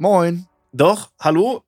[0.00, 0.46] Moin.
[0.72, 1.62] Doch, hallo?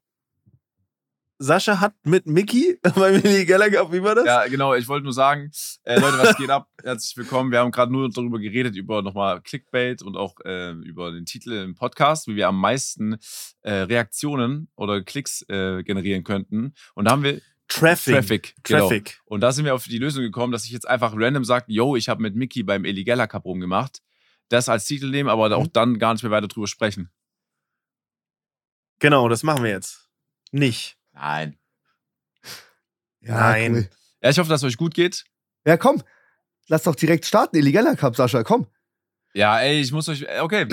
[1.38, 4.24] Sascha hat mit Mickey beim Willi Geller gehabt, wie war das?
[4.24, 4.72] Ja, genau.
[4.72, 5.50] Ich wollte nur sagen,
[5.84, 6.66] äh, Leute, was geht ab?
[6.82, 7.52] Herzlich willkommen.
[7.52, 11.52] Wir haben gerade nur darüber geredet, über nochmal Clickbait und auch äh, über den Titel
[11.52, 13.18] im Podcast, wie wir am meisten
[13.60, 16.72] äh, Reaktionen oder Klicks äh, generieren könnten.
[16.94, 18.14] Und da haben wir Traffic.
[18.14, 18.54] Traffic.
[18.62, 18.88] Genau.
[18.88, 19.20] Traffic.
[19.26, 21.96] Und da sind wir auf die Lösung gekommen, dass ich jetzt einfach random sage, yo,
[21.96, 24.00] ich habe mit Mickey beim Eli Geller Cup rumgemacht.
[24.48, 25.72] Das als Titel nehmen, aber auch Mhm.
[25.74, 27.10] dann gar nicht mehr weiter drüber sprechen.
[29.02, 30.08] Genau, das machen wir jetzt.
[30.52, 30.96] Nicht.
[31.12, 31.58] Nein.
[33.20, 33.74] Ja, Nein.
[33.74, 33.88] Cool.
[34.22, 35.24] Ja, ich hoffe, dass es euch gut geht.
[35.66, 36.04] Ja, komm.
[36.68, 38.68] Lass doch direkt starten, Illegaler Cup, Sascha, komm.
[39.34, 40.22] Ja, ey, ich muss euch.
[40.22, 40.66] äh, Okay.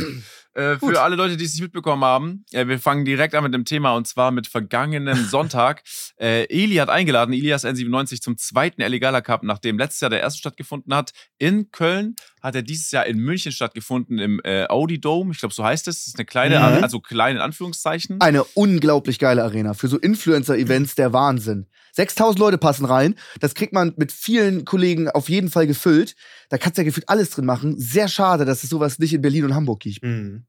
[0.60, 0.92] Äh, Gut.
[0.94, 3.64] für alle Leute, die es nicht mitbekommen haben, ja, wir fangen direkt an mit dem
[3.66, 5.84] Thema und zwar mit vergangenem Sonntag.
[6.20, 10.40] Äh, Eli hat eingeladen, Elias N97 zum zweiten Eligala Cup, nachdem letztes Jahr der erste
[10.40, 11.14] stattgefunden hat.
[11.38, 15.32] In Köln hat er dieses Jahr in München stattgefunden, im äh, Audi Dome.
[15.32, 16.00] Ich glaube, so heißt es.
[16.00, 16.84] Das ist eine kleine, Mhm.
[16.84, 18.20] also klein in Anführungszeichen.
[18.20, 19.74] Eine unglaublich geile Arena.
[19.74, 21.68] Für so Influencer-Events der Wahnsinn.
[22.00, 23.16] 6000 Leute passen rein.
[23.42, 26.16] Das kriegt man mit vielen Kollegen auf jeden Fall gefüllt.
[26.50, 27.78] Da kannst du ja gefühlt alles drin machen.
[27.78, 30.02] Sehr schade, dass es sowas nicht in Berlin und Hamburg gibt.
[30.04, 30.46] Mhm.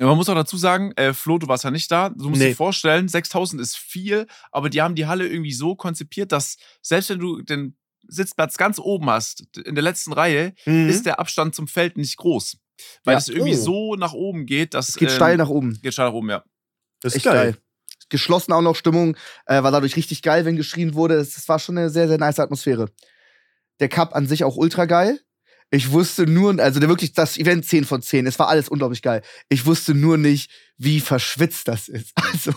[0.00, 2.08] Ja, Man muss auch dazu sagen, äh, Flo, du warst ja nicht da.
[2.08, 2.48] Du musst Nee.
[2.50, 7.10] dir vorstellen, 6000 ist viel, aber die haben die Halle irgendwie so konzipiert, dass selbst
[7.10, 7.76] wenn du den
[8.08, 10.88] Sitzplatz ganz oben hast, in der letzten Reihe, Mhm.
[10.88, 12.56] ist der Abstand zum Feld nicht groß.
[13.04, 13.18] Weil Ja.
[13.18, 13.62] es irgendwie Oh.
[13.62, 14.88] so nach oben geht, dass.
[14.88, 15.78] Es geht ähm, steil nach oben.
[15.82, 16.42] Geht steil nach oben, ja.
[17.02, 17.52] das ist Echt geil.
[17.52, 17.56] geil.
[18.10, 19.16] Geschlossen auch noch Stimmung.
[19.46, 21.16] Äh, war dadurch richtig geil, wenn geschrien wurde.
[21.16, 22.88] Das, das war schon eine sehr, sehr nice Atmosphäre.
[23.80, 25.20] Der Cup an sich auch ultra geil.
[25.72, 28.26] Ich wusste nur, also wirklich das Event 10 von 10.
[28.26, 29.22] Es war alles unglaublich geil.
[29.48, 32.12] Ich wusste nur nicht, wie verschwitzt das ist.
[32.32, 32.52] Also,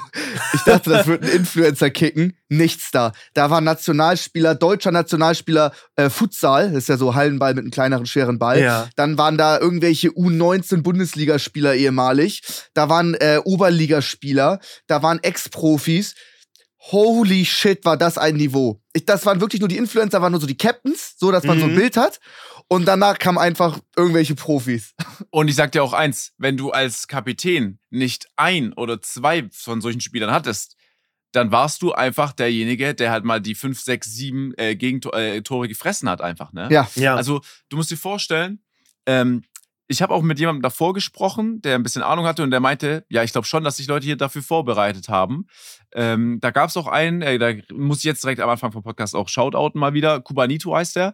[0.53, 2.38] ich dachte, das wird ein Influencer kicken.
[2.47, 3.11] Nichts da.
[3.34, 6.69] Da war Nationalspieler, deutscher Nationalspieler äh, Futsal.
[6.69, 8.61] Das ist ja so Hallenball mit einem kleineren, schweren Ball.
[8.61, 8.89] Ja.
[8.95, 10.09] Dann waren da irgendwelche
[10.84, 12.41] U19-Bundesligaspieler ehemalig.
[12.73, 14.59] Da waren äh, Oberligaspieler.
[14.88, 16.16] Da waren Ex-Profis.
[16.91, 18.81] Holy shit, war das ein Niveau.
[18.91, 21.57] Ich, das waren wirklich nur die Influencer, waren nur so die Captains, so dass man
[21.57, 21.78] so ein Mhm.
[21.78, 22.19] Bild hat.
[22.68, 24.94] Und danach kamen einfach irgendwelche Profis.
[25.29, 29.81] Und ich sag dir auch eins: Wenn du als Kapitän nicht ein oder zwei von
[29.81, 30.75] solchen Spielern hattest,
[31.34, 35.68] dann warst du einfach derjenige, der halt mal die 5, 6, 7 äh, Gegentore äh,
[35.68, 36.68] gefressen hat, einfach, ne?
[36.72, 36.88] Ja.
[36.96, 37.16] Ja.
[37.16, 38.63] Also, du musst dir vorstellen,
[39.06, 39.44] ähm,
[39.88, 43.05] ich habe auch mit jemandem davor gesprochen, der ein bisschen Ahnung hatte und der meinte,
[43.09, 45.45] ja, ich glaube schon, dass sich Leute hier dafür vorbereitet haben.
[45.94, 48.83] Ähm, da gab es auch einen, äh, da muss ich jetzt direkt am Anfang vom
[48.83, 50.21] Podcast auch shoutouten mal wieder.
[50.21, 51.13] Kubanito heißt der.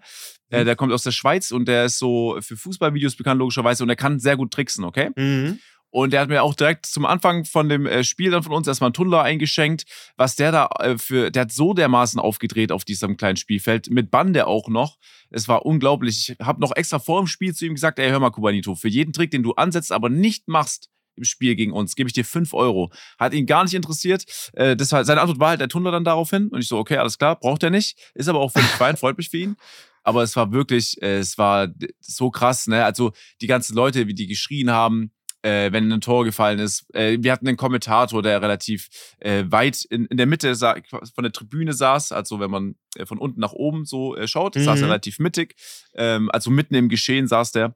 [0.50, 3.88] Äh, der kommt aus der Schweiz und der ist so für Fußballvideos bekannt, logischerweise, und
[3.88, 5.12] der kann sehr gut tricksen, okay?
[5.16, 5.60] Mhm.
[5.92, 8.68] Und der hat mir auch direkt zum Anfang von dem äh, Spiel dann von uns
[8.68, 9.86] erstmal einen Tunnler eingeschenkt,
[10.18, 14.12] was der da äh, für, der hat so dermaßen aufgedreht auf diesem kleinen Spielfeld, mit
[14.12, 14.98] Bande auch noch.
[15.32, 16.36] Es war unglaublich.
[16.40, 18.88] Ich habe noch extra vor dem Spiel zu ihm gesagt, ey, hör mal, Kubanito, für
[18.88, 22.26] jeden Trick, den du ansetzt, aber nicht machst im Spiel gegen uns, gebe ich dir
[22.26, 22.92] 5 Euro.
[23.20, 24.24] Hat ihn gar nicht interessiert.
[24.54, 26.48] Äh, das war, seine Antwort war halt der Tunnler dann daraufhin.
[26.48, 27.98] Und ich so, okay, alles klar, braucht er nicht.
[28.16, 29.56] Ist aber auch völlig fein, freut mich für ihn.
[30.04, 31.68] Aber es war wirklich, äh, es war
[32.00, 32.86] so krass, ne?
[32.86, 33.12] Also
[33.42, 35.12] die ganzen Leute, wie die geschrien haben,
[35.42, 36.86] äh, wenn ein Tor gefallen ist.
[36.94, 38.90] Äh, wir hatten einen Kommentator, der relativ
[39.20, 43.18] äh, weit in, in der Mitte von der Tribüne saß, also wenn man äh, von
[43.18, 44.84] unten nach oben so äh, schaut, saß Mhm.
[44.84, 45.56] er relativ mittig.
[45.96, 47.76] Ähm, also mitten im Geschehen saß der.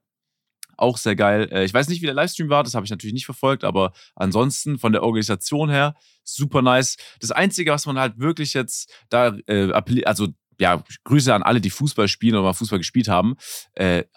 [0.75, 1.47] Auch sehr geil.
[1.51, 3.93] Äh, ich weiß nicht, wie der Livestream war, das habe ich natürlich nicht verfolgt, aber
[4.15, 6.97] ansonsten von der Organisation her super nice.
[7.19, 9.37] Das Einzige, was man halt wirklich jetzt da
[9.71, 10.29] appelliert, also
[10.59, 13.35] ja, Grüße an alle, die Fußball spielen oder mal Fußball gespielt haben.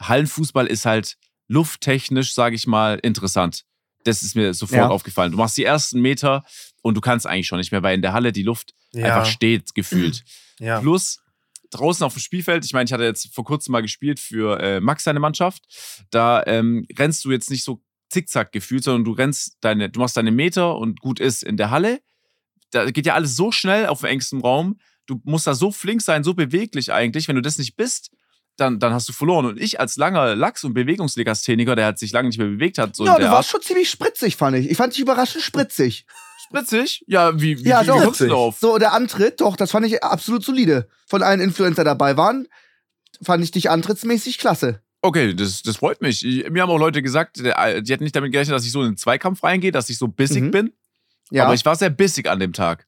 [0.01, 1.17] Hallenfußball ist halt
[1.49, 3.65] lufttechnisch, sage ich mal, interessant.
[4.05, 4.89] Das ist mir sofort Ja.
[4.89, 5.33] aufgefallen.
[5.33, 6.45] Du machst die ersten Meter
[6.83, 9.05] und du kannst eigentlich schon nicht mehr, weil in der Halle die Luft Ja.
[9.07, 10.23] einfach steht, gefühlt.
[10.61, 10.81] ja.
[10.81, 11.19] Plus
[11.71, 14.81] draußen auf dem Spielfeld, ich meine, ich hatte jetzt vor kurzem mal gespielt für äh,
[14.81, 15.62] Max seine Mannschaft.
[16.11, 20.17] Da ähm, rennst du jetzt nicht so zickzack gefühlt, sondern du rennst deine, du machst
[20.17, 22.01] deine Meter und gut ist in der Halle.
[22.71, 24.79] Da geht ja alles so schnell auf dem engsten Raum.
[25.06, 27.27] Du musst da so flink sein, so beweglich eigentlich.
[27.27, 28.11] Wenn du das nicht bist,
[28.56, 29.47] dann, dann hast du verloren.
[29.47, 32.97] Und ich als langer Lachs- und Bewegungslegastheniker, der hat sich lange nicht mehr bewegt hat,
[32.97, 33.47] so ja, du warst Art.
[33.47, 34.70] schon ziemlich spritzig, fand ich.
[34.70, 36.06] Ich fand dich überraschend spritzig.
[36.49, 37.05] Spritzig?
[37.06, 38.03] Ja, wie, wie, Ja, wie doch.
[38.03, 38.58] kommst du darauf?
[38.58, 40.88] So, der Antritt, doch, das fand ich absolut solide.
[41.06, 42.47] Von allen Influencer dabei waren,
[43.23, 44.81] fand ich dich antrittsmäßig klasse.
[45.03, 46.25] Okay, das, das freut mich.
[46.25, 48.93] Ich, mir haben auch Leute gesagt, die hätten nicht damit gerechnet, dass ich so in
[48.93, 50.50] den Zweikampf reingehe, dass ich so bissig Mhm.
[50.50, 50.73] bin.
[51.31, 51.44] Ja.
[51.44, 52.87] Aber ich war sehr bissig an dem Tag.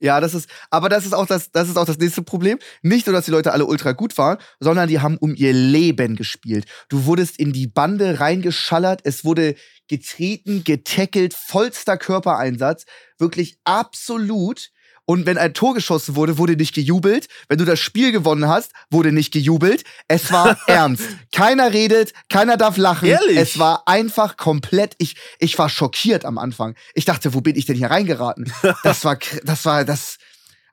[0.00, 2.58] Ja, das ist, aber das ist auch das, das ist auch das nächste Problem.
[2.82, 6.16] Nicht nur, dass die Leute alle ultra gut waren, sondern die haben um ihr Leben
[6.16, 6.64] gespielt.
[6.88, 9.56] Du wurdest in die Bande reingeschallert, es wurde
[9.88, 12.86] getreten, getackelt, vollster Körpereinsatz,
[13.18, 14.70] wirklich absolut.
[15.10, 17.26] Und wenn ein Tor geschossen wurde, wurde nicht gejubelt.
[17.48, 19.82] Wenn du das Spiel gewonnen hast, wurde nicht gejubelt.
[20.06, 21.02] Es war ernst.
[21.32, 23.08] Keiner redet, keiner darf lachen.
[23.08, 23.36] Ehrlich?
[23.36, 24.94] Es war einfach komplett.
[24.98, 26.76] Ich, ich war schockiert am Anfang.
[26.94, 28.52] Ich dachte, wo bin ich denn hier reingeraten?
[28.84, 30.16] Das war, das war, das.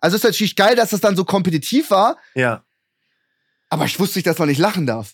[0.01, 2.63] Also es ist natürlich geil, dass das dann so kompetitiv war, Ja.
[3.69, 5.13] aber ich wusste nicht, dass man nicht lachen darf.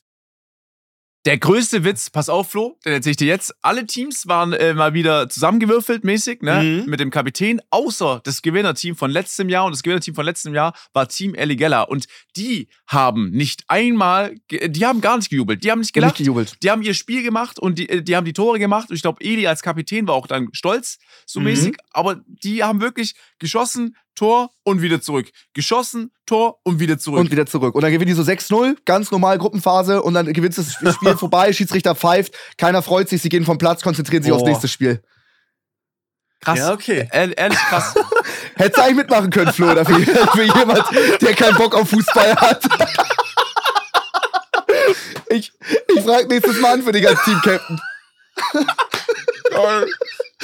[1.26, 3.56] Der größte Witz, pass auf, Flo, den erzähle ich dir jetzt.
[3.62, 6.62] Alle Teams waren äh, mal wieder zusammengewürfelt mäßig, ne?
[6.84, 6.90] Mhm.
[6.90, 9.64] Mit dem Kapitän, außer das Gewinnerteam von letztem Jahr.
[9.66, 11.84] Und das Gewinnerteam von letztem Jahr war Team Eligella.
[11.84, 15.64] Und die haben nicht einmal, die haben gar nicht gejubelt.
[15.64, 16.18] Die haben nicht Nicht gelacht.
[16.18, 16.58] gejubelt.
[16.62, 18.90] Die haben ihr Spiel gemacht und die, äh, die haben die Tore gemacht.
[18.90, 21.46] Und ich glaube, Eli als Kapitän war auch dann stolz, so Mhm.
[21.46, 21.78] mäßig.
[21.92, 25.30] Aber die haben wirklich geschossen, Tor und wieder zurück.
[25.54, 27.20] Geschossen, Tor und wieder zurück.
[27.20, 27.76] Und wieder zurück.
[27.76, 31.52] Und dann gewinnen die so 6-0, ganz normal Gruppenphase und dann gewinnt das Spiel vorbei,
[31.54, 34.50] Schiedsrichter pfeift, keiner freut sich, sie gehen vom Platz, konzentrieren sich aufs Boah.
[34.50, 35.02] nächste Spiel.
[36.42, 36.60] krass.
[36.60, 37.08] Ja, okay.
[37.12, 37.96] Ehr- Ehrlich krass.
[38.56, 40.84] Hättest du eigentlich mitmachen können, Flo, oder für, für jemand,
[41.22, 42.64] der keinen Bock auf Fußball hat.
[45.30, 45.52] Ich,
[45.96, 47.80] ich frage nächstes Mal an für dich als Team-Captain.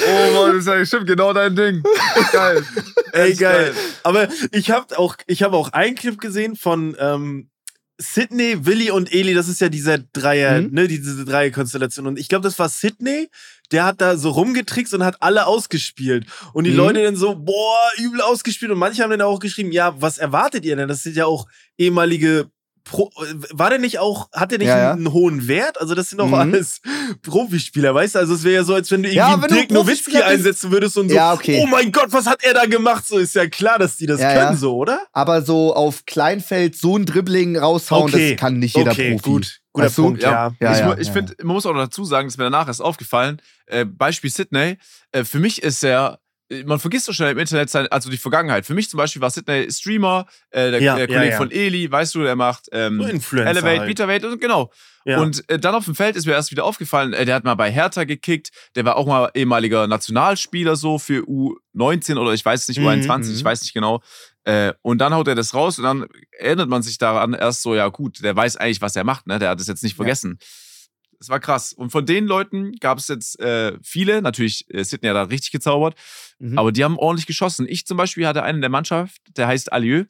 [0.07, 1.84] Oh Mann, das ist ja stimmt genau dein Ding.
[2.31, 2.63] Geil.
[3.13, 3.74] Ey, Echt geil.
[4.04, 7.50] Aber ich habe auch, ich hab auch einen Clip gesehen von ähm,
[8.01, 9.34] Sydney, Willi und Eli.
[9.34, 10.69] Das ist ja dieser Dreier, Mhm.
[10.74, 12.07] ne, diese Dreier-Konstellation.
[12.07, 13.30] Und ich glaube, das war Sydney.
[13.72, 16.25] Der hat da so rumgetrickst und hat alle ausgespielt.
[16.54, 16.78] Und die Mhm.
[16.78, 18.72] Leute dann so, boah, übel ausgespielt.
[18.72, 20.88] Und manche haben dann auch geschrieben, ja, was erwartet ihr denn?
[20.88, 21.46] Das sind ja auch
[21.78, 22.50] ehemalige
[22.83, 23.11] Pro
[23.51, 24.91] war der nicht auch, hat der nicht Ja, ja.
[24.93, 25.79] einen, hohen Wert?
[25.79, 26.33] Also, das sind doch Mhm.
[26.33, 26.81] alles
[27.21, 28.19] Profispieler, weißt du?
[28.19, 30.71] Also, es wäre ja so, als wenn du irgendwie Ja, wenn du Dirk Nowitzki einsetzen
[30.71, 31.59] würdest und so, Ja, okay.
[31.61, 33.05] oh mein Gott, was hat er da gemacht?
[33.07, 34.55] So ist ja klar, dass die das Ja, können, ja.
[34.55, 35.01] so, oder?
[35.13, 38.31] Aber so auf Kleinfeld so ein Dribbling raushauen, Okay.
[38.31, 39.23] das kann nicht jeder okay, Profi.
[39.29, 39.59] gut.
[39.71, 40.03] Guter Weißt du?
[40.03, 40.51] Punkt, ja.
[40.59, 41.13] Ja, ich ich ja.
[41.13, 43.39] finde, man muss auch noch dazu sagen, das ist mir danach erst aufgefallen.
[43.67, 44.77] Äh, Beispiel Sydney.
[45.11, 46.17] Äh, für mich ist er, äh,
[46.66, 48.66] man vergisst so schnell im Internet, sein, also die Vergangenheit.
[48.66, 51.38] Für mich zum Beispiel war Sydney Streamer, äh, der, Ja, der ja, Kollege ja.
[51.38, 53.88] von Eli, weißt du, der macht ähm, So Influencer Elevate, halt.
[53.90, 54.72] Betaweight und genau.
[55.06, 55.22] Ja.
[55.22, 57.56] Und äh, dann auf dem Feld ist mir erst wieder aufgefallen, äh, der hat mal
[57.56, 62.68] bei Hertha gekickt, der war auch mal ehemaliger Nationalspieler so für U19 oder ich weiß
[62.68, 63.46] nicht, U21, Mhm, ich mhm.
[63.46, 64.01] weiß nicht genau.
[64.44, 66.07] Äh, und dann haut er das raus und dann
[66.38, 69.38] erinnert man sich daran erst so, ja gut, der weiß eigentlich, was er macht, ne?
[69.40, 69.98] Der hat es jetzt nicht Ja.
[69.98, 70.40] vergessen.
[71.19, 71.74] Das war krass.
[71.74, 75.51] Und von den Leuten gab es jetzt äh, viele, natürlich, äh, Sydney hat da richtig
[75.51, 75.95] gezaubert,
[76.39, 76.57] Mhm.
[76.57, 77.66] aber die haben ordentlich geschossen.
[77.69, 80.06] Ich zum Beispiel hatte einen in der Mannschaft, der heißt Alieu.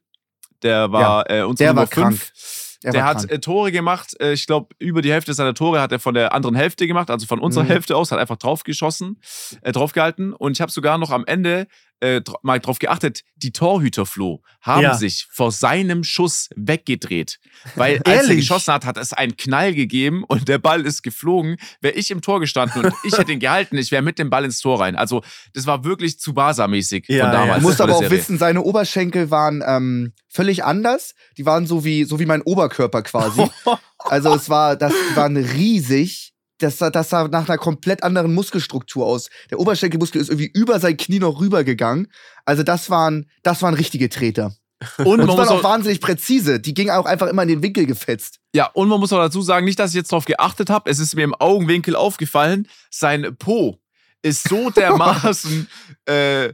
[0.62, 2.18] Der war äh, unser der Nummer war krank.
[2.18, 2.78] 5.
[2.84, 3.32] Der Der, hat krank.
[3.32, 4.16] äh, Tore gemacht.
[4.22, 7.10] Äh, ich glaube, über die Hälfte seiner Tore hat er von der anderen Hälfte gemacht,
[7.10, 7.70] also von unserer Mhm.
[7.70, 9.20] Hälfte aus, hat einfach drauf geschossen,
[9.62, 10.34] äh, draufgehalten.
[10.34, 11.68] Und ich habe sogar noch am Ende
[12.02, 14.96] äh, mal drauf geachtet, die Torhüter Flo haben Ja.
[14.96, 17.40] sich vor seinem Schuss weggedreht.
[17.76, 21.58] Weil als er geschossen hat, hat es einen Knall gegeben und der Ball ist geflogen.
[21.82, 24.46] Wäre ich im Tor gestanden und ich hätte ihn gehalten, ich wäre mit dem Ball
[24.46, 24.96] ins Tor rein.
[24.96, 25.24] Also,
[25.54, 27.40] das war wirklich zu Barca-mäßig Ja, von ja.
[27.40, 27.62] damals.
[27.62, 28.18] Du musst aber auch Serie.
[28.18, 31.16] wissen, seine Oberschenkel waren ähm, völlig anders.
[31.38, 33.44] Die waren so wie, so wie mein Oberkörper quasi.
[34.00, 36.34] also es war, das waren riesig.
[36.60, 39.30] Das, sah- das sah nach einer komplett anderen Muskelstruktur aus.
[39.50, 42.08] Der Oberschenkelmuskel ist irgendwie über sein Knie noch rübergegangen.
[42.46, 44.54] Also das waren, das waren richtige Treter.
[45.00, 46.60] Und Und man waren auch, auch wahnsinnig präzise.
[46.60, 48.40] Die gingen auch einfach immer in den Winkel gefetzt.
[48.56, 51.00] Ja, und man muss auch dazu sagen, nicht, dass ich jetzt darauf geachtet habe, es
[51.00, 53.78] ist mir im Augenwinkel aufgefallen, sein Po
[54.22, 55.68] ist so dermaßen
[56.06, 56.54] äh,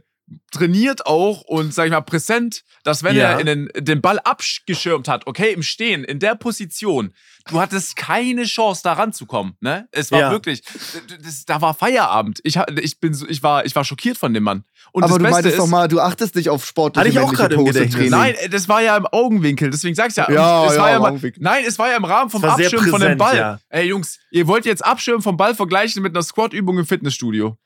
[0.50, 3.38] trainiert auch und, sag ich mal, präsent, dass wenn Ja.
[3.38, 7.12] er den, den Ball abgeschirmt hat, okay, im Stehen, in der Position,
[7.48, 9.56] du hattest keine Chance, da ranzukommen.
[9.60, 9.86] Ne?
[9.92, 10.30] Es war Ja.
[10.30, 10.62] wirklich,
[11.22, 12.40] das, da war Feierabend.
[12.42, 14.64] Ich, ich, bin ich, war, ich war schockiert von dem Mann.
[14.92, 17.18] Und aber du Beste meintest ist, doch mal, du achtest nicht auf sportliche Hatte ich
[17.20, 18.10] auch gerade im Gedächtnis.
[18.10, 20.30] Nein, das war ja im Augenwinkel, deswegen sag's ja.
[20.30, 23.16] Ja, ja, ja im mal, nein, es war ja im Rahmen vom Abschirmen von dem
[23.16, 23.36] präsent, Ball.
[23.36, 23.58] ja.
[23.68, 27.56] Ey Jungs, ihr wollt jetzt Abschirmen vom Ball vergleichen mit einer Squat-Übung im Fitnessstudio.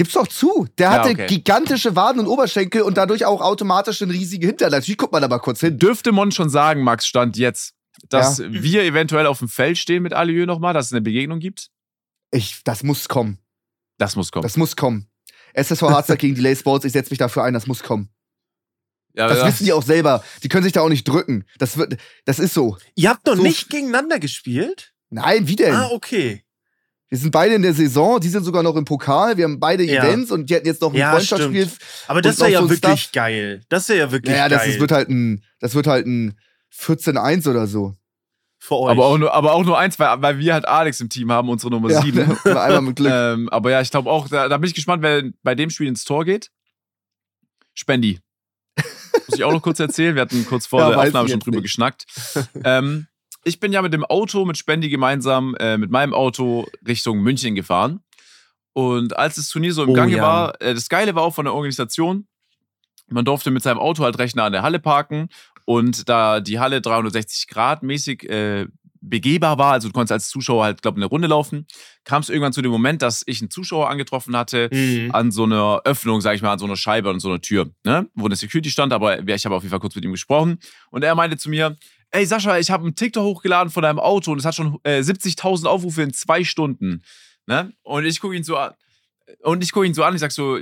[0.00, 0.66] Gibt's doch zu.
[0.78, 1.26] Der Ja, hatte okay.
[1.26, 4.70] gigantische Waden und Oberschenkel und dadurch auch automatisch einen riesigen Hintern.
[4.70, 5.78] Natürlich guckt man da mal kurz hin.
[5.78, 7.74] Dürfte man schon sagen, Max, Stand jetzt,
[8.08, 11.68] dass wir eventuell auf dem Feld stehen mit Alieu nochmal, dass es eine Begegnung gibt?
[12.30, 13.40] Ich, das muss kommen.
[13.98, 14.42] Das muss kommen.
[14.42, 15.06] Das muss kommen.
[15.52, 18.08] SSV Harzer gegen Delay Sports, ich setze mich dafür ein, das muss kommen.
[19.14, 19.48] ja, Das ja.
[19.48, 20.24] wissen die auch selber.
[20.42, 21.44] Die können sich da auch nicht drücken.
[21.58, 22.78] Das, wird, das ist so.
[22.94, 24.94] Ihr habt noch So- nicht gegeneinander gespielt?
[25.10, 25.74] Nein, wie denn?
[25.74, 26.42] Ah, okay.
[27.10, 29.82] Wir sind beide in der Saison, die sind sogar noch im Pokal, wir haben beide
[29.84, 30.04] Ja.
[30.04, 31.68] Events und die hatten jetzt noch ein Ja, Freundschaftsspiel.
[32.06, 33.12] Aber das wäre ja so wirklich Stuff.
[33.12, 33.60] geil.
[33.68, 34.58] Das wäre ja wirklich Naja, geil.
[34.58, 36.38] das ist, wird halt ein, das wird halt ein
[36.72, 37.96] 14-1 oder so.
[38.58, 38.90] für euch.
[38.92, 41.48] aber, auch nur, aber auch nur eins, weil, weil wir halt Alex im Team haben,
[41.48, 42.20] unsere Nummer Ja, sieben.
[42.44, 43.10] einmal mit Glück.
[43.12, 45.88] Ähm, aber ja, ich glaube auch, da, da bin ich gespannt, wer bei dem Spiel
[45.88, 46.50] ins Tor geht.
[47.74, 48.20] Spendi.
[49.26, 50.14] Muss ich auch noch kurz erzählen.
[50.14, 51.64] Wir hatten kurz vor Ja, der Aufnahme schon drüber nicht.
[51.64, 52.06] geschnackt.
[52.64, 53.06] ähm,
[53.44, 57.54] ich bin ja mit dem Auto, mit Spendi gemeinsam, äh, mit meinem Auto Richtung München
[57.54, 58.00] gefahren.
[58.72, 60.22] Und als das Turnier so im Oh, Gange ja.
[60.22, 62.26] war, äh, das Geile war auch von der Organisation,
[63.08, 65.28] man durfte mit seinem Auto halt recht nah an der Halle parken
[65.64, 68.66] und da die Halle 360 Grad mäßig äh,
[69.02, 71.66] begehbar war, also du konntest als Zuschauer halt, glaube ich, eine Runde laufen,
[72.04, 75.10] kam es irgendwann zu dem Moment, dass ich einen Zuschauer angetroffen hatte Mhm.
[75.12, 77.70] an so einer Öffnung, sag ich mal, an so einer Scheibe und so einer Tür,
[77.84, 78.08] ne?
[78.14, 80.58] wo eine Security stand, aber ich habe auf jeden Fall kurz mit ihm gesprochen
[80.90, 81.76] und er meinte zu mir,
[82.12, 85.00] ey Sascha, ich habe einen TikTok hochgeladen von deinem Auto und es hat schon äh,
[85.00, 87.02] 70.000 Aufrufe in zwei Stunden.
[87.46, 87.72] Ne?
[87.82, 88.74] Und ich gucke ihn so an.
[89.42, 90.58] Und ich gucke ihn so an, ich sag so,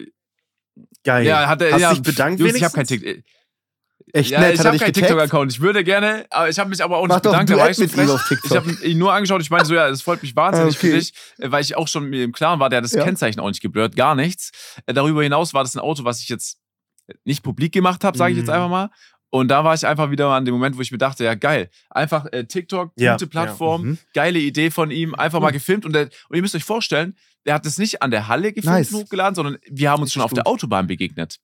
[1.04, 1.26] Geil.
[1.26, 2.86] ja, hat er, Hast ja, dich bedankt Jungs, ich habe kein?
[2.86, 3.24] TikTok.
[4.14, 4.92] Echt Ja, nett, ich habe keinen?
[4.92, 5.52] TikTok-Account.
[5.52, 7.78] Ich würde gerne, aber ich habe mich aber auch nicht Mach doch ein bedankt.
[7.78, 8.18] Duett ich so.
[8.44, 9.42] Ich habe ihn nur angeschaut.
[9.42, 10.90] Ich meinte so, ja, das freut mich wahnsinnig Ah, okay.
[10.90, 13.04] für dich, weil ich auch schon mir im Klaren war, der hat das Ja.
[13.04, 14.50] Kennzeichen auch nicht geblurrt, gar nichts.
[14.86, 16.58] Äh, Darüber hinaus war das ein Auto, was ich jetzt
[17.24, 18.52] nicht publik gemacht habe, sage ich jetzt Mhm.
[18.54, 18.90] einfach mal.
[19.30, 21.68] Und da war ich einfach wieder an dem Moment, wo ich mir dachte, ja geil,
[21.90, 23.98] einfach äh, TikTok, Ja, gute Plattform, Mhm.
[24.14, 25.84] geile Idee von ihm, einfach mal gefilmt.
[25.84, 28.76] Und, der, und ihr müsst euch vorstellen, der hat es nicht an der Halle gefilmt
[28.76, 28.92] Nice.
[28.92, 30.52] und hochgeladen, sondern wir haben uns schon auf der gut.
[30.54, 31.38] Autobahn begegnet.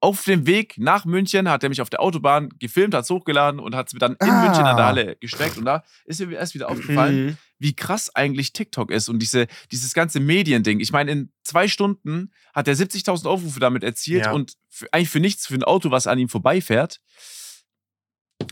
[0.00, 3.60] Auf dem Weg nach München hat er mich auf der Autobahn gefilmt, hat es hochgeladen
[3.60, 4.44] und hat es mir dann in Ah.
[4.46, 5.58] München an der Halle gesteckt.
[5.58, 7.36] Und da ist mir erst wieder aufgefallen, Mhm.
[7.62, 10.80] Wie krass eigentlich TikTok ist und diese, dieses ganze Mediending.
[10.80, 14.32] Ich meine, in zwei Stunden hat er 70.000 Aufrufe damit erzielt Ja.
[14.32, 17.00] und für, eigentlich für nichts, für ein Auto, was an ihm vorbeifährt.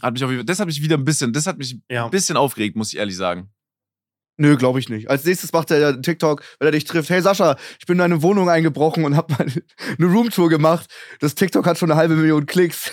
[0.03, 2.05] Hat mich auf, das hat mich wieder ein bisschen, das hat mich Ja.
[2.05, 3.51] ein bisschen aufgeregt, muss ich ehrlich sagen.
[4.37, 5.11] Nö, glaube ich nicht.
[5.11, 7.11] Als nächstes macht er TikTok, wenn er dich trifft.
[7.11, 9.47] Hey Sascha, ich bin in deine Wohnung eingebrochen und habe mal
[9.99, 10.89] eine Roomtour gemacht.
[11.19, 12.91] Das TikTok hat schon eine halbe Million Klicks.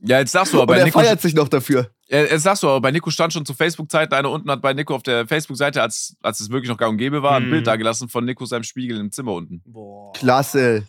[0.00, 1.90] Ja, jetzt sagst du aber Und er feiert sich noch dafür.
[2.12, 4.72] Äh, jetzt sagst du aber bei Nico stand schon zu Facebook-Zeiten, einer unten hat bei
[4.74, 7.50] Nico auf der Facebook-Seite, als, als es wirklich noch gang und gäbe war, ein Mhm.
[7.50, 9.62] Bild da gelassen von Nico seinem Spiegel im Zimmer unten.
[9.64, 10.12] Boah.
[10.12, 10.86] Klasse.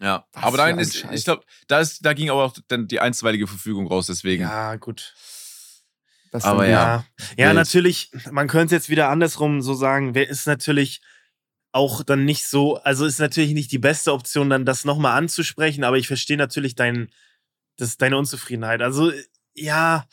[0.00, 1.18] Ja, Was aber dann ein ist, Scheiß.
[1.18, 4.42] ich glaube, da, ist- da ging aber auch dann die einstweilige Verfügung raus, deswegen.
[4.44, 5.14] Ja, gut.
[6.30, 7.04] Das Aber ja.
[7.36, 11.00] Ja, ja natürlich, man könnte es jetzt wieder andersrum so sagen, wer ist natürlich
[11.72, 15.84] auch dann nicht so, also ist natürlich nicht die beste Option, dann das nochmal anzusprechen,
[15.84, 17.10] aber ich verstehe natürlich dein,
[17.76, 18.82] das, deine Unzufriedenheit.
[18.82, 19.10] Also,
[19.54, 20.06] ja,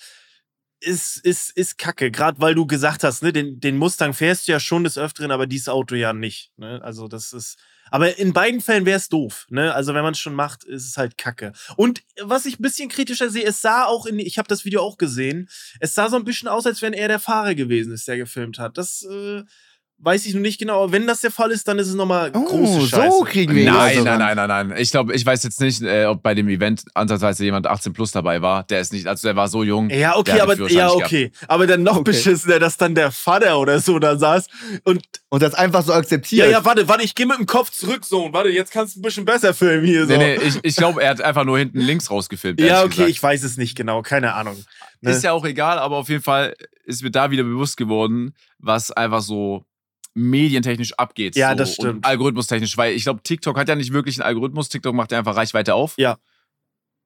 [0.85, 4.51] ist, ist, ist kacke, gerade weil du gesagt hast, ne, den, den Mustang fährst du
[4.51, 6.51] ja schon des Öfteren, aber dieses Auto ja nicht.
[6.57, 6.79] Ne?
[6.83, 7.57] Also, das ist.
[7.91, 9.45] Aber in beiden Fällen wäre es doof.
[9.49, 9.73] Ne?
[9.73, 11.53] Also, wenn man es schon macht, ist es halt kacke.
[11.75, 14.81] Und was ich ein bisschen kritischer sehe, es sah auch in, ich habe das Video
[14.81, 15.49] auch gesehen,
[15.79, 18.59] es sah so ein bisschen aus, als wenn er der Fahrer gewesen ist, der gefilmt
[18.59, 18.77] hat.
[18.77, 19.43] Das äh,
[19.97, 22.29] weiß ich noch nicht genau, aber wenn das der Fall ist, dann ist es nochmal
[22.35, 23.11] Oh, große Scheiße.
[23.17, 24.77] so kriegen wir ihn Nein, also nein, nein, nein, nein.
[24.81, 28.11] Ich glaube, ich weiß jetzt nicht, äh, ob bei dem Event ansatzweise jemand 18 plus
[28.11, 28.63] dabei war.
[28.65, 29.89] Der ist nicht, also der war so jung.
[29.89, 31.31] Ja, okay, aber ja, okay.
[31.47, 32.11] Aber dann noch Okay.
[32.11, 34.47] beschissener, dass dann der Vater oder so da saß
[34.83, 36.51] und Und das einfach so ja, akzeptiert.
[36.51, 38.31] ja, warte, warte, ich gehe mit dem Kopf zurück, Sohn.
[38.33, 40.15] Warte, jetzt kannst du ein bisschen besser filmen hier so.
[40.15, 42.59] Nee, nee, ich, ich glaube, er hat einfach nur hinten links rausgefilmt.
[42.61, 43.09] ja, okay, gesagt.
[43.09, 44.55] ich weiß es nicht genau, keine Ahnung.
[45.01, 45.11] Ne?
[45.11, 46.53] Ist ja auch egal, aber auf jeden Fall
[46.85, 49.65] ist mir da wieder bewusst geworden, was einfach so
[50.15, 51.35] medientechnisch abgeht.
[51.35, 52.05] Ja, so, das stimmt.
[52.05, 54.69] Algorithmustechnisch, weil ich glaube, TikTok hat ja nicht wirklich einen Algorithmus.
[54.69, 55.93] TikTok macht ja einfach Reichweite auf.
[55.97, 56.17] Ja.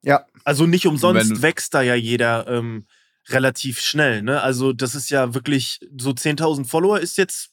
[0.03, 0.25] Ja.
[0.45, 2.85] Also nicht Wenn umsonst du- wächst da ja jeder ähm,
[3.27, 4.41] relativ schnell, ne?
[4.41, 7.49] Also das ist ja wirklich so 10.000 Follower ist jetzt,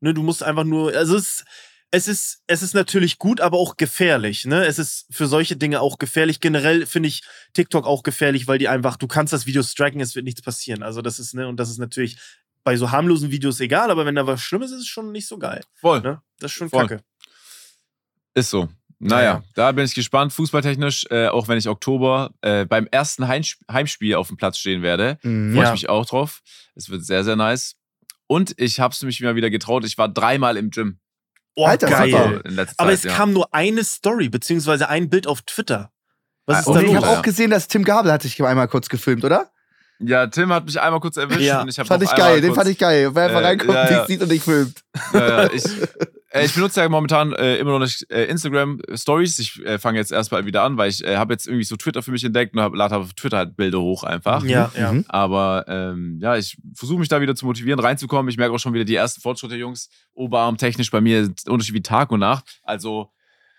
[0.00, 1.44] ne, du musst einfach nur, also es,
[1.90, 4.66] es ist, es ist natürlich gut, aber auch gefährlich, ne?
[4.66, 6.40] Es ist für solche Dinge auch gefährlich.
[6.40, 7.22] Generell finde ich
[7.54, 10.82] TikTok auch gefährlich, weil die einfach, du kannst das Video striken, es wird nichts passieren.
[10.82, 12.18] Also das ist, ne, und das ist natürlich
[12.68, 15.26] bei so harmlosen Videos egal, aber wenn da was Schlimmes ist, ist es schon nicht
[15.26, 16.02] so geil, Voll.
[16.02, 16.20] ne?
[16.38, 16.86] Das ist schon Voll.
[16.86, 17.02] kacke.
[18.34, 18.68] Ist so.
[18.98, 19.42] Naja, Naja.
[19.54, 24.16] da bin ich gespannt, fußballtechnisch, äh, auch wenn ich Oktober äh, beim ersten Heimsp Heimspiel
[24.16, 25.18] auf dem Platz stehen werde.
[25.22, 25.54] Mhm.
[25.54, 25.68] Freue Ja.
[25.68, 26.42] ich mich auch drauf.
[26.74, 27.76] Es wird sehr, sehr nice.
[28.26, 29.86] Und ich habe es mich mal wieder getraut.
[29.86, 30.98] Ich war dreimal im Gym.
[31.56, 32.42] Oh, Alter, geil.
[32.44, 33.14] Aber Zeit, es ja.
[33.14, 35.90] kam nur eine Story, beziehungsweise ein Bild auf Twitter.
[36.44, 37.02] Was Ah, ist und da Und ich los?
[37.02, 37.18] habe ja.
[37.18, 39.50] auch gesehen, dass Tim Gabel hat sich einmal kurz gefilmt, oder?
[40.00, 41.40] Ja, Tim hat mich einmal kurz erwischt.
[41.40, 41.62] Ja.
[41.62, 43.10] und ich hab Fand ich einmal geil, den fand ich geil.
[43.14, 43.98] Wer einfach Äh, reinkommt, ja, ja.
[43.98, 44.82] dich sieht und dich filmt.
[45.12, 45.64] Ja, ja, ich,
[46.30, 49.40] äh, ich benutze ja momentan äh, immer noch nicht äh, Instagram Stories.
[49.40, 52.02] Ich äh, fange jetzt erstmal wieder an, weil ich äh, habe jetzt irgendwie so Twitter
[52.02, 54.44] für mich entdeckt und hab, lade auf Twitter halt Bilder hoch einfach.
[54.44, 54.92] Ja, ja.
[54.92, 55.04] Mhm.
[55.08, 58.30] Aber ähm, ja, ich versuche mich da wieder zu motivieren, reinzukommen.
[58.30, 59.88] Ich merke auch schon wieder die ersten Fortschritte, Jungs.
[60.14, 62.60] Oberarm technisch bei mir Unterschied wie Tag und Nacht.
[62.62, 63.10] Also,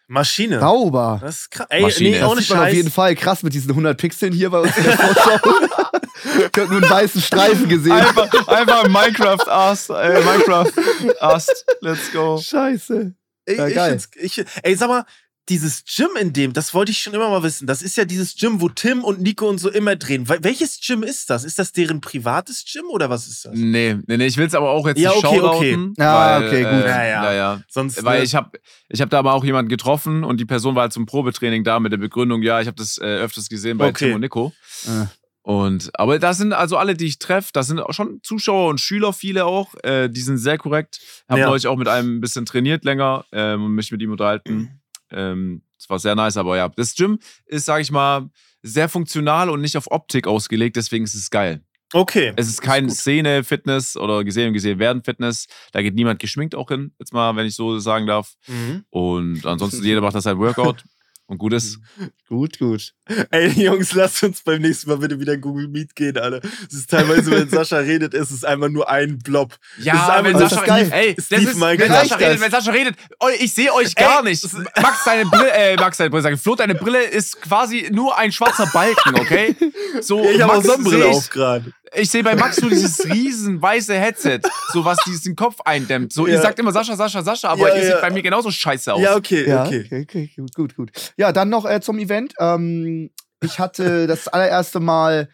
[0.08, 0.60] Maschine.
[0.62, 1.20] Sauber.
[1.22, 1.68] Das ist krass.
[1.70, 2.10] Ey, Maschine.
[2.12, 4.60] nee, Das ohne Sieht man auf jeden Fall krass mit diesen 100 Pixeln hier bei
[4.60, 5.40] uns in der Vorschau.
[6.24, 7.92] ich hab nur einen weißen Streifen gesehen.
[7.94, 10.72] einfach, einfach Minecraft Ast, äh, Minecraft
[11.20, 11.66] Ast.
[11.82, 12.38] Let's go.
[12.42, 13.14] Scheiße.
[13.46, 13.90] Ich, Ja, ich geil.
[14.00, 15.06] find's- ich, ey, sag mal,
[15.48, 17.66] dieses Gym in dem, das wollte ich schon immer mal wissen.
[17.66, 20.28] Das ist ja dieses Gym, wo Tim und Nico und so immer drehen.
[20.28, 21.44] Wel- Welches Gym ist das?
[21.44, 23.54] Ist das deren privates Gym oder was ist das?
[23.56, 25.90] Nee, nee, nee, ich will es aber auch jetzt Ja, nicht okay, okay.
[25.98, 26.72] Ja, weil, okay, gut.
[26.86, 27.24] Äh, Ja, ja.
[27.24, 27.62] ja, ja.
[27.68, 28.04] Sonst.
[28.06, 28.26] Weil ne?
[28.26, 28.60] ich habe
[28.90, 31.80] ich hab da aber auch jemanden getroffen und die Person war halt zum Probetraining da
[31.80, 34.06] mit der Begründung, ja, ich habe das äh, öfters gesehen bei Okay.
[34.10, 34.54] Tim und Nico.
[34.86, 35.06] Äh.
[35.50, 38.80] Und, aber da sind also alle, die ich treffe, das sind auch schon Zuschauer und
[38.80, 41.00] Schüler, viele auch, äh, die sind sehr korrekt.
[41.28, 41.48] Habe Ja.
[41.48, 44.80] neulich auch mit einem ein bisschen trainiert länger ähm, und mich mit ihm unterhalten.
[45.12, 48.30] Ähm, das war sehr nice, aber ja, das Gym ist, sage ich mal,
[48.62, 51.64] sehr funktional und nicht auf Optik ausgelegt, deswegen ist es geil.
[51.94, 52.32] Okay.
[52.36, 55.48] Es ist kein Szene-Fitness oder gesehen und gesehen werden Fitness.
[55.72, 58.36] Da geht niemand geschminkt auch hin, jetzt mal, wenn ich so sagen darf.
[58.46, 58.84] Mhm.
[58.92, 60.84] Und ansonsten jeder macht das halt Workout
[61.30, 61.80] und gut ist.
[62.28, 62.94] Gut, gut.
[63.32, 66.42] Ey, Jungs, lasst uns beim nächsten Mal bitte wieder Google Meet gehen, Alter.
[66.68, 69.56] Es ist teilweise, wenn Sascha redet, ist es einfach nur ein Blob.
[69.78, 70.90] Das ist einfach wenn Sascha, geil.
[70.92, 71.80] ey, das Steve ist, Michael.
[71.80, 72.42] wenn Sascha redet, das?
[72.42, 74.44] wenn Sascha redet, oh, ich sehe euch gar Ey, nicht.
[74.44, 77.90] das- Max, deine Brille, äh, Max, deine Brille, sag ich, Flo, deine Brille ist quasi
[77.92, 79.56] nur ein schwarzer Balken, okay?
[80.02, 81.72] So, Ich habe auch Sonnenbrille auf gerade.
[81.96, 86.14] Ich sehe bei Max nur dieses riesen weiße Headset, so was diesen Kopf eindämmt.
[86.14, 86.42] So, ihr Ja.
[86.44, 87.92] sagt immer Sascha, Sascha, Sascha, aber Ja, ihr ja.
[87.94, 89.02] seht bei mir genauso scheiße aus.
[89.02, 89.86] Ja, okay, Ja, okay.
[90.04, 90.92] okay, okay, gut, gut.
[91.20, 92.34] Ja, dann noch äh, zum Event.
[92.40, 93.10] Ähm,
[93.44, 95.30] ich hatte das allererste Mal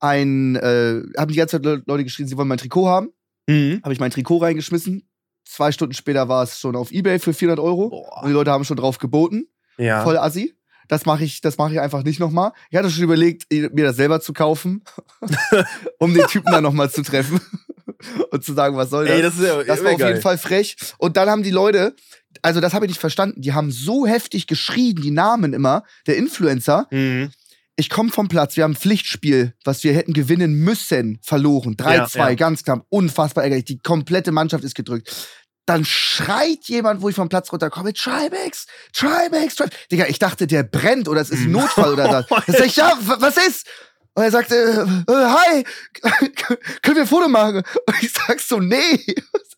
[0.00, 3.08] ein, äh, haben die ganze Zeit Le- Leute geschrieben, sie wollen mein Trikot haben.
[3.48, 3.80] Mhm.
[3.82, 5.08] Habe ich mein Trikot reingeschmissen.
[5.46, 7.86] Zwei Stunden später war es schon auf Ebay für 400 Euro.
[8.22, 9.46] Und die Leute haben schon drauf geboten.
[9.76, 10.02] Ja.
[10.04, 10.54] Voll assi.
[10.88, 12.52] Das mache ich, das mache ich einfach nicht nochmal.
[12.70, 14.84] Ich hatte schon überlegt, mir das selber zu kaufen,
[15.98, 17.40] um den Typen dann nochmal zu treffen
[18.30, 19.16] und zu sagen, was soll das?
[19.16, 20.76] Ey, das ist ja Das war auf jeden Fall frech.
[20.98, 21.94] Und dann haben die Leute,
[22.44, 26.16] also das habe ich nicht verstanden, die haben so heftig geschrien, die Namen immer, der
[26.16, 26.86] Influencer.
[26.90, 27.30] Mhm.
[27.76, 31.74] Ich komme vom Platz, wir haben ein Pflichtspiel, was wir hätten gewinnen müssen, verloren.
[31.76, 32.34] 3-2, Ja, ja.
[32.36, 33.64] ganz knapp, unfassbar ärgerlich.
[33.64, 35.12] Die komplette Mannschaft ist gedrückt.
[35.66, 39.74] Dann schreit jemand, wo ich vom Platz runterkomme, Trimax, Trimax, Trimax.
[39.90, 42.26] Digga, ich dachte, der brennt oder es ist ein Notfall oder das.
[42.28, 43.66] Da sag ich, ja, wa- was ist?
[44.14, 44.54] Und er sagte,
[45.08, 45.64] äh, äh, hi,
[46.82, 47.56] können wir ein Foto machen?
[47.86, 49.00] Und ich sag so, nee,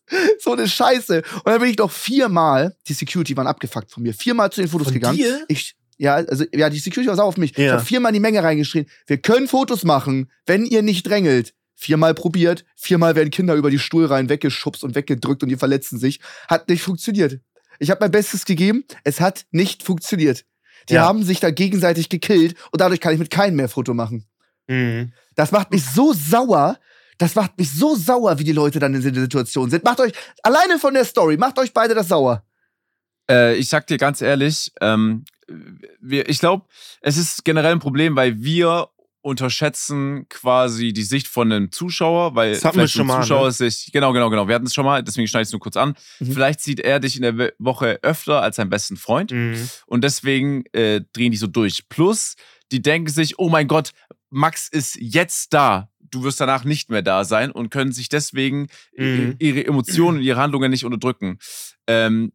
[0.39, 1.23] so eine Scheiße.
[1.35, 4.69] Und dann bin ich doch viermal, die Security waren abgefuckt von mir, viermal zu den
[4.69, 5.17] Fotos Von gegangen.
[5.17, 5.45] dir?
[5.47, 7.51] Ich, ja, also, ja, die Security war sauer auf mich.
[7.51, 7.73] Ich Ja.
[7.73, 8.85] habe viermal in die Menge reingeschrien.
[9.05, 11.53] Wir können Fotos machen, wenn ihr nicht drängelt.
[11.79, 16.19] Viermal probiert, viermal werden Kinder über die Stuhlreihen weggeschubst und weggedrückt und die verletzen sich.
[16.47, 17.39] Hat nicht funktioniert.
[17.77, 20.43] Ich habe mein Bestes gegeben, es hat nicht funktioniert.
[20.89, 21.03] Die Ja.
[21.05, 24.25] haben sich da gegenseitig gekillt und dadurch kann ich mit keinem mehr Foto machen.
[24.67, 25.11] Mhm.
[25.35, 26.79] Das macht mich so sauer.
[27.17, 29.83] Das macht mich so sauer, wie die Leute dann in dieser Situation sind.
[29.83, 30.11] Macht euch,
[30.43, 32.43] alleine von der Story, macht euch beide das sauer.
[33.29, 35.25] Äh, ich sag dir ganz ehrlich, ähm,
[35.99, 36.65] wir, ich glaube,
[37.01, 38.89] es ist generell ein Problem, weil wir
[39.21, 43.21] unterschätzen quasi die Sicht von einem Zuschauer, weil Das hatten wir vielleicht schon ein mal,
[43.21, 43.51] Zuschauer ne?
[43.51, 45.75] sich, genau, genau, genau, wir hatten es schon mal, deswegen schneide ich es nur kurz
[45.75, 45.95] an.
[46.19, 46.31] Mhm.
[46.31, 49.69] Vielleicht sieht er dich in der Woche öfter als seinen besten Freund Mhm.
[49.85, 51.89] und deswegen äh, drehen die so durch.
[51.89, 52.35] Plus,
[52.71, 53.91] die denken sich, oh mein Gott,
[54.29, 55.89] Max ist jetzt da.
[56.11, 58.67] Du wirst danach nicht mehr da sein und können sich deswegen
[58.97, 59.35] Mhm.
[59.39, 61.39] ihre Emotionen und ihre Handlungen nicht unterdrücken.
[61.87, 62.31] Ähm,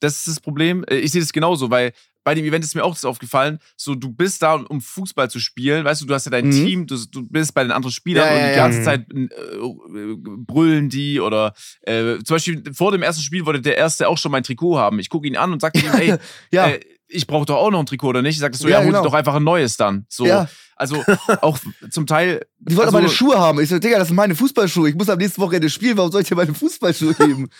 [0.00, 0.84] das ist das Problem.
[0.88, 3.94] Äh, Ich sehe das genauso, weil bei dem Event ist mir auch das aufgefallen, so
[3.94, 6.52] du bist da, um Fußball zu spielen, weißt du, du hast ja dein Mhm.
[6.52, 8.62] Team, du, du bist bei den anderen Spielern Ja, und ja, die ja.
[8.62, 8.84] ganze Mhm.
[8.84, 14.08] Zeit äh, brüllen die oder äh, zum Beispiel vor dem ersten Spiel wollte der Erste
[14.08, 14.98] auch schon mein Trikot haben.
[14.98, 16.16] Ich gucke ihn an und sage ihm, ey,
[16.50, 18.34] Ja, äh, ich brauche doch auch noch ein Trikot oder nicht?
[18.36, 19.02] Ich sag so, Ja, ja, hol genau.
[19.02, 20.06] doch einfach ein neues dann.
[20.08, 20.48] So, ja.
[20.80, 21.04] Also
[21.42, 21.58] auch
[21.90, 22.46] zum Teil.
[22.58, 23.60] Die wollten also, meine Schuhe haben.
[23.60, 24.88] Ich so, Digga, das sind meine Fußballschuhe.
[24.88, 25.96] Ich muss am nächsten Wochenende spielen.
[25.98, 27.48] Warum soll ich dir meine Fußballschuhe geben?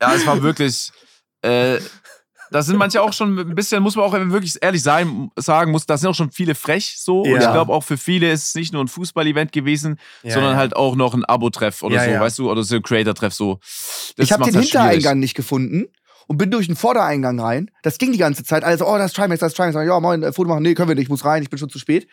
[0.00, 0.90] Ja, es war wirklich.
[1.42, 1.78] Äh,
[2.50, 5.86] da sind manche auch schon ein bisschen, muss man auch wirklich ehrlich sein, sagen, muss,
[5.86, 7.20] da sind auch schon viele frech so.
[7.22, 7.36] Und Ja.
[7.36, 10.58] ich glaube auch für viele ist es nicht nur ein Fußball-Event gewesen, Ja, sondern ja.
[10.58, 12.20] halt auch noch ein Abo-Treff oder Ja, so, ja.
[12.20, 13.58] weißt du, oder so ein Creator-Treff so.
[14.16, 14.72] Das ich habe den halt schwierig.
[14.72, 15.86] Hintereingang nicht gefunden
[16.26, 17.70] und bin durch den Vordereingang rein.
[17.82, 18.64] Das ging die ganze Zeit.
[18.64, 19.74] Also, oh, das ist Trimax, das ist Trimax.
[19.74, 20.62] Ja, moin, äh, Foto machen.
[20.62, 21.04] Nee, können wir nicht.
[21.04, 21.42] Ich muss rein.
[21.42, 22.06] Ich bin schon zu spät.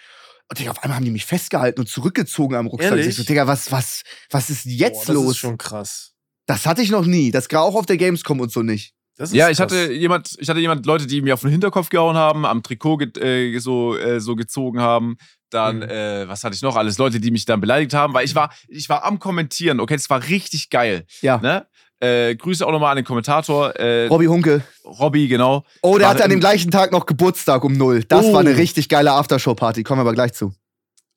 [0.49, 2.91] Und Digga, auf einmal haben die mich festgehalten und zurückgezogen am Rucksack.
[2.91, 3.07] Ehrlich?
[3.07, 5.31] Ich so, Digga, was, was, was ist jetzt Boah, das los?
[5.31, 6.13] ist schon krass.
[6.47, 7.29] das hatte ich noch nie.
[7.31, 8.93] Das gar auch auf der Gamescom und so nicht.
[9.15, 9.71] Das ist Ja, ich krass.
[9.71, 12.97] hatte jemand, ich hatte jemand, Leute, die mir auf den Hinterkopf gehauen haben, am Trikot
[12.97, 13.09] ge
[13.53, 15.17] äh, so, äh, so gezogen haben.
[15.51, 15.83] Dann, Mhm.
[15.83, 16.75] äh, was hatte ich noch?
[16.75, 19.95] Alles Leute, die mich dann beleidigt haben, weil ich war, ich war am Kommentieren, okay,
[19.95, 21.05] das war richtig geil.
[21.21, 21.37] Ja.
[21.37, 21.67] Ne?
[22.01, 24.61] Äh, Grüße auch nochmal an den Kommentator, äh, Robby Hunke.
[24.85, 25.65] Robby, genau.
[25.81, 28.03] Oh, der War hatte an dem gleichen Tag noch Geburtstag um null.
[28.07, 28.33] Das Oh.
[28.33, 29.83] war eine richtig geile Aftershow-Party.
[29.83, 30.53] Kommen wir aber gleich zu.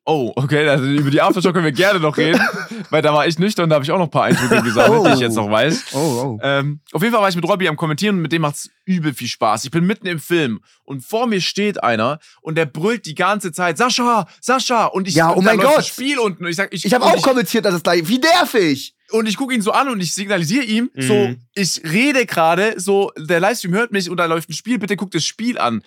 [0.05, 2.40] Oh, okay, also über die Aftershow können wir gerne noch reden,
[2.90, 5.11] weil da war ich nüchtern, da habe ich auch noch ein paar Eindrücke gesammelt, die
[5.12, 5.85] ich jetzt noch weiß.
[5.92, 6.38] Oh, oh.
[6.42, 9.14] Ähm, auf jeden Fall war ich mit Robby am Kommentieren und mit dem macht's übel
[9.14, 9.64] viel Spaß.
[9.64, 13.53] Ich bin mitten im Film und vor mir steht einer und der brüllt die ganze
[13.53, 14.87] Zeit, Sascha, Sascha!
[14.87, 15.77] Und ich, Ja, oh und mein Gott.
[15.79, 18.09] das Spiel unten und ich sag, ich, Ich habe und auch kommentiert, dass es gleich.
[18.09, 18.97] Wie nervig!
[19.12, 21.03] Und ich gucke ihn so an und ich signalisiere ihm, Mhm.
[21.03, 24.96] so, ich rede gerade, so, der Livestream hört mich und da läuft ein Spiel, bitte
[24.96, 25.83] guck das Spiel an.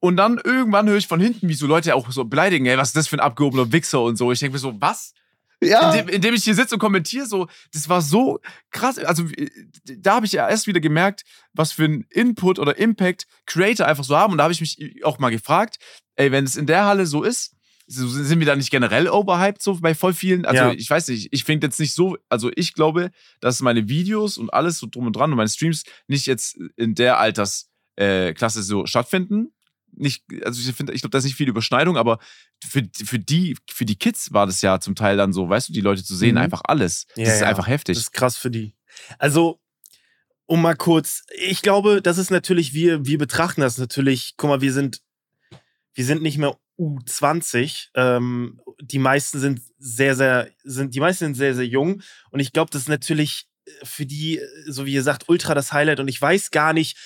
[0.00, 2.88] Und dann irgendwann höre ich von hinten, wie so Leute auch so beleidigen, ey, was
[2.88, 4.32] ist das für ein abgehobener Wichser und so.
[4.32, 5.14] Ich denke mir so, was?
[5.62, 5.92] Ja.
[5.92, 8.98] Indem, indem ich hier sitze und kommentiere, so, das war so krass.
[8.98, 9.24] Also,
[9.84, 11.22] da habe ich ja erst wieder gemerkt,
[11.54, 14.32] was für einen Input oder Impact Creator einfach so haben.
[14.32, 15.76] Und da habe ich mich auch mal gefragt,
[16.16, 17.54] ey, wenn es in der Halle so ist,
[17.86, 20.44] sind wir da nicht generell overhyped so bei voll vielen?
[20.46, 20.72] Also, Ja.
[20.72, 24.52] ich weiß nicht, ich finde jetzt nicht so, also ich glaube, dass meine Videos und
[24.52, 28.86] alles so drum und dran und meine Streams nicht jetzt in der Alters äh, so
[28.86, 29.52] stattfinden.
[29.96, 32.18] Nicht, also ich finde, ich glaube, da ist nicht viel Überschneidung, aber
[32.66, 35.72] für, für, die, für die Kids war das ja zum Teil dann so, weißt du,
[35.72, 36.38] die Leute zu sehen, Mhm.
[36.40, 37.06] einfach alles.
[37.14, 37.46] Das Ja, ist ja.
[37.48, 37.94] einfach heftig.
[37.96, 38.74] Das ist krass für die.
[39.18, 39.60] Also,
[40.46, 44.60] um mal kurz, ich glaube, das ist natürlich, wir, wir betrachten das natürlich, guck mal,
[44.60, 45.00] wir sind,
[45.94, 47.88] wir sind nicht mehr U20.
[47.94, 52.02] Ähm, die meisten sind sehr, sehr, sind, die meisten sind sehr, sehr jung.
[52.30, 53.48] Und ich glaube, das ist natürlich
[53.82, 56.00] für die, so wie ihr sagt, ultra das Highlight.
[56.00, 56.96] Und ich weiß gar nicht,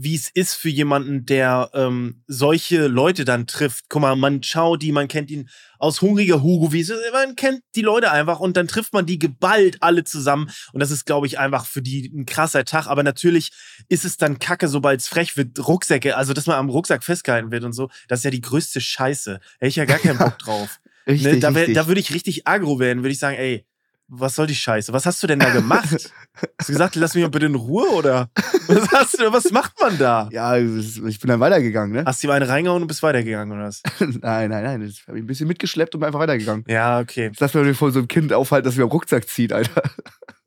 [0.00, 3.86] wie es ist für jemanden, der ähm, solche Leute dann trifft.
[3.88, 5.48] Guck mal, man schaut die, man kennt ihn
[5.80, 9.06] aus Hungriger Hugo, wie es ist, man kennt die Leute einfach und dann trifft man
[9.06, 10.50] die geballt alle zusammen.
[10.72, 12.86] Und das ist, glaube ich, einfach für die ein krasser Tag.
[12.86, 13.50] Aber natürlich
[13.88, 17.50] ist es dann kacke, sobald es frech wird, Rucksäcke, also dass man am Rucksack festgehalten
[17.50, 17.90] wird und so.
[18.06, 19.40] Das ist ja die größte Scheiße.
[19.58, 20.78] Hätte ich ja gar keinen Bock drauf.
[21.08, 21.40] Richtig, ne?
[21.40, 23.64] Da, wär- da würde ich richtig aggro werden, würde ich sagen, ey,
[24.08, 24.92] was soll die Scheiße?
[24.92, 25.86] Was hast du denn da gemacht?
[26.58, 28.30] hast du gesagt, lass mich mal bitte in Ruhe oder
[28.66, 30.28] was hast du, was macht man da?
[30.32, 32.04] ja, ich bin dann weitergegangen, ne?
[32.06, 33.82] Hast du ihm eine reingehauen und bist weitergegangen oder was?
[34.00, 34.82] nein, nein, nein.
[34.82, 36.64] Ich habe ihn ein bisschen mitgeschleppt und bin einfach weitergegangen.
[36.68, 37.30] Ja, okay.
[37.38, 39.82] Lass mir vor so einem Kind aufhalten, dass mir am Rucksack zieht, Alter.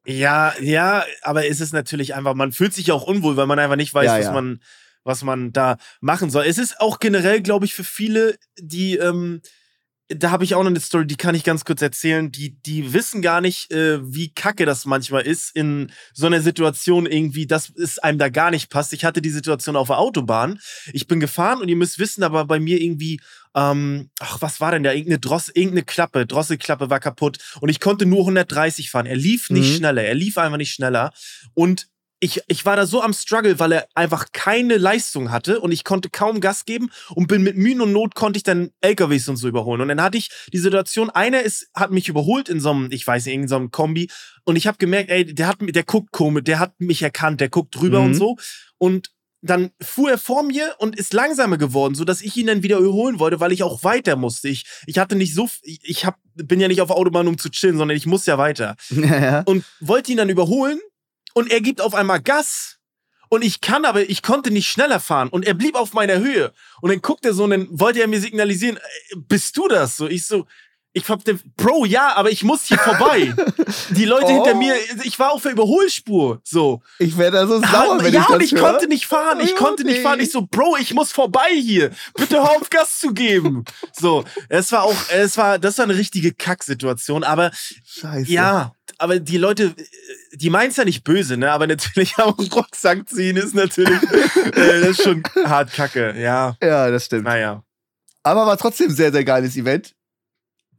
[0.06, 3.60] Ja, ja, aber es ist natürlich einfach, man fühlt sich ja auch unwohl, weil man
[3.60, 4.32] einfach nicht weiß, Ja, was ja.
[4.32, 4.60] man,
[5.04, 6.46] was man da machen soll.
[6.46, 9.42] Es ist auch generell, glaube ich, für viele, die, ähm,
[10.16, 12.32] da habe ich auch noch eine Story, die kann ich ganz kurz erzählen.
[12.32, 17.06] Die, die wissen gar nicht, äh, wie kacke das manchmal ist, in so einer Situation
[17.06, 18.94] irgendwie, dass es einem da gar nicht passt.
[18.94, 20.60] Ich hatte die Situation auf der Autobahn.
[20.94, 23.20] Ich bin gefahren und ihr müsst wissen, aber bei mir irgendwie,
[23.56, 24.92] ähm, ach, was war denn da?
[24.92, 29.06] Irgendeine Dross, irgendeine Klappe, Drosselklappe war kaputt und ich konnte nur 130 fahren.
[29.06, 29.78] Er lief nicht Mhm.
[29.78, 31.12] schneller, er lief einfach nicht schneller
[31.54, 31.88] und
[32.24, 35.84] ich, ich war da so am Struggle, weil er einfach keine Leistung hatte und ich
[35.84, 39.38] konnte kaum Gas geben und bin mit Mühen und Not konnte ich dann LKWs und
[39.38, 39.82] so überholen.
[39.82, 43.06] Und dann hatte ich die Situation, einer ist, hat mich überholt in so einem, ich
[43.06, 44.08] weiß nicht, in so einem Kombi
[44.44, 47.50] und ich habe gemerkt, ey, der hat, der guckt komisch, der hat mich erkannt, der
[47.50, 48.06] guckt drüber Mhm.
[48.06, 48.38] und so
[48.78, 49.12] und
[49.44, 52.78] dann fuhr er vor mir und ist langsamer geworden, so dass ich ihn dann wieder
[52.78, 54.48] überholen wollte, weil ich auch weiter musste.
[54.50, 57.76] Ich, ich hatte nicht so, ich hab, bin ja nicht auf Autobahn, um zu chillen,
[57.78, 59.42] sondern ich muss ja weiter ja, ja.
[59.48, 60.80] und wollte ihn dann überholen
[61.34, 62.78] und er gibt auf einmal Gas.
[63.30, 66.52] Und ich kann aber, ich konnte nicht schneller fahren und er blieb auf meiner Höhe.
[66.82, 69.96] Und dann guckt er so und dann wollte er mir signalisieren, äh, bist du das?
[69.96, 70.46] So, ich so,
[70.94, 73.34] ich hab den, Bro, ja, aber ich muss hier vorbei.
[73.92, 74.44] Die Leute Oh.
[74.44, 76.82] hinter mir, ich war auf der Überholspur, so.
[77.00, 78.70] Ich wäre da so sauer, wenn ja, ich und das ich höre.
[78.72, 80.02] konnte nicht fahren, ich Ja, konnte nicht nee.
[80.04, 80.20] fahren.
[80.20, 81.92] Ich so, Bro, ich muss vorbei hier.
[82.16, 83.64] Bitte hör auf, Gas zu geben.
[83.98, 87.52] So, es war auch, es war, das war eine richtige Kacksituation, aber
[87.86, 88.30] Scheiße.
[88.32, 89.74] ja, aber die Leute,
[90.34, 91.52] die meinen es ja nicht böse, ne?
[91.52, 96.56] Aber natürlich am Rucksack ziehen ist natürlich, äh, das ist schon hart kacke, ja.
[96.62, 97.24] Ja, das stimmt.
[97.24, 97.64] Naja.
[98.24, 99.94] Aber war trotzdem ein sehr, sehr geiles Event.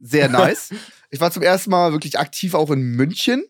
[0.05, 0.69] Sehr nice.
[1.09, 3.43] ich war zum ersten Mal wirklich aktiv auch in München.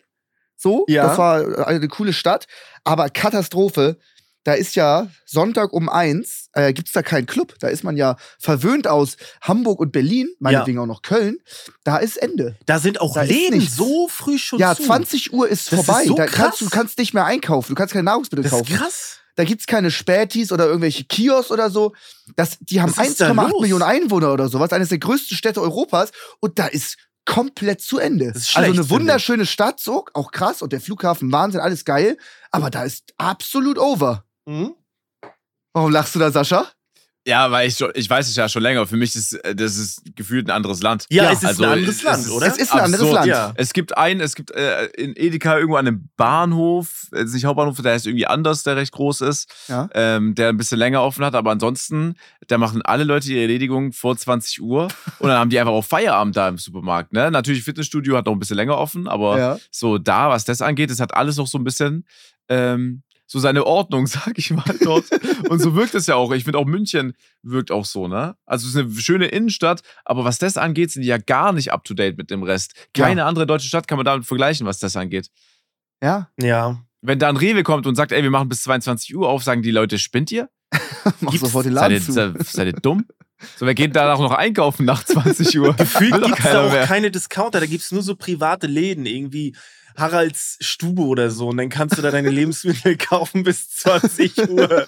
[0.55, 1.07] So, Ja.
[1.07, 2.45] das war eine coole Stadt.
[2.83, 3.97] Aber Katastrophe,
[4.45, 7.55] da ist ja Sonntag um eins, äh, gibt's da keinen Club.
[7.59, 11.37] Da ist man ja verwöhnt aus Hamburg und Berlin, meinetwegen auch noch Köln.
[11.83, 12.55] Da ist Ende.
[12.65, 14.83] Da sind auch Da ist Läden so früh schon ja, zu.
[14.83, 16.05] 20 Uhr ist Das ist vorbei.
[16.05, 16.35] so da krass.
[16.37, 17.69] kannst, du kannst nicht mehr einkaufen.
[17.69, 18.75] Du kannst keine Nahrungsmittel Das ist kaufen.
[18.75, 19.17] krass.
[19.35, 21.93] Da gibt's keine Spätis oder irgendwelche Kiosks oder so.
[22.35, 23.61] Das, die haben Was ist da 1,8 los?
[23.61, 26.11] Millionen Einwohner oder sowas, eines der größten Städte Europas.
[26.39, 28.31] Und da ist komplett zu Ende.
[28.31, 30.61] Das ist also schlecht, eine finde wunderschöne Stadt, so, auch krass.
[30.61, 32.17] Und der Flughafen, Wahnsinn, alles geil.
[32.51, 34.25] Aber da ist absolut over.
[34.45, 34.75] Mhm.
[35.73, 36.67] Warum lachst du da, Sascha?
[37.25, 38.85] Ja, weil ich, schon, ich weiß es ja schon länger.
[38.85, 41.05] Für mich ist äh, das ist gefühlt ein anderes Land.
[41.09, 42.47] Ja, Ja, es ist also, ein anderes es Land, ist- oder?
[42.47, 43.15] Es ist ein anderes Absurd.
[43.15, 43.27] Land.
[43.27, 43.53] Ja.
[43.55, 47.81] Es gibt einen, es gibt äh, in Edeka irgendwo an einem Bahnhof, äh, nicht Hauptbahnhof,
[47.81, 49.87] der ist irgendwie anders, der recht groß ist, Ja.
[49.93, 52.15] ähm, der ein bisschen länger offen hat, aber ansonsten,
[52.47, 55.85] da machen alle Leute ihre Erledigung vor 20 Uhr und dann haben die einfach auch
[55.85, 57.13] Feierabend da im Supermarkt.
[57.13, 57.31] Ne?
[57.31, 59.57] Natürlich, Fitnessstudio hat noch ein bisschen länger offen, aber Ja.
[59.71, 62.05] so da, was das angeht, es hat alles noch so ein bisschen
[62.49, 63.03] ähm,
[63.33, 65.05] so seine Ordnung, sag ich mal, dort.
[65.49, 66.31] Und so wirkt es ja auch.
[66.33, 68.35] Ich finde auch München wirkt auch so, ne?
[68.45, 71.71] Also es ist eine schöne Innenstadt, aber was das angeht, sind die ja gar nicht
[71.73, 72.75] up to date mit dem Rest.
[72.93, 75.29] Keine andere deutsche Stadt kann man damit vergleichen, was das angeht.
[76.03, 76.29] Ja.
[76.39, 76.79] Ja.
[77.01, 79.63] Wenn da ein Rewe kommt und sagt, ey, wir machen bis 22 Uhr auf, sagen
[79.63, 80.47] die Leute, spinnt ihr?
[81.19, 82.11] Mach Gibt's- sofort den Seid Laden ihr, zu.
[82.11, 83.05] seid, seid ihr dumm?
[83.57, 85.73] So, wer geht danach noch einkaufen nach 20 Uhr?
[85.73, 86.85] Gefühlt gibt es da auch mehr.
[86.85, 89.55] keine Discounter, da gibt es nur so private Läden, irgendwie
[89.95, 91.49] Haralds Stube oder so.
[91.49, 94.87] Und dann kannst du da deine Lebensmittel kaufen bis 20 Uhr.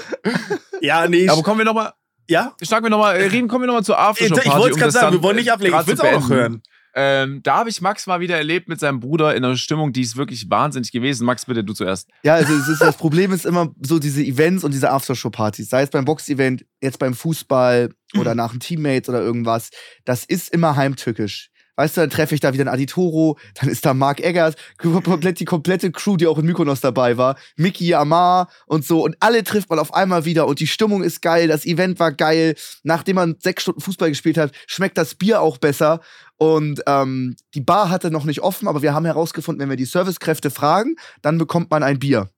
[0.80, 1.28] ja, nee.
[1.28, 1.92] Aber kommen wir nochmal,
[2.28, 2.54] ja?
[2.62, 4.48] schlagen wir nochmal, reden, kommen wir nochmal zur Ich, Aftershow-Party.
[4.48, 5.78] ich wollte es um gerade sagen, wir wollen nicht äh, ablegen.
[5.80, 6.62] Ich will es auch noch hören.
[6.98, 10.00] Ähm, da habe ich Max mal wieder erlebt mit seinem Bruder in einer Stimmung, die
[10.00, 11.26] ist wirklich wahnsinnig gewesen.
[11.26, 12.08] Max, bitte du zuerst.
[12.22, 15.68] Ja, also es ist, das Problem ist immer so diese Events und diese Aftershow-Partys.
[15.68, 19.68] Sei es beim Box-Event, jetzt beim Fußball oder nach einem Teammates oder irgendwas.
[20.06, 21.50] Das ist immer heimtückisch.
[21.76, 25.40] Weißt du, dann treffe ich da wieder einen Aditoro, dann ist da Mark Eggers, komplett
[25.40, 29.04] die komplette Crew, die auch in Mykonos dabei war, Mickey Amar und so.
[29.04, 32.12] Und alle trifft man auf einmal wieder und die Stimmung ist geil, das Event war
[32.12, 32.54] geil.
[32.82, 36.00] Nachdem man sechs Stunden Fußball gespielt hat, schmeckt das Bier auch besser.
[36.38, 39.84] Und ähm, die Bar hatte noch nicht offen, aber wir haben herausgefunden, wenn wir die
[39.86, 42.28] Servicekräfte fragen, dann bekommt man ein Bier.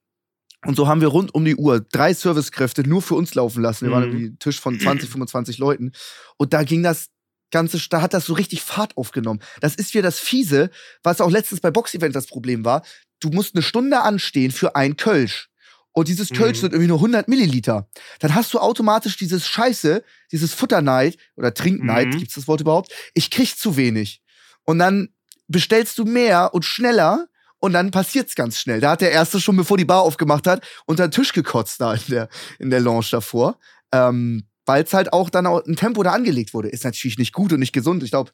[0.66, 3.86] Und so haben wir rund um die Uhr drei Servicekräfte nur für uns laufen lassen.
[3.86, 4.08] Wir waren Mhm.
[4.10, 5.92] irgendwie ein Tisch von 20, 25 Leuten.
[6.36, 7.10] Und da ging das
[7.50, 9.40] Ganze, da hat das so richtig Fahrt aufgenommen.
[9.60, 10.70] Das ist wieder das Fiese,
[11.02, 12.82] was auch letztens bei Box-Events das Problem war.
[13.20, 15.48] Du musst eine Stunde anstehen für ein Kölsch.
[15.92, 16.60] Und dieses Kölsch Mhm.
[16.60, 17.88] sind irgendwie nur 100 Milliliter.
[18.20, 22.18] Dann hast du automatisch dieses Scheiße, dieses Futterneid oder Trinkneid, Mhm.
[22.18, 22.92] gibt's das Wort überhaupt?
[23.14, 24.22] Ich krieg zu wenig.
[24.64, 25.08] Und dann
[25.48, 27.26] bestellst du mehr und schneller
[27.58, 28.80] und dann passiert's ganz schnell.
[28.80, 31.94] Da hat der Erste schon, bevor die Bar aufgemacht hat, unter den Tisch gekotzt da
[31.94, 32.28] in der,
[32.60, 33.58] in der Lounge davor.
[33.90, 36.68] Ähm, Weil es halt auch dann auch ein Tempo da angelegt wurde.
[36.68, 38.02] Ist natürlich nicht gut und nicht gesund.
[38.02, 38.30] Ich glaube,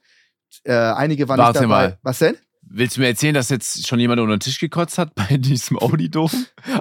[0.65, 1.89] äh, einige waren Warte nicht dabei.
[1.89, 1.99] mal.
[2.03, 2.37] Was denn?
[2.63, 5.79] Willst du mir erzählen, dass jetzt schon jemand unter den Tisch gekotzt hat bei diesem
[5.79, 6.31] Audi-Dom?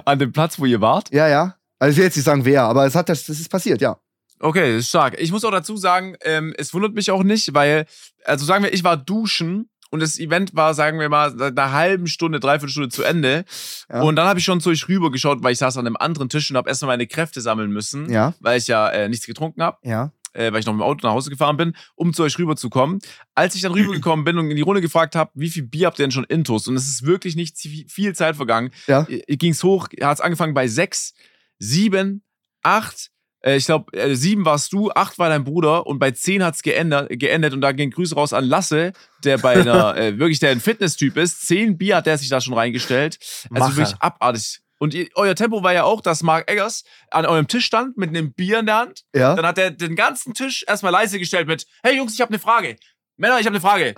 [0.04, 1.12] An dem Platz, wo ihr wart?
[1.12, 1.56] Ja, ja.
[1.78, 3.96] Also ich will jetzt nicht sagen, wer, aber es hat das, das ist passiert, ja.
[4.40, 5.16] Okay, das ist stark.
[5.20, 7.86] Ich muss auch dazu sagen, ähm, es wundert mich auch nicht, weil,
[8.24, 11.70] also sagen wir, ich war duschen und das Event war, sagen wir mal, seit einer
[11.70, 13.44] halben Stunde, dreiviertel Stunde zu Ende.
[13.88, 14.02] Ja.
[14.02, 16.28] Und dann habe ich schon zu euch rüber geschaut, weil ich saß an einem anderen
[16.28, 19.62] Tisch und habe erstmal meine Kräfte sammeln müssen, Ja, weil ich ja äh, nichts getrunken
[19.62, 20.10] habe, ja.
[20.32, 22.98] äh, weil ich noch mit dem Auto nach Hause gefahren bin, um zu euch rüberzukommen.
[23.36, 26.00] Als ich dann rübergekommen bin und in die Runde gefragt habe, wie viel Bier habt
[26.00, 26.66] ihr denn schon intus?
[26.66, 28.72] Und es ist wirklich nicht viel Zeit vergangen.
[28.88, 29.06] Ja.
[29.28, 31.14] Ging es hoch, hat es angefangen bei sechs,
[31.60, 32.24] sieben,
[32.64, 33.12] acht,
[33.44, 36.54] äh, ich glaube, äh, sieben warst du, acht war dein Bruder und bei zehn hat
[36.54, 40.38] es geendet, geendet und da gehen Grüße raus an Lasse, der bei einer, äh, wirklich
[40.38, 41.46] der ein Fitness-Typ ist.
[41.46, 43.18] Zehn Bier hat der sich da schon reingestellt.
[43.50, 43.76] Also Macher.
[43.76, 44.60] wirklich abartig.
[44.78, 48.10] Und ihr, euer Tempo war ja auch, dass Mark Eggers an eurem Tisch stand mit
[48.10, 49.02] einem Bier in der Hand.
[49.14, 49.34] Ja.
[49.34, 52.38] Dann hat er den ganzen Tisch erstmal leise gestellt mit: Hey Jungs, ich habe eine
[52.38, 52.76] Frage.
[53.16, 53.94] Männer, ich habe eine Frage.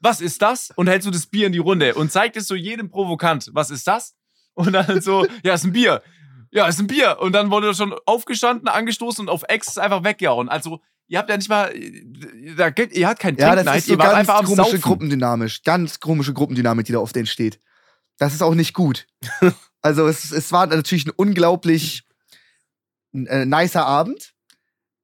[0.00, 0.70] Was ist das?
[0.76, 3.50] Und hältst du das Bier in die Runde und zeigt es so jedem provokant.
[3.52, 4.14] Was ist das?
[4.54, 6.02] Und dann so: Ja, ist ein Bier.
[6.56, 7.18] Ja, ist ein Bier.
[7.20, 10.48] Und dann wurde er schon aufgestanden, angestoßen und auf Ex einfach weggehauen.
[10.48, 11.70] Also, ihr habt ja nicht mal.
[12.56, 14.80] Da ihr habt keinen Ja, das Trinknight, ist so ihr wart ganz einfach komische Saufen.
[14.80, 15.62] Gruppendynamisch.
[15.64, 17.60] Ganz komische Gruppendynamik, die da auf denen steht.
[18.16, 19.06] Das ist auch nicht gut.
[19.82, 22.04] also es, es war natürlich ein unglaublich
[23.12, 24.32] äh, nicer Abend,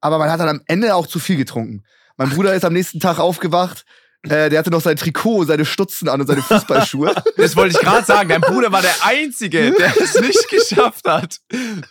[0.01, 1.83] aber man hat dann am Ende auch zu viel getrunken.
[2.17, 3.85] Mein Bruder ist am nächsten Tag aufgewacht,
[4.23, 7.13] äh, der hatte noch sein Trikot, seine Stutzen an und seine Fußballschuhe.
[7.35, 8.29] Das wollte ich gerade sagen.
[8.29, 11.39] Dein Bruder war der Einzige, der es nicht geschafft hat,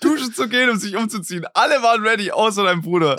[0.01, 1.45] duschen zu gehen und sich umzuziehen.
[1.53, 3.17] Alle waren ready, außer dein Bruder.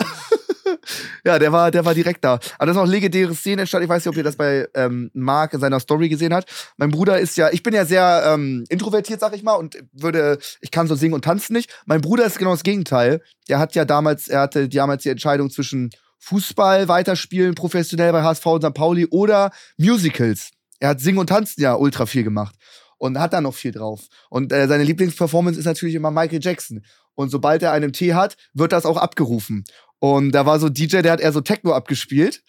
[1.24, 2.34] ja, der war, der war direkt da.
[2.58, 3.84] Aber das ist auch legendäre Szene entstanden.
[3.84, 6.72] Ich weiß nicht, ob ihr das bei ähm, Mark in seiner Story gesehen habt.
[6.76, 10.38] Mein Bruder ist ja, ich bin ja sehr ähm, introvertiert, sag ich mal, und würde,
[10.60, 11.70] ich kann so singen und tanzen nicht.
[11.86, 13.22] Mein Bruder ist genau das Gegenteil.
[13.48, 15.90] Der hat ja damals, er hatte damals die Entscheidung zwischen
[16.24, 18.72] Fußball weiterspielen, professionell bei HSV und St.
[18.72, 20.50] Pauli oder Musicals.
[20.80, 22.54] Er hat Singen und Tanzen ja ultra viel gemacht
[22.96, 24.06] und hat da noch viel drauf.
[24.30, 26.82] Und äh, seine Lieblingsperformance ist natürlich immer Michael Jackson.
[27.14, 29.64] Und sobald er einen Tee hat, wird das auch abgerufen.
[29.98, 32.42] Und da war so DJ, der hat eher so Techno abgespielt.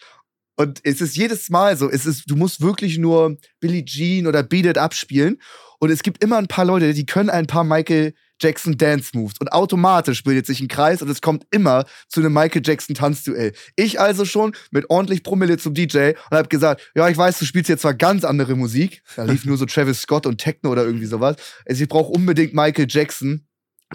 [0.55, 4.41] Und es ist jedes Mal so, es ist, du musst wirklich nur Billie Jean oder
[4.41, 5.41] Beat It abspielen.
[5.79, 9.35] Und es gibt immer ein paar Leute, die können ein paar Michael Jackson Dance Moves.
[9.39, 13.53] Und automatisch bildet sich ein Kreis und es kommt immer zu einem Michael Jackson Tanzduell.
[13.75, 17.45] Ich also schon mit ordentlich Promille zum DJ und habe gesagt, ja, ich weiß, du
[17.45, 19.03] spielst jetzt zwar ganz andere Musik.
[19.15, 21.35] Da lief nur so Travis Scott und Techno oder irgendwie sowas.
[21.65, 23.47] Also ich brauche unbedingt Michael Jackson.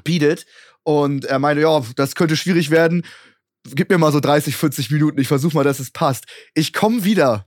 [0.04, 0.46] Beat It.
[0.82, 3.02] Und er meinte, ja, das könnte schwierig werden
[3.74, 6.24] gib mir mal so 30, 40 Minuten, ich versuche mal, dass es passt.
[6.54, 7.46] Ich komme wieder.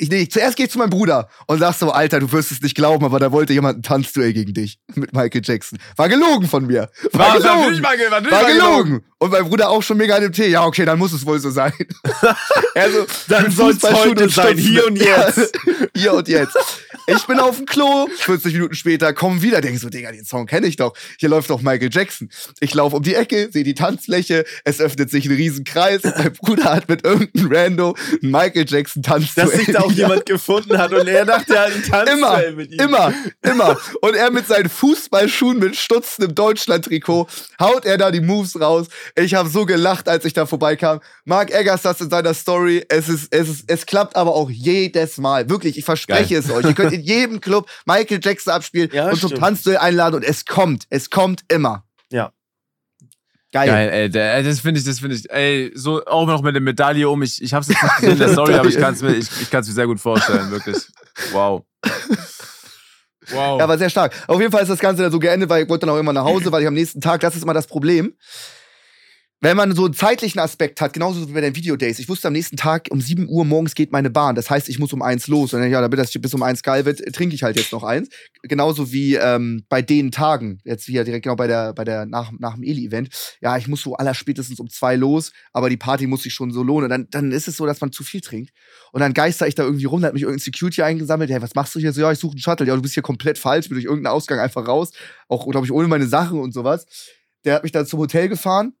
[0.00, 2.60] Ich, nee, zuerst gehe ich zu meinem Bruder und sag so, Alter, du wirst es
[2.62, 5.78] nicht glauben, aber da wollte jemand ein Tanzduell gegen dich mit Michael Jackson.
[5.96, 6.90] War gelogen von mir.
[7.12, 7.70] War, War, gelogen.
[7.72, 9.04] nicht mal, ge- war mal gelogen.
[9.18, 10.48] Und mein Bruder auch schon mega an dem Tee.
[10.48, 11.72] Ja, okay, dann muss es wohl so sein.
[12.74, 14.58] also, Dann soll's Fußballschuhen heute sein, Stutzen.
[14.72, 15.52] hier und jetzt.
[15.94, 16.56] hier und jetzt.
[17.06, 20.46] Ich bin auf dem Klo, 40 Minuten später, komm wieder, denk so, Digga, den Song
[20.46, 20.94] kenne ich doch.
[21.18, 22.30] Hier läuft doch Michael Jackson.
[22.60, 26.02] Ich laufe um die Ecke, sehe die Tanzfläche, es öffnet sich ein Riesenkreis.
[26.04, 29.34] Mein Bruder hat mit irgendeinem Rando Michael Jackson Tanz.
[29.34, 32.52] Dass sich da auch jemand gefunden hat und er dachte, er hat einen Immer, Tanzduell
[32.54, 32.80] mit ihm.
[32.80, 33.76] immer, immer.
[34.00, 37.26] Und er mit seinen Fußballschuhen mit Stutzen im Deutschland-Trikot
[37.60, 38.86] haut er da die Moves raus.
[39.16, 41.00] Ich habe so gelacht, als ich da vorbeikam.
[41.24, 42.84] Mark Eggers das in seiner Story.
[42.88, 45.48] Es ist, es ist, es klappt aber auch jedes Mal.
[45.50, 46.64] Wirklich, ich verspreche es euch.
[46.64, 49.40] Ihr könnt in jedem Club Michael Jackson abspielen Ja, und zum stimmt.
[49.40, 50.84] Tanzduell einladen und es kommt.
[50.90, 51.84] Es kommt immer.
[53.52, 53.66] Geil.
[53.66, 57.08] Geil, ey, das finde ich, das finde ich, ey, so auch noch mit der Medaille
[57.08, 57.20] um.
[57.22, 59.28] Ich, ich hab's jetzt nicht gesehen in der Story, aber ich kann es mir, ich,
[59.40, 60.76] ich kann's mir sehr gut vorstellen, wirklich.
[61.32, 61.64] Wow.
[63.32, 63.60] Wow.
[63.60, 64.12] Ja, war sehr stark.
[64.28, 66.12] Auf jeden Fall ist das Ganze dann so geendet, weil ich wollte dann auch immer
[66.12, 68.14] nach Hause, weil ich am nächsten Tag, das ist immer das Problem.
[69.42, 71.98] Wenn man so einen zeitlichen Aspekt hat, genauso wie bei den Videodays.
[71.98, 74.34] Ich wusste am nächsten Tag um 7 Uhr morgens geht meine Bahn.
[74.34, 75.54] Das heißt, ich muss um eins los.
[75.54, 77.82] Und dann, ja, damit das bis um eins geil wird, trinke ich halt jetzt noch
[77.82, 78.10] eins.
[78.42, 82.32] Genauso wie ähm, bei den Tagen, jetzt wieder direkt genau bei der, bei der nach,
[82.38, 83.08] nach dem Eli-Event.
[83.40, 86.62] Ja, ich muss so allerspätestens um zwei los, aber die Party muss sich schon so
[86.62, 86.90] lohnen.
[86.90, 88.50] Dann, dann ist es so, dass man zu viel trinkt.
[88.92, 91.30] Und dann geister ich da irgendwie rum, da hat mich irgendein Security eingesammelt.
[91.30, 91.94] Hey, was machst du hier?
[91.94, 92.66] So, ja, ich suche einen Shuttle.
[92.66, 94.90] Ja, du bist hier komplett falsch, bin durch irgendeinen Ausgang einfach raus.
[95.28, 96.84] Auch, glaube ich, ohne meine Sachen und sowas.
[97.46, 98.74] Der hat mich dann zum Hotel gefahren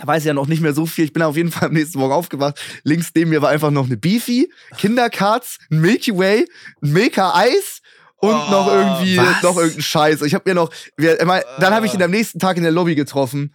[0.00, 1.04] da weiß ich ja noch nicht mehr so viel.
[1.04, 2.60] Ich bin auf jeden Fall am nächsten Morgen aufgewacht.
[2.84, 6.46] Links neben mir war einfach noch eine Beefy, Kindercards, ein Milky Way,
[6.82, 7.80] ein Milka Eis
[8.16, 9.42] und Oh, noch irgendwie was?
[9.42, 10.22] noch irgendein Scheiß.
[10.22, 12.62] Ich habe mir noch, wir, er mein, dann habe ich ihn am nächsten Tag in
[12.62, 13.54] der Lobby getroffen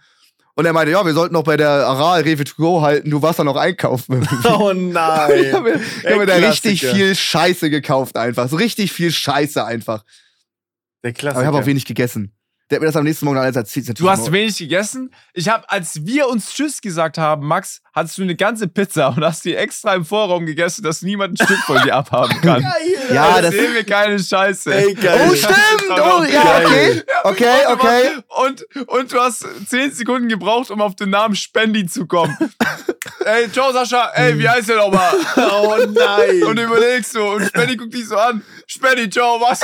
[0.54, 3.10] und er meinte, ja, wir sollten noch bei der Aral Rewe to go halten.
[3.10, 4.26] Du warst da noch einkaufen.
[4.44, 5.52] Oh ich nein.
[5.52, 8.48] habe mir, ich hab mir da richtig viel Scheiße gekauft einfach.
[8.48, 10.04] So richtig viel Scheiße einfach.
[11.02, 11.36] Der Klassiker.
[11.40, 12.33] Aber ich habe auch wenig gegessen.
[12.70, 14.00] Der hat mir das am nächsten Morgen alles erzählt.
[14.00, 15.14] Du hast wenig gegessen.
[15.34, 19.22] Ich habe, als wir uns Tschüss gesagt haben, Max, hattest du eine ganze Pizza und
[19.22, 22.66] hast die extra im Vorraum gegessen, dass niemand ein Stück von dir abhaben kann.
[23.12, 24.74] Ja, das das- sehen wir keine Scheiße.
[24.74, 25.28] Ey, geil.
[25.30, 25.90] Oh, stimmt!
[25.90, 27.02] Oh, ja, okay.
[27.24, 28.10] Okay, okay.
[28.28, 32.36] Und, und du hast 10 Sekunden gebraucht, um auf den Namen Spendi zu kommen.
[33.26, 35.12] ey, ciao Sascha, ey, wie heißt der nochmal?
[35.36, 36.42] Oh nein.
[36.44, 38.42] Und du überlegst so, und Spendi guckt dich so an.
[38.66, 39.60] Spendi, ciao, was?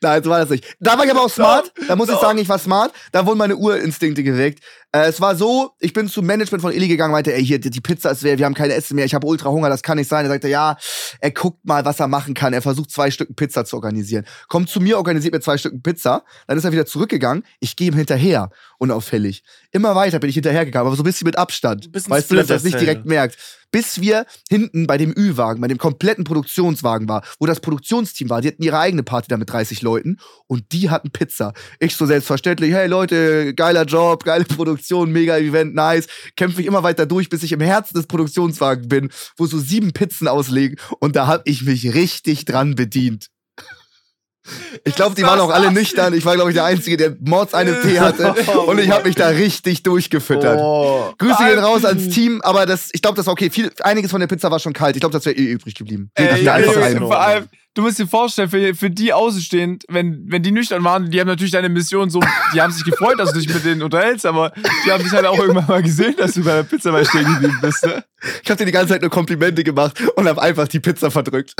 [0.00, 0.76] Nein, so war das nicht.
[0.78, 1.72] Da war ich aber auch smart.
[1.88, 2.92] Da muss ich sagen, ich war smart.
[3.12, 4.62] Da wurden meine Urinstinkte geweckt.
[4.92, 7.80] Äh, es war so, ich bin zum Management von Illy gegangen, meinte, ey, hier, die
[7.80, 10.08] Pizza ist leer, wir haben keine Essen mehr, ich habe ultra Hunger, das kann nicht
[10.08, 10.24] sein.
[10.24, 10.78] Er sagte, ja,
[11.20, 12.54] er guckt mal, was er machen kann.
[12.54, 14.24] Er versucht, zwei Stücken Pizza zu organisieren.
[14.48, 16.24] Kommt zu mir, organisiert mir zwei Stücken Pizza.
[16.46, 17.44] Dann ist er wieder zurückgegangen.
[17.60, 19.42] Ich gehe ihm hinterher, unauffällig.
[19.72, 21.92] Immer weiter bin ich hinterhergegangen, aber so ein bisschen mit Abstand.
[21.92, 23.36] Bisschen weißt du, dass er das nicht direkt merkt.
[23.70, 28.40] Bis wir hinten bei dem Ü-Wagen, bei dem kompletten Produktionswagen war, wo das Produktionsteam war.
[28.40, 31.52] Die hatten ihre eigene Party da mit 30 Leuten und die hatten Pizza.
[31.78, 36.06] Ich so selbstverständlich, hey Leute, geiler Job, geile Produktion, mega Event, nice.
[36.36, 39.92] Kämpfe ich immer weiter durch, bis ich im Herzen des Produktionswagens bin, wo so sieben
[39.92, 43.28] Pizzen auslegen und da hab ich mich richtig dran bedient.
[44.84, 46.14] Ich glaube, die waren auch alle nüchtern.
[46.14, 48.34] Ich war, glaube ich, der Einzige, der Mords einen Tee hatte.
[48.66, 50.58] Und ich habe mich da richtig durchgefüttert.
[50.60, 51.12] Oh.
[51.18, 53.50] Grüße gehen raus ans Team, aber das, ich glaube, das war okay.
[53.50, 54.96] Viel, einiges von der Pizza war schon kalt.
[54.96, 56.10] Ich glaube, das wäre eh übrig geblieben.
[56.14, 60.24] Ey, mehr einfach ey, vor allem, du musst dir vorstellen, für, für die außenstehend, wenn,
[60.26, 62.18] wenn die nüchtern waren, die haben natürlich deine Mission so,
[62.52, 64.52] die haben sich gefreut, dass du dich mit denen unterhältst, aber
[64.84, 67.24] die haben dich halt auch irgendwann mal gesehen, dass du bei der Pizza bei stehen
[67.24, 67.86] geblieben bist.
[67.86, 68.04] Ne?
[68.42, 71.54] Ich habe dir die ganze Zeit nur Komplimente gemacht und habe einfach die Pizza verdrückt.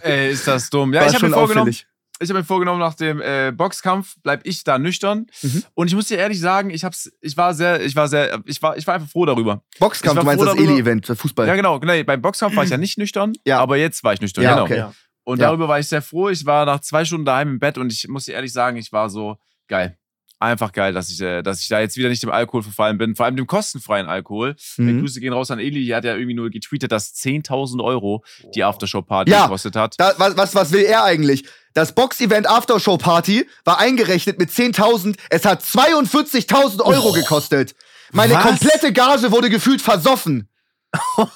[0.00, 0.94] Ey, ist das dumm.
[0.94, 1.86] Ja, war ich habe mir vorgenommen, auffällig.
[2.18, 5.26] ich habe mir vorgenommen, nach dem äh, Boxkampf bleib ich da nüchtern.
[5.42, 5.64] Mhm.
[5.74, 8.62] Und ich muss dir ehrlich sagen, ich hab's, ich war sehr, ich war sehr, ich
[8.62, 9.62] war, ich war einfach froh darüber.
[9.78, 11.46] Boxkampf, du meinst das Eli-Event, Fußball.
[11.46, 11.92] Ja, genau, genau.
[12.04, 13.60] Beim Boxkampf war ich ja nicht nüchtern, Ja.
[13.60, 14.42] aber jetzt war ich nüchtern.
[14.42, 14.64] Ja, genau.
[14.64, 14.78] okay.
[14.78, 14.92] Ja.
[15.26, 15.48] Und Ja.
[15.48, 16.28] darüber war ich sehr froh.
[16.28, 18.92] Ich war nach zwei Stunden daheim im Bett und ich muss dir ehrlich sagen, ich
[18.92, 19.36] war so
[19.66, 19.98] geil.
[20.38, 23.16] Einfach geil, dass ich, äh, dass ich da jetzt wieder nicht dem Alkohol verfallen bin.
[23.16, 24.54] Vor allem dem kostenfreien Alkohol.
[24.76, 25.00] Mhm.
[25.00, 28.22] Grüße gehen raus an Eli, die hat ja irgendwie nur getweetet, dass 10.000 Euro
[28.54, 29.44] die Aftershow-Party Ja.
[29.46, 29.94] gekostet hat.
[29.98, 31.44] Da, was, was, was will er eigentlich?
[31.74, 35.16] Das Box-Event Aftershow Party war eingerechnet mit 10.000.
[35.30, 37.74] Es hat 42.000 Euro gekostet.
[38.12, 38.42] Meine Was?
[38.44, 40.48] komplette Gage wurde gefühlt versoffen.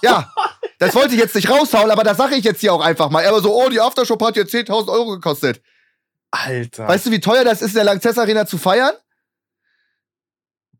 [0.02, 0.30] ja,
[0.80, 3.20] das wollte ich jetzt nicht raushauen, aber das sage ich jetzt hier auch einfach mal.
[3.20, 5.60] Er war so, oh, die Aftershow hat 10.000 Euro gekostet.
[6.30, 6.88] Alter.
[6.88, 8.94] Weißt du, wie teuer das ist, in der Lanxess Arena zu feiern?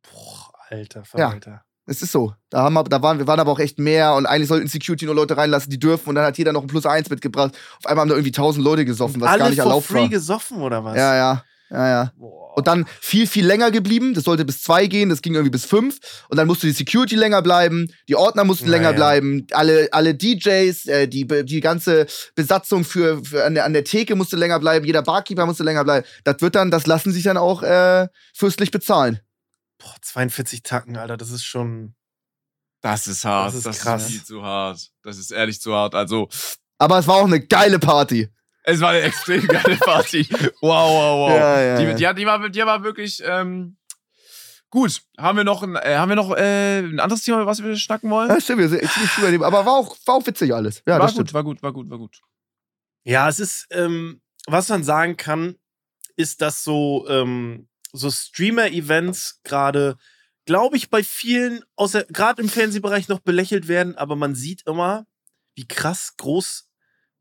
[0.02, 1.64] Boah, Alter, Verwalter.
[1.84, 2.32] Es ist so.
[2.48, 5.04] Da, haben wir, da waren wir waren aber auch echt mehr und eigentlich sollten Security
[5.04, 7.54] nur Leute reinlassen, die dürfen und dann hat jeder noch ein Plus eins mitgebracht.
[7.78, 10.02] Auf einmal haben da irgendwie 1000 Leute gesoffen, was Alle gar nicht for erlaubt free
[10.02, 10.08] war.
[10.08, 10.96] gesoffen oder was?
[10.96, 12.12] Ja, ja, ja, ja.
[12.16, 12.40] Boah.
[12.56, 14.12] Und dann viel, viel länger geblieben.
[14.12, 15.98] Das sollte bis zwei gehen, das ging irgendwie bis fünf.
[16.28, 18.96] Und dann musste die Security länger bleiben, die Ordner mussten Ja, länger ja.
[18.96, 23.84] bleiben, alle, alle DJs, äh, die, die ganze Besatzung für, für an, der, an der
[23.84, 26.06] Theke musste länger bleiben, jeder Barkeeper musste länger bleiben.
[26.24, 29.20] Das wird dann, das lassen sich dann auch äh, fürstlich bezahlen.
[29.78, 31.94] Boah, 42 Tacken, Alter, das ist schon.
[32.82, 33.48] Das ist hart.
[33.48, 34.02] Das ist das krass.
[34.02, 34.90] ist viel zu hart.
[35.02, 35.94] Das ist ehrlich zu hart.
[35.94, 36.28] Also,
[36.78, 38.28] Aber es war auch eine geile Party.
[38.62, 40.28] Es war eine extrem geile Party.
[40.60, 41.30] Wow, wow, wow.
[41.30, 42.12] Ja, ja, die, ja.
[42.12, 43.76] Die, die, war, die war wirklich ähm,
[44.68, 45.02] gut.
[45.16, 47.76] Haben wir noch ein, äh, haben wir noch äh, ein anderes Thema, über was wir
[47.76, 48.28] schnacken wollen?
[48.28, 49.44] Ja, stimmt, wir sind ziemlich nehmen.
[49.44, 50.82] Aber war auch, war auch witzig alles.
[50.86, 51.34] Ja, war das gut, stimmt.
[51.34, 52.20] war gut, war gut, war gut.
[53.04, 55.56] Ja, es ist, ähm, was man sagen kann,
[56.16, 59.96] ist, dass so, ähm, so Streamer-Events gerade,
[60.44, 65.06] glaube ich, bei vielen, außer gerade im Fernsehbereich noch belächelt werden, aber man sieht immer,
[65.54, 66.68] wie krass groß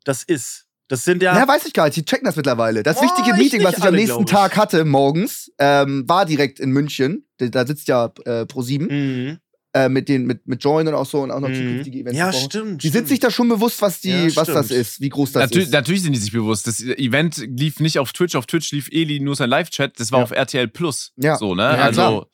[0.04, 0.69] das ist.
[0.90, 1.38] Das sind ja.
[1.38, 1.96] Ja, weiß ich gar nicht.
[1.96, 2.84] Die checken das mittlerweile.
[2.84, 4.32] Das Boah, wichtige ich Meeting, was ich am alle, nächsten glaub ich.
[4.32, 7.26] Tag hatte, morgens, ähm, war direkt in München.
[7.38, 9.38] Da, sitzt ja äh, Pro7 Mhm.
[9.74, 11.54] äh, mit, den, mit, mit Join und auch so und auch noch Mhm.
[11.56, 12.18] zukünftige Events.
[12.20, 12.82] Ja, stimmt.
[12.84, 15.42] Die sind sich da schon bewusst, was, die, Ja, was das ist, wie groß das
[15.44, 15.74] Natürlich, ist.
[15.74, 16.66] natürlich sind die sich bewusst.
[16.68, 18.34] Das Event lief nicht auf Twitch.
[18.36, 20.00] Auf Twitch lief Eli nur sein Live-Chat.
[20.00, 20.24] Das war Ja.
[20.26, 21.12] auf RTL Plus.
[21.18, 21.38] Ja.
[21.38, 21.62] So, ne?
[21.64, 22.28] Ja, also, klar.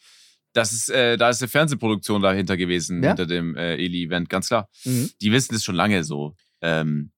[0.53, 3.09] Das ist, äh, da ist eine Fernsehproduktion dahinter gewesen, Ja?
[3.09, 4.69] hinter dem äh, Eli-Event, ganz klar.
[4.85, 5.09] Mhm.
[5.21, 6.33] Die wissen das schon lange so.
[6.61, 7.11] Ähm,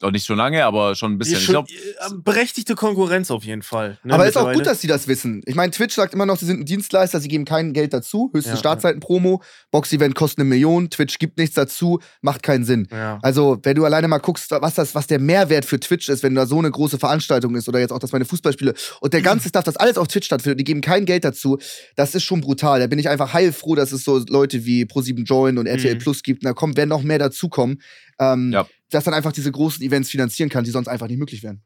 [0.00, 1.38] doch nicht schon lange, aber schon ein bisschen.
[1.38, 3.98] Ich schon, glaube, äh, berechtigte Konkurrenz auf jeden Fall.
[4.04, 5.42] ne, Aber ist auch gut, dass sie das wissen.
[5.46, 8.30] Ich meine, Twitch sagt immer noch, sie sind ein Dienstleister, sie geben kein Geld dazu.
[8.32, 9.42] Höchste Ja, Startzeiten-Promo,
[9.72, 12.86] Box-Event kostet eine Million, Twitch gibt nichts dazu, macht keinen Sinn.
[12.92, 13.18] Ja.
[13.22, 16.34] Also, wenn du alleine mal guckst, was, das, was der Mehrwert für Twitch ist, wenn
[16.34, 19.48] da so eine große Veranstaltung ist oder jetzt auch, dass meine Fußballspiele und der ganze
[19.48, 21.58] Stuff, das alles auf Twitch stattfindet, die geben kein Geld dazu,
[21.96, 22.78] das ist schon brutal.
[22.80, 25.98] Da bin ich einfach heilfroh, dass es so Leute wie Pro7 Join und RTL Mhm.
[25.98, 26.44] Plus gibt.
[26.44, 27.82] Und da kommen, werden noch mehr dazukommen,
[28.20, 28.66] ähm, Ja.
[28.90, 31.62] Dass dann einfach diese großen Events finanzieren kann, die sonst einfach nicht möglich wären.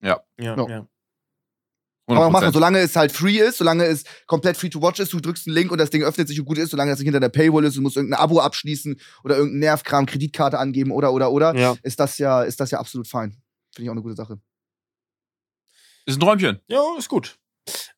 [0.00, 0.56] Ja, Ja.
[0.68, 0.86] ja.
[2.08, 2.52] Kann man auch machen, 100%.
[2.52, 5.54] solange es halt free ist, solange es komplett free to watch ist, du drückst einen
[5.54, 7.64] Link und das Ding öffnet sich und gut ist, solange das nicht hinter der Paywall
[7.64, 11.76] ist, du musst irgendein Abo abschließen oder irgendein Nervkram, Kreditkarte angeben oder oder oder, Ja.
[11.84, 13.40] ist das ja, ist das ja absolut fein.
[13.72, 14.40] Finde ich auch eine gute Sache.
[16.04, 16.58] Ist ein Träumchen.
[16.66, 17.38] Ja, ist gut.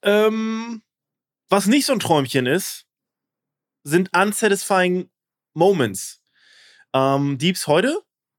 [0.03, 0.83] Ähm,
[1.49, 2.85] was nicht so ein Träumchen ist,
[3.85, 5.09] sind unsatisfying
[5.55, 6.20] Moments.
[6.93, 8.03] Ähm, die heute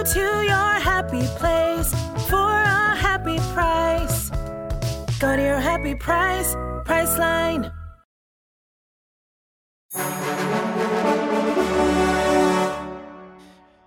[0.00, 1.92] Go to your happy place
[2.30, 4.30] for a happy price.
[5.20, 7.70] Go to your happy price, Priceline.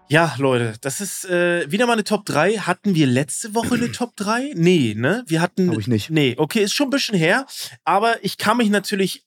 [0.08, 2.58] Ja, Leute, das ist äh, wieder mal eine Top 3.
[2.60, 4.52] Hatten wir letzte Woche eine Top 3?
[4.54, 5.24] Nee, ne?
[5.26, 5.66] Wir hatten.
[5.66, 6.12] Glaube ich nicht.
[6.12, 7.48] Nee, okay, ist schon ein bisschen her.
[7.86, 9.26] Aber ich kann mich natürlich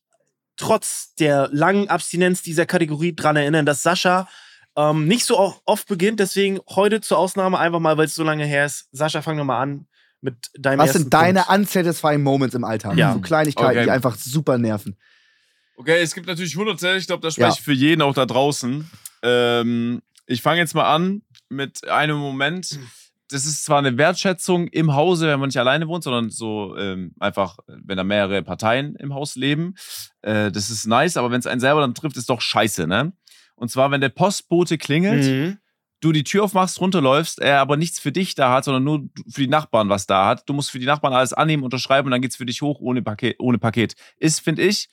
[0.57, 4.28] trotz der langen Abstinenz dieser Kategorie dran erinnern, dass Sascha
[4.77, 6.20] ähm, nicht so oft beginnt.
[6.20, 8.89] Deswegen heute zur Ausnahme einfach mal, weil es so lange her ist.
[8.93, 9.87] Sascha, fang doch mal an
[10.20, 11.61] mit deinem Was ersten sind deine Punkt.
[11.61, 12.97] unsatisfying Moments im Alltag?
[12.97, 13.12] Ja.
[13.12, 13.85] So Kleinigkeiten, Okay.
[13.85, 14.97] die einfach super nerven.
[15.77, 17.55] Okay, es gibt natürlich hunderte, ich glaube, das spreche Ja.
[17.55, 18.91] ich für jeden auch da draußen.
[19.22, 22.79] Ähm, ich fange jetzt mal an mit einem Moment.
[23.29, 27.12] Das ist zwar eine Wertschätzung im Hause, wenn man nicht alleine wohnt, sondern so ähm,
[27.18, 29.74] einfach, wenn da mehrere Parteien im Haus leben.
[30.22, 33.12] Äh, das ist nice, aber wenn es einen selber dann trifft, ist doch scheiße, ne?
[33.57, 35.59] Und zwar, wenn der Postbote klingelt, Mhm.
[36.01, 39.41] du die Tür aufmachst, runterläufst, er aber nichts für dich da hat, sondern nur für
[39.41, 40.49] die Nachbarn was da hat.
[40.49, 43.03] Du musst für die Nachbarn alles annehmen, unterschreiben und dann geht's für dich hoch ohne
[43.03, 43.37] Paket.
[43.41, 43.95] Ohne Paket.
[44.19, 44.89] Ist, finde ich,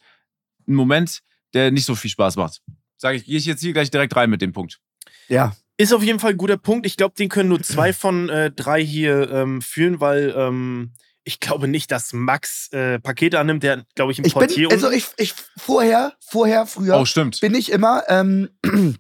[0.68, 1.20] ein Moment,
[1.54, 2.62] der nicht so viel Spaß macht.
[2.98, 4.80] Sage ich, gehe ich jetzt hier gleich direkt rein mit dem Punkt.
[5.28, 5.54] Ja.
[5.76, 6.86] Ist auf jeden Fall ein guter Punkt.
[6.86, 10.94] Ich glaube, den können nur zwei von äh, drei hier ähm, führen, weil ähm,
[11.24, 13.64] ich glaube nicht, dass Max äh, Pakete annimmt.
[13.64, 17.40] Der, glaube ich, im Ich Portier bin, also ich, ich vorher, vorher, früher Oh, stimmt.
[17.42, 18.50] bin ich immer, ähm,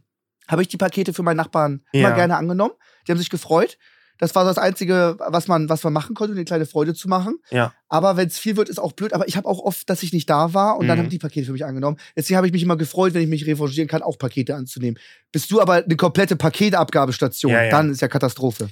[0.47, 1.99] habe ich die Pakete für meinen Nachbarn Ja.
[2.07, 2.73] immer gerne angenommen.
[3.07, 3.77] Die haben sich gefreut.
[4.19, 6.93] Das war so das Einzige, was man, was man machen konnte, um eine kleine Freude
[6.93, 7.39] zu machen.
[7.49, 7.73] Ja.
[7.89, 9.11] Aber wenn es viel wird, ist auch blöd.
[9.11, 11.03] Aber ich habe auch oft, dass ich nicht da war und dann Mhm.
[11.03, 11.97] haben die Pakete für mich angenommen.
[12.15, 14.97] Deswegen habe ich mich immer gefreut, wenn ich mich revanchieren kann, auch Pakete anzunehmen.
[15.31, 17.69] Bist du aber eine komplette Paketabgabestation, Ja, ja.
[17.71, 18.69] dann ist ja Katastrophe.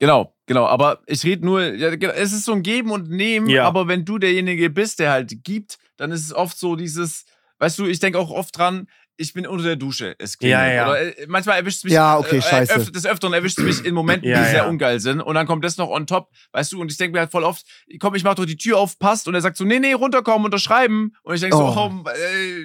[0.00, 0.66] Genau, genau.
[0.66, 3.66] Aber ich rede nur, ja, genau, es ist so ein Geben und Nehmen, Ja.
[3.66, 7.26] aber wenn du derjenige bist, der halt gibt, dann ist es oft so dieses,
[7.58, 8.88] weißt du, ich denke auch oft dran,
[9.18, 10.14] ich bin unter der Dusche.
[10.18, 10.58] Es klingelt.
[10.58, 10.88] Ja, ja.
[10.88, 11.92] Oder äh, manchmal erwischt es mich.
[11.92, 12.74] Ja, okay, äh, scheiße.
[12.74, 14.66] Öf des Öfteren erwischt es mich in Momenten, Ja, die sehr ja.
[14.66, 15.20] ungeil sind.
[15.20, 17.44] Und dann kommt das noch on top, weißt du, und ich denke mir halt voll
[17.44, 17.66] oft,
[17.98, 19.28] komm, ich mach doch die Tür auf, passt.
[19.28, 21.14] Und er sagt so, nee, nee, runterkommen, unterschreiben.
[21.22, 21.90] Und ich denke so, Oh.
[22.06, 22.64] oh, ey,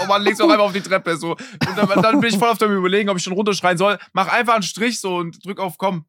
[0.00, 1.16] oh Mann, leg's auch einfach auf die Treppe.
[1.16, 1.32] So.
[1.32, 3.98] Und dann, dann bin ich voll auf dem Überlegen, ob ich schon runterschreien soll.
[4.12, 6.04] Mach einfach einen Strich so und drück auf komm.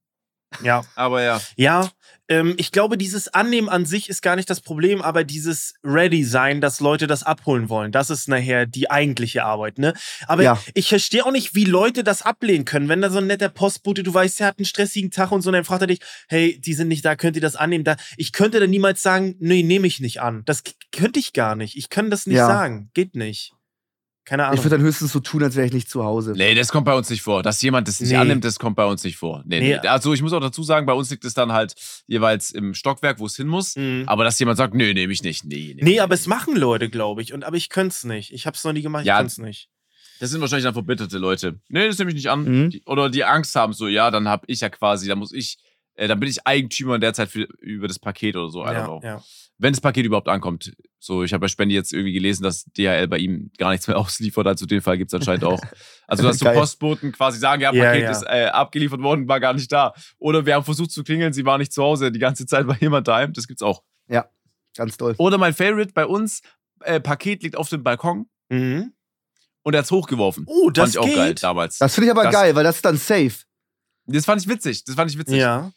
[0.64, 0.84] Ja.
[0.96, 1.42] Aber ja.
[1.56, 1.90] Ja,
[2.28, 6.62] ähm, ich glaube, dieses Annehmen an sich ist gar nicht das Problem, aber dieses Ready-Sein,
[6.62, 9.94] dass Leute das abholen wollen, das ist nachher die eigentliche Arbeit, ne?
[10.28, 10.62] Aber Ja.
[10.76, 12.88] ich verstehe auch nicht, wie Leute das ablehnen können.
[12.88, 15.50] Wenn da so ein netter Postbote, du weißt, der hat einen stressigen Tag und so,
[15.50, 17.84] und dann fragt er dich, hey, die sind nicht da, könnt ihr das annehmen?
[17.84, 20.44] Da, ich könnte dann niemals sagen, nee, nehme ich nicht an.
[20.46, 20.62] Das
[20.96, 21.78] könnte ich gar nicht.
[21.78, 22.46] Ich kann das nicht Ja.
[22.48, 22.92] sagen.
[22.94, 23.54] Geht nicht.
[24.30, 24.58] Keine Ahnung.
[24.60, 26.34] Ich würde dann höchstens so tun, als wäre ich nicht zu Hause.
[26.38, 27.42] Nee, das kommt bei uns nicht vor.
[27.42, 28.16] Dass jemand das nicht Nee.
[28.18, 29.42] annimmt, das kommt bei uns nicht vor.
[29.48, 29.80] Nee, nee.
[29.82, 29.88] Nee.
[29.88, 31.74] Also ich muss auch dazu sagen, bei uns liegt es dann halt
[32.06, 33.76] jeweils im Stockwerk, wo es hin muss.
[33.76, 34.04] Mhm.
[34.06, 35.46] Aber dass jemand sagt, nee, nehme ich nicht.
[35.46, 35.84] Nee, nee.
[35.84, 37.34] Nee, aber es machen Leute, glaube ich.
[37.34, 38.32] Und, aber ich könnte es nicht.
[38.32, 39.18] Ich habe es noch nie gemacht, ich Ja.
[39.18, 39.68] könnte es nicht.
[40.20, 41.60] Das sind wahrscheinlich dann verbitterte Leute.
[41.70, 42.44] Nee, das nehme ich nicht an.
[42.44, 42.70] Mhm.
[42.70, 45.58] Die, oder die Angst haben, so, ja, dann habe ich ja quasi, dann muss ich,
[46.00, 48.64] äh, dann bin ich Eigentümer in der Zeit für, über das Paket oder so.
[48.64, 49.02] I don't Ja, know.
[49.04, 49.24] ja.
[49.62, 50.72] Wenn das Paket überhaupt ankommt.
[51.00, 53.98] So, ich habe bei Spendi jetzt irgendwie gelesen, dass DHL bei ihm gar nichts mehr
[54.00, 54.48] ausliefert.
[54.48, 55.62] Also den Fall gibt es anscheinend auch.
[56.08, 56.46] Also, dass so.
[56.46, 58.12] Postboten quasi sagen, ja, Ja, Paket ja.
[58.12, 59.94] ist äh, abgeliefert worden, war gar nicht da.
[60.18, 62.12] Oder wir haben versucht zu klingeln, sie war nicht zu Hause.
[62.12, 63.34] Die ganze Zeit war jemand daheim.
[63.34, 63.84] Das gibt's auch.
[64.78, 65.16] Ganz toll.
[65.18, 66.42] Oder mein Favorite bei uns,
[66.82, 68.94] äh, Paket liegt auf dem Balkon Mhm.
[69.64, 70.46] und er hat's hochgeworfen.
[70.48, 71.16] Oh, das fand ich auch geht.
[71.16, 71.80] geil damals.
[71.80, 73.34] Das finde ich aber Das- geil, weil das ist dann safe.
[74.06, 74.84] Das fand ich witzig.
[74.86, 75.38] Das fand ich witzig.
[75.38, 75.72] Ja.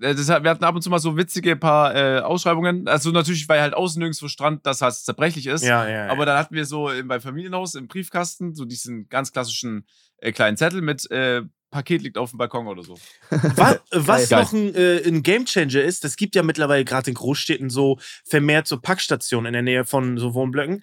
[0.00, 2.88] Äh, Das, wir hatten ab und zu mal so witzige paar äh, Ausschreibungen.
[2.88, 5.64] Also natürlich, weil halt außen nirgendwo stand, dass halt zerbrechlich ist.
[5.64, 6.06] Ja, ja.
[6.06, 6.08] ja.
[6.08, 9.86] Aber dann hatten wir so im, beim Familienhaus im Briefkasten so diesen ganz klassischen
[10.18, 12.94] äh, kleinen Zettel mit äh, Paket liegt auf dem Balkon oder so.
[13.30, 14.42] Was, was Geil.
[14.42, 18.66] noch ein, äh, ein Gamechanger ist, das gibt ja mittlerweile gerade in Großstädten so vermehrt
[18.66, 20.82] so Packstationen in der Nähe von so Wohnblöcken.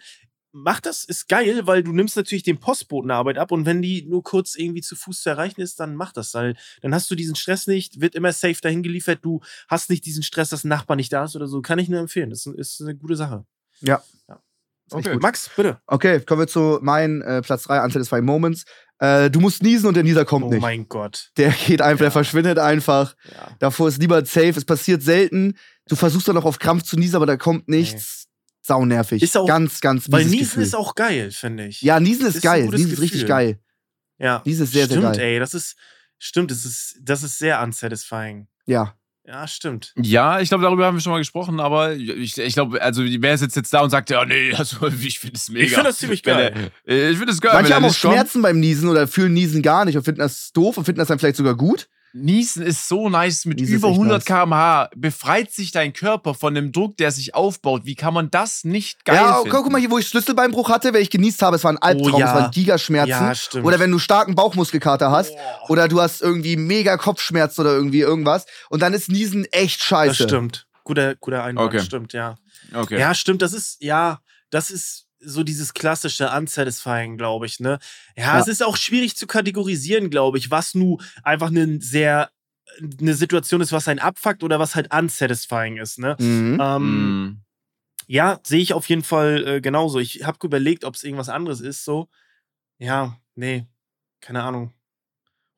[0.58, 4.06] Mach das, ist geil, weil du nimmst natürlich den Postboten Arbeit ab und wenn die
[4.08, 7.16] nur kurz irgendwie zu Fuß zu erreichen ist, dann mach das, weil dann hast du
[7.16, 10.70] diesen Stress nicht, wird immer safe dahin geliefert, du hast nicht diesen Stress, dass ein
[10.70, 11.62] Nachbar nicht da ist oder so.
[11.62, 12.30] Kann ich nur empfehlen.
[12.30, 13.46] Das ist, eine gute Sache.
[13.82, 14.02] Ja.
[14.30, 14.42] Ja.
[14.92, 15.18] Okay.
[15.20, 15.80] Max, bitte.
[15.88, 18.64] Okay, kommen wir zu meinem äh, Platz 3, Unsatisfying Moments.
[19.00, 20.62] Äh, du musst niesen und der Nieser kommt Oh nicht.
[20.62, 21.32] mein Gott.
[21.38, 23.16] Der geht einfach, der verschwindet einfach.
[23.30, 23.50] Ja.
[23.60, 24.54] Davor ist niemand safe.
[24.56, 25.58] Es passiert selten.
[25.88, 28.25] Du versuchst dann noch auf Krampf zu niesen, aber da kommt nichts.
[28.66, 29.22] Saunervig.
[29.22, 30.64] Ist auch- ganz, ganz Weil Niesen Gefühl.
[30.64, 31.82] ist auch geil, finde ich.
[31.82, 32.68] Ja, Niesen ist, Ist geil.
[32.68, 33.60] Niesen ist richtig geil.
[34.18, 34.42] ja.
[34.46, 35.26] Niesen ist sehr, sehr stimmt, geil.
[35.34, 35.76] ey, das ist,
[36.18, 38.48] stimmt, das ist, das ist sehr unsatisfying.
[38.66, 38.96] Ja.
[39.28, 39.92] Ja, stimmt.
[40.00, 43.38] Ja, ich glaube, darüber haben wir schon mal gesprochen, aber ich, ich glaube, also wer
[43.40, 45.66] sitzt jetzt da und sagt, ja, nee, also ich finde es mega.
[45.66, 46.72] Ich finde das ziemlich geil.
[46.86, 47.54] er- äh, Ich finde es geil.
[47.54, 48.14] Manche haben auch nicht kommt.
[48.14, 51.08] Schmerzen beim Niesen oder fühlen Niesen gar nicht und finden das doof und finden das
[51.08, 51.88] dann vielleicht sogar gut.
[52.18, 53.44] Niesen ist so nice.
[53.44, 54.26] Mit Niesen über echt 100 nice.
[54.26, 57.82] km/h befreit sich dein Körper von dem Druck, der sich aufbaut.
[57.86, 59.50] Wie kann man das nicht geil ja, finden?
[59.50, 62.14] guck mal hier, wo ich Schlüsselbeinbruch hatte, wenn ich genießt habe, es war ein Albtraum,
[62.14, 62.28] Oh ja.
[62.28, 63.10] es waren Gigaschmerzen.
[63.10, 63.66] Ja, stimmt.
[63.66, 65.34] Oder wenn du starken Bauchmuskelkater hast
[65.68, 70.24] oder du hast irgendwie mega Kopfschmerzen oder irgendwie irgendwas und dann ist Niesen echt scheiße.
[70.24, 70.68] Das stimmt.
[70.86, 71.84] Guter, guter Einwand, Okay.
[71.84, 72.36] stimmt, ja.
[72.74, 72.98] Okay.
[73.00, 74.20] Ja, stimmt, das ist, ja,
[74.52, 77.80] das ist so dieses klassische Unsatisfying, glaube ich, ne?
[78.16, 78.40] Ja, Ja.
[78.40, 82.30] es ist auch schwierig zu kategorisieren, glaube ich, was nu einfach eine sehr,
[83.00, 86.16] eine Situation ist, was einen abfuckt oder was halt unsatisfying ist, ne?
[86.20, 86.60] Mhm.
[86.62, 87.42] Ähm, Mm.
[88.08, 89.98] Ja, sehe ich auf jeden Fall äh, genauso.
[90.00, 92.08] Ich habe überlegt, ob es irgendwas anderes ist, so.
[92.78, 93.66] Ja, nee,
[94.22, 94.74] keine Ahnung.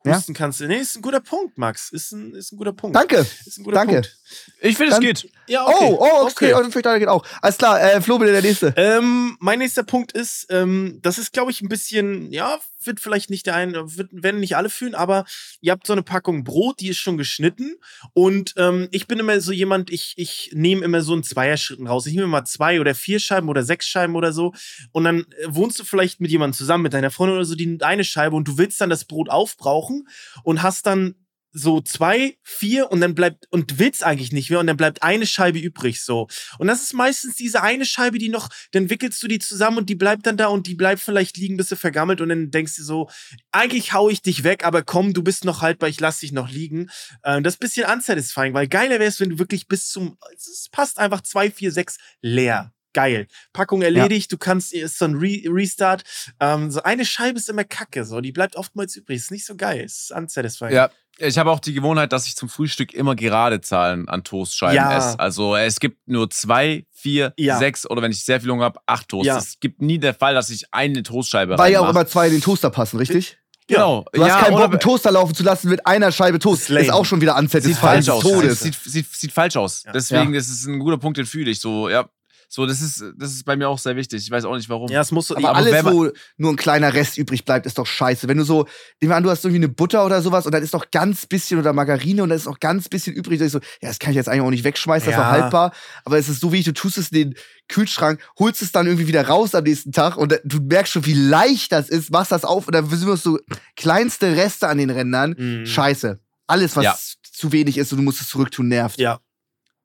[0.08, 0.18] Ja?
[0.18, 0.68] Husten kannst du.
[0.68, 1.92] Nee, ist ein guter Punkt, Max.
[1.92, 2.96] Ist ein, ist ein guter Punkt.
[2.96, 3.26] Danke.
[3.46, 3.94] Ist ein guter Danke.
[3.94, 4.18] Punkt.
[4.62, 5.30] Ich finde, es geht.
[5.48, 6.54] Ja, Oh, oh, okay.
[6.70, 7.26] Vielleicht einer geht auch.
[7.42, 8.74] Alles klar, äh, Flo, bitte der nächste.
[8.76, 12.58] Ähm, mein nächster Punkt ist, ähm, das ist, glaube ich, ein bisschen, ja,
[12.88, 15.26] wird vielleicht nicht der eine, wird, werden nicht alle fühlen, aber
[15.62, 17.76] ihr habt so eine Packung Brot, die ist schon geschnitten.
[18.14, 22.08] Und ähm, ich bin immer so jemand, ich, ich nehme immer so in Zweierschritten raus.
[22.08, 24.54] Ich nehme mal zwei oder vier Scheiben oder sechs Scheiben oder so.
[24.92, 27.78] Und dann äh, wohnst du vielleicht mit jemandem zusammen, mit deiner Freundin oder so, die
[27.82, 30.08] eine Scheibe und du willst dann das Brot aufbrauchen
[30.44, 31.16] und hast dann
[31.52, 35.26] so zwei, vier und dann bleibt und willst eigentlich nicht mehr und dann bleibt eine
[35.26, 36.28] Scheibe übrig so.
[36.60, 39.90] Und das ist meistens diese eine Scheibe, die noch, dann wickelst du die zusammen und
[39.90, 42.76] die bleibt dann da und die bleibt vielleicht liegen, bis sie vergammelt und dann denkst
[42.76, 43.10] du so,
[43.52, 46.50] eigentlich hau ich dich weg, aber komm, du bist noch haltbar, ich lass dich noch
[46.50, 46.90] liegen.
[47.24, 50.18] Ähm, das ist ein bisschen unsatisfying, weil geiler wäre es, wenn du wirklich bis zum,
[50.36, 52.72] es passt einfach zwei, vier, sechs leer.
[52.98, 53.28] Geil.
[53.54, 56.04] Packung erledigt, du kannst, ist so ein Re Restart.
[56.40, 58.22] Ähm, so eine Scheibe ist immer kacke, so.
[58.22, 59.18] Die bleibt oftmals übrig.
[59.18, 59.82] Ist nicht so geil.
[59.82, 60.74] Ist unsatisfying.
[60.74, 60.90] Ja,
[61.20, 64.98] ich habe auch die Gewohnheit, dass ich zum Frühstück immer gerade Zahlen an Toastscheiben Ja.
[64.98, 65.20] esse.
[65.20, 67.60] Also es gibt nur zwei, vier, Ja.
[67.60, 69.28] sechs oder wenn ich sehr viel Hunger habe, acht Toasts.
[69.28, 69.38] Ja.
[69.38, 72.34] Es gibt nie der Fall, dass ich eine Toastscheibe Weil ja auch immer zwei in
[72.34, 73.38] den Toaster passen, richtig?
[73.68, 74.06] Genau.
[74.14, 76.64] Du hast ja, keinen Bock, einen Toaster laufen zu lassen mit einer Scheibe Toast.
[76.64, 76.86] Ist lame.
[76.86, 78.24] Ist auch schon wieder Sieht unsatisfying falsch des aus.
[78.24, 78.60] Todes.
[78.62, 79.84] Sieht, sieht, sieht falsch aus.
[79.86, 79.92] Ja.
[79.92, 82.10] Deswegen ist es ein guter Punkt, den fühle ich so, ja.
[82.50, 84.24] So, das ist, das ist bei mir auch sehr wichtig.
[84.24, 84.90] Ich weiß auch nicht warum.
[84.90, 85.36] Ja, es muss so.
[85.36, 88.30] Aber aber alles, wo nur ein kleiner Rest übrig bleibt, ist doch scheiße.
[88.30, 88.66] Wenn du so,
[89.02, 91.26] nehmen wir an, du hast irgendwie eine Butter oder sowas und dann ist noch ganz
[91.26, 93.40] bisschen oder Margarine und dann ist noch ganz bisschen übrig.
[93.40, 95.30] Dann ist so, ja, das kann ich jetzt eigentlich auch nicht wegschmeißen, das ist noch
[95.30, 95.74] haltbar.
[96.06, 97.36] Aber es ist so wie ich, du tust es in den
[97.68, 101.14] Kühlschrank, holst es dann irgendwie wieder raus am nächsten Tag und du merkst schon, wie
[101.16, 103.40] leicht das ist, machst das auf und dann sind nur so
[103.76, 105.36] kleinste Reste an den Rändern.
[105.38, 105.66] Mhm.
[105.66, 106.18] Scheiße.
[106.48, 106.98] Alles, was Ja.
[107.34, 108.98] zu wenig ist und du musst es zurücktun, nervt.
[109.00, 109.20] Ja.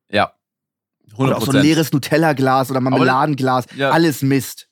[0.09, 0.33] Ja.
[1.13, 3.67] 100 Oder auch so ein leeres Nutella-Glas oder Marmeladenglas.
[3.77, 3.91] Ja.
[3.91, 4.69] Alles Mist.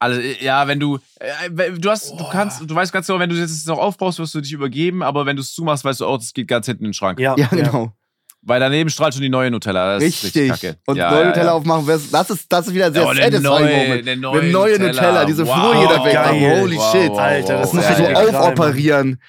[0.00, 3.30] Also, ja, wenn du, äh, wenn- du hast, du kannst, du weißt ganz genau, wenn
[3.30, 6.00] du das jetzt noch aufbaust, wirst du dich übergeben, aber wenn du es zumachst, weißt
[6.00, 7.18] du auch, das geht ganz hinten in den Schrank.
[7.18, 7.92] Ja, Ja, genau.
[8.42, 9.94] Weil daneben strahlt schon die neue Nutella.
[9.94, 10.52] Das ist Richtig.
[10.52, 10.78] richtig kacke.
[10.86, 11.52] Und ja, neue ja, Nutella ja.
[11.54, 14.08] aufmachen, das ist, das ist wieder sehr Ja, eine satisfying neue- Moment.
[14.08, 14.92] eine neue Eine neue Nutella.
[14.92, 15.56] Nutella, diese Wow.
[15.72, 16.26] Folie da weg Geil.
[16.26, 16.60] haben.
[16.60, 17.10] Holy Wow, shit.
[17.10, 17.96] wow, Alter, Das das musst wow.
[18.26, 19.22] du so aufoperieren.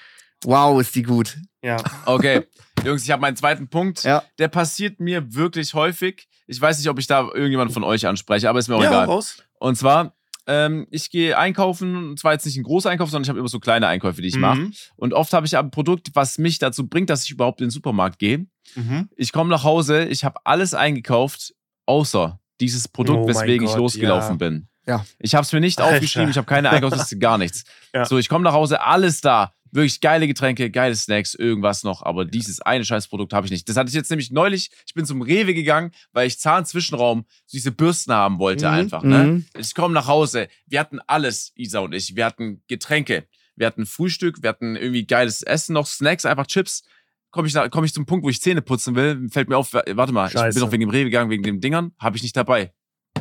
[0.44, 1.36] Wow, ist die gut.
[1.62, 1.76] Ja.
[2.06, 2.46] Okay,
[2.84, 4.04] Jungs, ich habe meinen zweiten Punkt.
[4.04, 4.22] Ja.
[4.38, 6.28] Der passiert mir wirklich häufig.
[6.50, 8.88] Ich weiß nicht, ob ich da irgendjemand von euch anspreche, aber ist mir auch Ja,
[8.90, 9.04] egal.
[9.06, 9.42] raus.
[9.60, 10.14] Und zwar,
[10.48, 13.48] ähm, ich gehe einkaufen, und zwar jetzt nicht ein großer Einkauf, sondern ich habe immer
[13.48, 14.58] so kleine Einkäufe, die ich mache.
[14.58, 14.72] Mhm.
[14.96, 17.70] Und oft habe ich ein Produkt, was mich dazu bringt, dass ich überhaupt in den
[17.70, 18.46] Supermarkt gehe.
[18.74, 19.08] Mhm.
[19.16, 21.54] Ich komme nach Hause, ich habe alles eingekauft,
[21.86, 24.36] außer dieses Produkt, Oh weswegen ich Gott, losgelaufen ja.
[24.48, 24.68] bin.
[24.86, 25.04] Ja.
[25.20, 25.94] Ich habe es mir nicht Alter.
[25.94, 27.64] aufgeschrieben, ich habe keine Einkaufsliste, gar nichts.
[27.94, 28.04] Ja.
[28.04, 29.52] So, ich komme nach Hause, alles da.
[29.72, 33.68] Wirklich geile Getränke, geile Snacks, irgendwas noch, aber dieses eine Scheißprodukt habe ich nicht.
[33.68, 37.56] Das hatte ich jetzt nämlich neulich, ich bin zum Rewe gegangen, weil ich Zahnzwischenraum so
[37.56, 39.02] diese Bürsten haben wollte Mhm, einfach.
[39.02, 39.18] Ne?
[39.24, 39.46] mhm.
[39.58, 42.16] Ich komme nach Hause, wir hatten alles, Isa und ich.
[42.16, 46.82] Wir hatten Getränke, wir hatten Frühstück, wir hatten irgendwie geiles Essen, noch Snacks, einfach Chips.
[47.30, 49.84] Komme ich, komm ich zum Punkt, wo ich Zähne putzen will, fällt mir auf, wa-
[49.90, 50.58] warte mal, ich Scheiße.
[50.58, 52.72] bin noch wegen dem Rewe gegangen, wegen den Dingern, habe ich nicht dabei.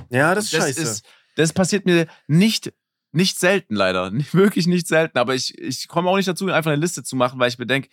[0.09, 0.81] Ja, das ist Das scheiße.
[0.81, 2.73] ist, das passiert mir nicht,
[3.11, 4.11] nicht selten leider.
[4.33, 5.17] Wirklich nicht selten.
[5.17, 7.65] Aber ich, ich komme auch nicht dazu, einfach eine Liste zu machen, weil ich mir
[7.67, 7.89] denke,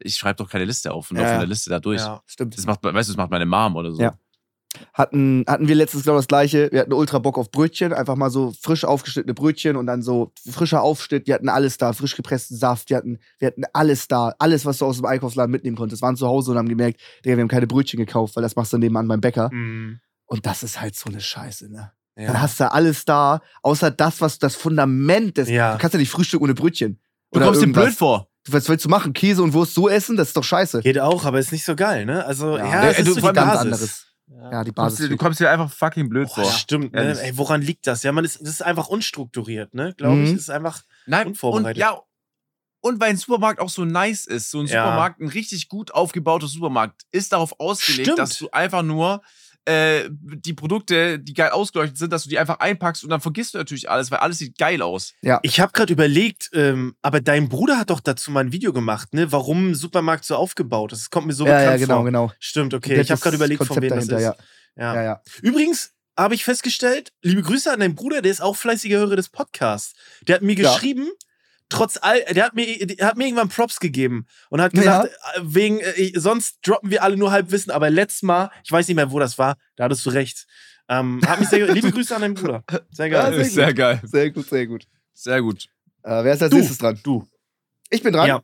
[0.00, 2.00] ich schreibe doch keine Liste auf und Ja, laufe eine Liste da durch.
[2.00, 2.22] ja.
[2.26, 2.56] Stimmt.
[2.56, 4.00] Das macht, weißt du, das macht meine Mom oder so.
[4.02, 4.14] Ja.
[4.94, 6.70] Hatten, hatten wir letztens genau das gleiche.
[6.72, 10.32] Wir hatten ultra Bock auf Brötchen, einfach mal so frisch aufgeschnittene Brötchen und dann so
[10.50, 11.26] frischer Aufschnitt.
[11.26, 14.78] Wir hatten alles da, frisch gepressten Saft, wir hatten, wir hatten alles da, alles, was
[14.78, 16.00] du aus dem Einkaufsladen mitnehmen konntest.
[16.00, 18.72] waren zu Hause und haben gemerkt, Digga, wir haben keine Brötchen gekauft, weil das machst
[18.72, 19.50] du nebenan beim Bäcker.
[19.52, 20.00] Mhm.
[20.24, 21.92] Und das ist halt so eine Scheiße, ne?
[22.14, 22.40] Dann ja.
[22.40, 25.48] hast du alles da, außer das, was das Fundament des.
[25.48, 25.72] Ja.
[25.72, 27.00] Du kannst ja nicht frühstücken ohne Brötchen.
[27.30, 27.84] Du Oder kommst dir irgendwas.
[27.84, 28.28] blöd vor.
[28.48, 29.12] Was willst du machen?
[29.12, 30.16] Käse und Wurst so essen?
[30.16, 30.80] Das ist doch scheiße.
[30.80, 32.24] Geht auch, aber ist nicht so geil, ne?
[32.26, 33.60] Also, ja, Ja, du- ist so vor die Basis.
[33.60, 34.06] anderes.
[34.28, 34.98] Ja, die Du kommst, Basis.
[34.98, 36.52] dir, du kommst dir einfach fucking blöd Boah, vor.
[36.52, 37.18] stimmt, ne?
[37.22, 38.02] Ey, woran liegt das?
[38.02, 39.94] Ja, man ist, das ist einfach unstrukturiert, ne?
[39.96, 40.30] Glaube ich.
[40.30, 40.34] Mhm.
[40.34, 40.82] Das ist einfach.
[41.06, 41.76] Nein, und Unvorbereitet.
[41.80, 41.98] ja,
[42.80, 44.82] und weil ein Supermarkt auch so nice ist, so ein Ja.
[44.84, 48.18] Supermarkt, ein richtig gut aufgebauter Supermarkt, ist darauf ausgelegt, Stimmt.
[48.18, 49.22] dass du einfach nur
[49.64, 53.54] äh, die Produkte, die geil ausgeleuchtet sind, dass du die einfach einpackst und dann vergisst
[53.54, 55.14] du natürlich alles, weil alles sieht geil aus.
[55.42, 59.14] Ich habe gerade überlegt, ähm, aber dein Bruder hat doch dazu mal ein Video gemacht,
[59.14, 59.30] ne?
[59.30, 61.02] Warum ein Supermarkt so aufgebaut ist.
[61.02, 62.04] Das kommt mir so ja, bekannt ja, genau, vor.
[62.04, 62.32] genau.
[62.38, 63.00] Stimmt, okay.
[63.00, 64.38] Ich habe gerade überlegt, von Konzept wem das dahinter, ist.
[64.76, 64.84] Ja.
[64.84, 64.94] Ja.
[64.94, 65.22] Ja, ja.
[65.42, 69.28] Übrigens habe ich festgestellt, liebe Grüße an deinen Bruder, der ist auch fleißiger Hörer des
[69.28, 69.94] Podcasts.
[70.26, 70.72] Der hat mir Ja.
[71.72, 75.40] Trotz all, der hat mir, der hat mir irgendwann Props gegeben und hat gesagt, äh,
[75.42, 79.10] wegen, äh, sonst droppen wir alle nur Halbwissen, aber letztes Mal, ich weiß nicht mehr,
[79.10, 80.46] wo das war, da hattest du recht.
[80.88, 82.64] Ähm, hat mich sehr, liebe Grüße an deinen Bruder.
[82.90, 83.32] Sehr Ja, geil.
[83.34, 83.76] sehr Ist sehr gut.
[83.76, 84.00] geil.
[84.04, 84.84] Sehr gut, sehr gut.
[85.14, 85.64] Sehr gut.
[86.02, 86.56] Äh, wer ist als Du.
[86.56, 86.98] nächstes dran?
[87.02, 87.26] Du.
[87.90, 88.26] Ich bin dran.
[88.28, 88.42] Ja.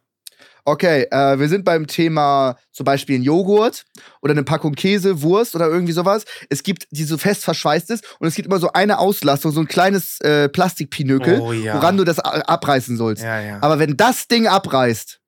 [0.69, 3.85] Okay, äh, wir sind beim Thema zum Beispiel ein Joghurt
[4.21, 6.25] oder eine Packung Käse, Wurst oder irgendwie sowas.
[6.51, 9.61] Es gibt, die so fest verschweißt ist und es gibt immer so eine Auslastung, so
[9.61, 11.75] ein kleines äh, Plastikpinökel, Oh ja.
[11.75, 13.23] woran du das abreißen sollst.
[13.23, 13.59] Ja, ja.
[13.62, 15.21] Aber wenn das Ding abreißt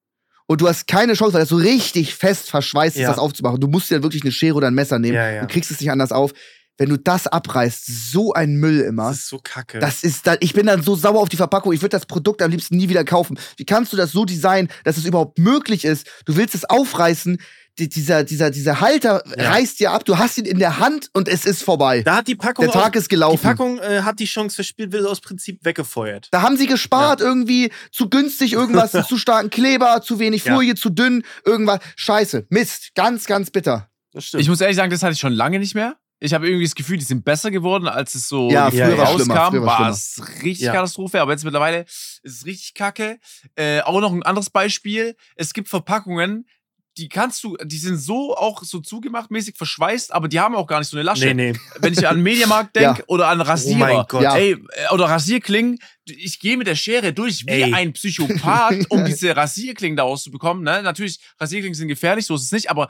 [0.47, 3.09] und du hast keine Chance, weil das so richtig fest verschweißt ist, Ja.
[3.09, 5.43] das aufzumachen, du musst dir dann wirklich eine Schere oder ein Messer nehmen Ja, ja.
[5.43, 6.33] und kriegst es nicht anders auf.
[6.81, 9.09] Wenn du das abreißt, so ein Müll immer.
[9.11, 9.81] das ist so kacke.
[9.81, 11.75] Das ist dann, ich bin dann so sauer auf die Verpackung.
[11.75, 13.39] Ich würde das Produkt am liebsten nie wieder kaufen.
[13.59, 16.07] Wie kannst du das so designen, dass es überhaupt möglich ist?
[16.25, 17.37] Du willst es aufreißen,
[17.79, 19.51] die, dieser, dieser, dieser Halter Ja.
[19.51, 22.01] reißt dir ab, du hast ihn in der Hand und es ist vorbei.
[22.03, 23.37] da hat die Packung, Der Tag aus, ist gelaufen.
[23.43, 26.29] die Packung äh, hat die Chance verspielt, wird aus Prinzip weggefeuert.
[26.31, 30.55] Da haben sie gespart, irgendwie zu günstig, irgendwas, zu starken Kleber, zu wenig Ja.
[30.55, 31.81] Folie, zu dünn, irgendwas.
[31.97, 33.91] Scheiße, Mist, ganz, ganz bitter.
[34.13, 34.43] Das stimmt.
[34.43, 35.97] Ich muss ehrlich sagen, das hatte ich schon lange nicht mehr.
[36.23, 39.07] Ich habe irgendwie das Gefühl, die sind besser geworden, als es so Ja, früher war
[39.15, 39.51] schlimmer, rauskam.
[39.57, 40.73] früher war war es richtig Ja.
[40.75, 43.19] Katastrophe, aber jetzt mittlerweile ist es richtig kacke.
[43.57, 45.17] Äh, auch noch ein anderes Beispiel.
[45.37, 46.47] Es gibt Verpackungen,
[46.99, 50.67] die kannst du, die sind so auch so zugemacht, mäßig verschweißt, aber die haben auch
[50.67, 51.25] gar nicht so eine Lasche.
[51.33, 51.59] nee, nee.
[51.79, 53.05] Wenn ich an den Mediamarkt denke Ja.
[53.07, 53.77] oder an Rasierer.
[53.77, 54.23] Oh mein Gott.
[54.23, 54.37] Ja.
[54.37, 57.73] Ey, äh, oder Rasierklingen, ich gehe mit der Schere durch wie Ey.
[57.73, 60.65] ein Psychopath, um diese Rasierklingen da rauszubekommen.
[60.65, 60.83] Ne?
[60.83, 62.89] Natürlich, Rasierklingen sind gefährlich, so ist es nicht, aber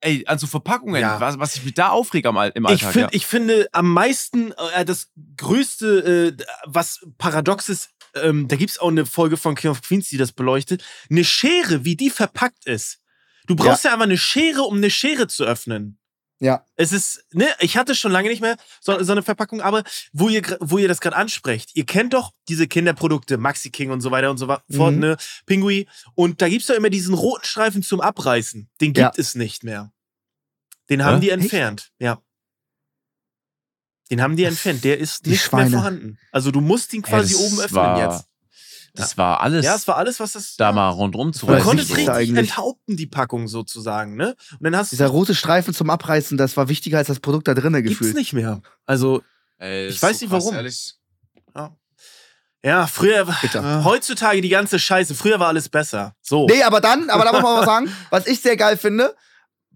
[0.00, 1.20] ey, an so Verpackungen, Ja.
[1.20, 1.90] was, was ich mich da
[2.26, 2.92] am, Al- im Ich, Alltag.
[2.92, 3.08] find, ja.
[3.12, 8.78] ich finde am meisten, äh, das größte, äh, was paradox ist, ähm, da gibt es
[8.78, 10.82] auch eine Folge von King of Queens, die das beleuchtet.
[11.10, 12.98] Eine Schere, wie die verpackt ist.
[13.46, 15.98] Du brauchst ja, einfach eine Schere, um eine Schere zu öffnen.
[16.42, 16.64] Ja.
[16.76, 20.30] Es ist, ne, ich hatte schon lange nicht mehr so, so eine Verpackung, aber wo
[20.30, 24.10] ihr, wo ihr das gerade ansprecht, ihr kennt doch diese Kinderprodukte, Maxi King und so
[24.10, 25.00] weiter und so wa- fort, Mhm.
[25.00, 25.86] ne, Pingui.
[26.14, 28.70] Und da gibt's doch immer diesen roten Streifen zum Abreißen.
[28.80, 29.12] Den gibt Ja.
[29.16, 29.92] es nicht mehr.
[30.88, 31.20] Den haben Hä?
[31.26, 32.22] die entfernt, ja.
[34.10, 35.70] Den haben die entfernt, der ist Die nicht Schweine.
[35.70, 36.18] mehr vorhanden.
[36.32, 38.24] Also du musst ihn quasi das oben öffnen war- jetzt.
[38.94, 40.56] Das war alles Ja, es war alles, was das.
[40.56, 40.72] da ja.
[40.72, 42.38] mal rundrum zu Du konntest ich richtig eigentlich.
[42.50, 44.34] enthaupten, die Packung sozusagen, ne?
[44.52, 45.12] Und dann hast Dieser du.
[45.12, 48.16] rote Streifen zum Abreißen, das war wichtiger als das Produkt da drinnen Gibt's gefühlt.
[48.16, 48.62] nicht mehr.
[48.86, 49.22] Also,
[49.58, 50.56] Ey, Ich weiß nicht, krass, warum.
[50.56, 50.94] Ehrlich.
[52.62, 53.26] ja, früher.
[53.40, 53.84] Bitter.
[53.84, 55.14] Heutzutage die ganze Scheiße.
[55.14, 56.14] Früher war alles besser.
[56.20, 56.46] So.
[56.46, 59.14] Nee, aber dann, aber da muss man mal was sagen, was ich sehr geil finde,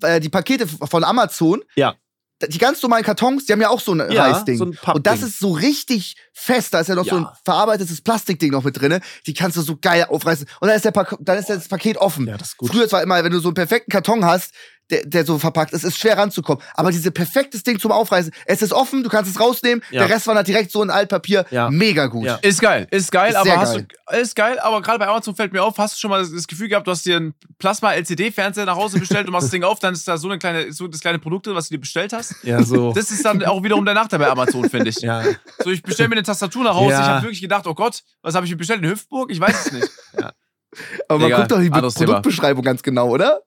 [0.02, 1.94] äh, die Pakete von Amazon, Ja.
[2.42, 4.58] Die ganz normalen Kartons, die haben ja auch so ein Ja, Reißding.
[4.58, 7.32] so ein und das ist so richtig fest, da ist ja noch so ein Ja.
[7.44, 10.90] verarbeitetes Plastikding noch mit drinne, die kannst du so geil aufreißen und dann ist, der
[10.90, 12.26] Pak dann ist das Paket offen.
[12.26, 12.70] Ja, das ist gut.
[12.70, 14.52] Früher war immer, wenn du so einen perfekten Karton hast,
[14.90, 16.62] der, der so verpackt ist, ist schwer ranzukommen.
[16.74, 20.06] Aber diese perfektes Ding zum Aufreißen, es ist offen, du kannst es rausnehmen, Ja.
[20.06, 21.46] der Rest war dann direkt so in Altpapier.
[21.50, 21.70] Ja.
[21.70, 22.26] Mega gut.
[22.26, 22.34] Ja.
[22.42, 23.86] Ist geil, ist geil, Ist aber hast geil.
[24.10, 26.46] du ist geil, aber gerade bei Amazon fällt mir auf, hast du schon mal das,
[26.46, 29.50] Gefühl gehabt, du hast dir einen Plasma LCD Fernseher nach Hause bestellt, du machst das
[29.52, 31.74] Ding auf, dann ist da so eine kleine so das kleine Produkt, drin, was du
[31.76, 32.34] dir bestellt hast.
[32.42, 32.92] Ja, so.
[32.92, 34.96] Das ist dann auch wiederum der Nachteil bei Amazon, finde ich.
[35.00, 35.22] ja.
[35.64, 37.00] So, ich bestelle mir eine Tastatur nach Hause, Ja.
[37.00, 38.80] ich habe wirklich gedacht, oh Gott, was habe ich mir bestellt?
[38.80, 39.30] Eine Hüftburg?
[39.30, 39.88] Ich weiß es nicht.
[41.08, 42.06] Aber man Egal, guckt doch die Be anderes Thema.
[42.14, 43.40] Produktbeschreibung ganz genau, oder?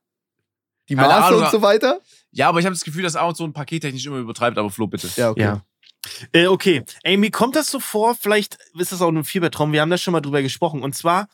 [0.89, 1.99] Die Maße Ahnung, und so weiter?
[2.31, 5.09] Ja, aber ich habe das Gefühl, dass Amazon pakettechnisch immer übertreibt, aber Flo, bitte.
[5.15, 5.41] Ja, okay.
[5.41, 5.61] Ja.
[6.31, 8.15] Äh, okay, Amy, kommt das so vor?
[8.15, 9.71] Vielleicht ist das auch ein Fiebertraum.
[9.71, 10.83] Wir haben da schon mal drüber gesprochen.
[10.83, 11.27] Und zwar,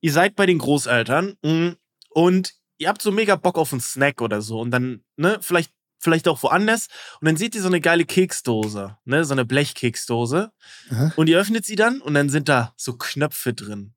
[0.00, 1.74] ihr seid bei den Großeltern mh,
[2.10, 4.60] und ihr habt so mega Bock auf einen Snack oder so.
[4.60, 6.88] Und dann, ne, vielleicht, vielleicht auch woanders.
[7.20, 10.52] Und dann seht ihr so eine geile Keksdose, ne, so eine Blechkeksdose.
[10.90, 11.12] Aha.
[11.16, 13.94] Und ihr öffnet sie dann und dann sind da so Knöpfe drin.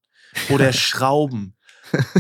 [0.49, 1.55] Oder Schrauben.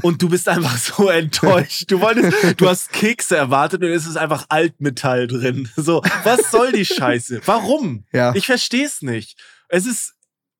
[0.01, 1.85] Und du bist einfach so enttäuscht.
[1.91, 5.69] Du wolltest, du hast Kekse erwartet und es ist einfach Altmetall drin.
[5.75, 7.41] So, was soll die Scheiße?
[7.45, 8.05] Warum?
[8.11, 8.33] Ja.
[8.35, 9.39] Ich verstehe es nicht.
[9.69, 10.13] Es ist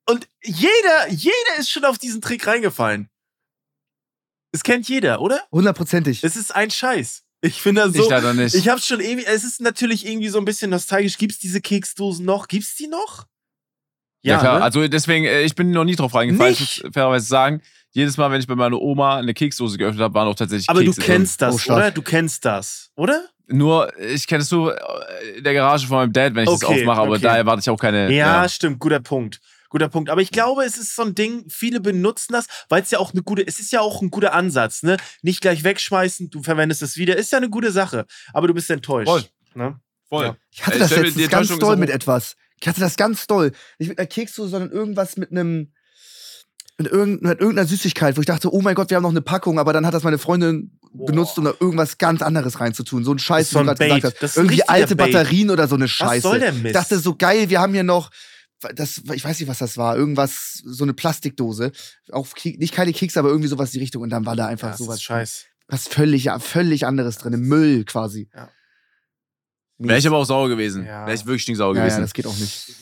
[0.05, 3.09] und jeder, jeder ist schon auf diesen Trick reingefallen.
[4.51, 5.41] Es kennt jeder, oder?
[5.51, 6.24] Hundertprozentig.
[6.24, 7.24] Es ist ein Scheiß.
[7.41, 8.03] Ich finde das so.
[8.03, 8.53] ich leider nicht.
[8.53, 9.26] Ich hab's schon irgendwie.
[9.26, 11.18] Es ist natürlich irgendwie so ein bisschen nostalgisch.
[11.18, 12.47] Gibt's diese Keksdosen noch?
[12.47, 13.28] Gibt's die noch?
[14.22, 14.59] ja, klar.
[14.59, 14.64] ne?
[14.64, 16.51] Also deswegen, äh, ich bin noch nie drauf reingefallen.
[16.51, 16.78] Nicht?
[16.78, 17.61] Ich muss fairerweise sagen,
[17.93, 20.81] jedes Mal, wenn ich bei meiner Oma eine Keksdose geöffnet habe, waren auch tatsächlich Aber
[20.81, 21.77] Kekse du kennst Oh, das, stark.
[21.77, 21.91] oder?
[21.91, 23.13] Du kennst das, oder?
[23.47, 23.57] drin.
[23.57, 24.77] Nur, ich kenne es so äh,
[25.37, 27.21] in der Garage von meinem Dad, wenn ich das Okay, aufmache, aber okay.
[27.21, 28.11] da erwarte ich auch keine.
[28.13, 29.39] Ja, stimmt, guter Punkt.
[29.69, 30.09] Guter Punkt.
[30.09, 33.11] Aber ich glaube, es ist so ein Ding, viele benutzen das, weil es ja auch
[33.11, 34.97] eine gute, es ist ja auch ein guter Ansatz, ne?
[35.23, 38.05] Nicht gleich wegschmeißen, du verwendest es wieder, ist ja eine gute Sache.
[38.33, 39.09] Aber du bist enttäuscht.
[39.09, 39.23] Voll.
[39.55, 39.79] Ne?
[40.13, 40.25] voll.
[40.25, 40.37] Ja.
[40.51, 42.35] Ich hatte das letztens die ganz doll mit etwas.
[42.61, 43.51] Ich hatte das ganz doll.
[43.79, 45.73] Nicht mit einer Keksdose, sondern irgendwas mit einem.
[46.78, 49.21] Mit, irgend, mit irgendeiner Süßigkeit, wo ich dachte, oh mein Gott, wir haben noch eine
[49.21, 53.03] Packung, aber dann hat das meine Freundin benutzt, um da irgendwas ganz anderes reinzutun.
[53.03, 54.24] So ein Scheiß, so wie du ein gerade gesagt hast.
[54.24, 55.11] Das Irgendwie alte Bait.
[55.11, 56.24] Batterien oder so eine Scheiße.
[56.24, 56.65] Was soll der Mist?
[56.65, 58.09] Ich dachte, so geil, wir haben hier noch.
[58.76, 59.97] Das, ich weiß nicht, was das war.
[59.97, 61.71] Irgendwas, so eine Plastikdose.
[62.11, 64.01] Auch nicht keine Kekse, aber irgendwie sowas in die Richtung.
[64.01, 65.01] Und dann war da einfach das sowas.
[65.01, 65.45] scheiß.
[65.67, 67.39] Was völlig, völlig anderes drin.
[67.41, 68.30] Müll quasi.
[68.34, 68.49] Ja.
[69.78, 70.86] Wäre ich aber auch sauer gewesen.
[70.86, 71.05] Ja.
[71.05, 72.01] Wäre ich wirklich stinksauer ja, ja, gewesen.
[72.01, 72.74] das geht auch nicht.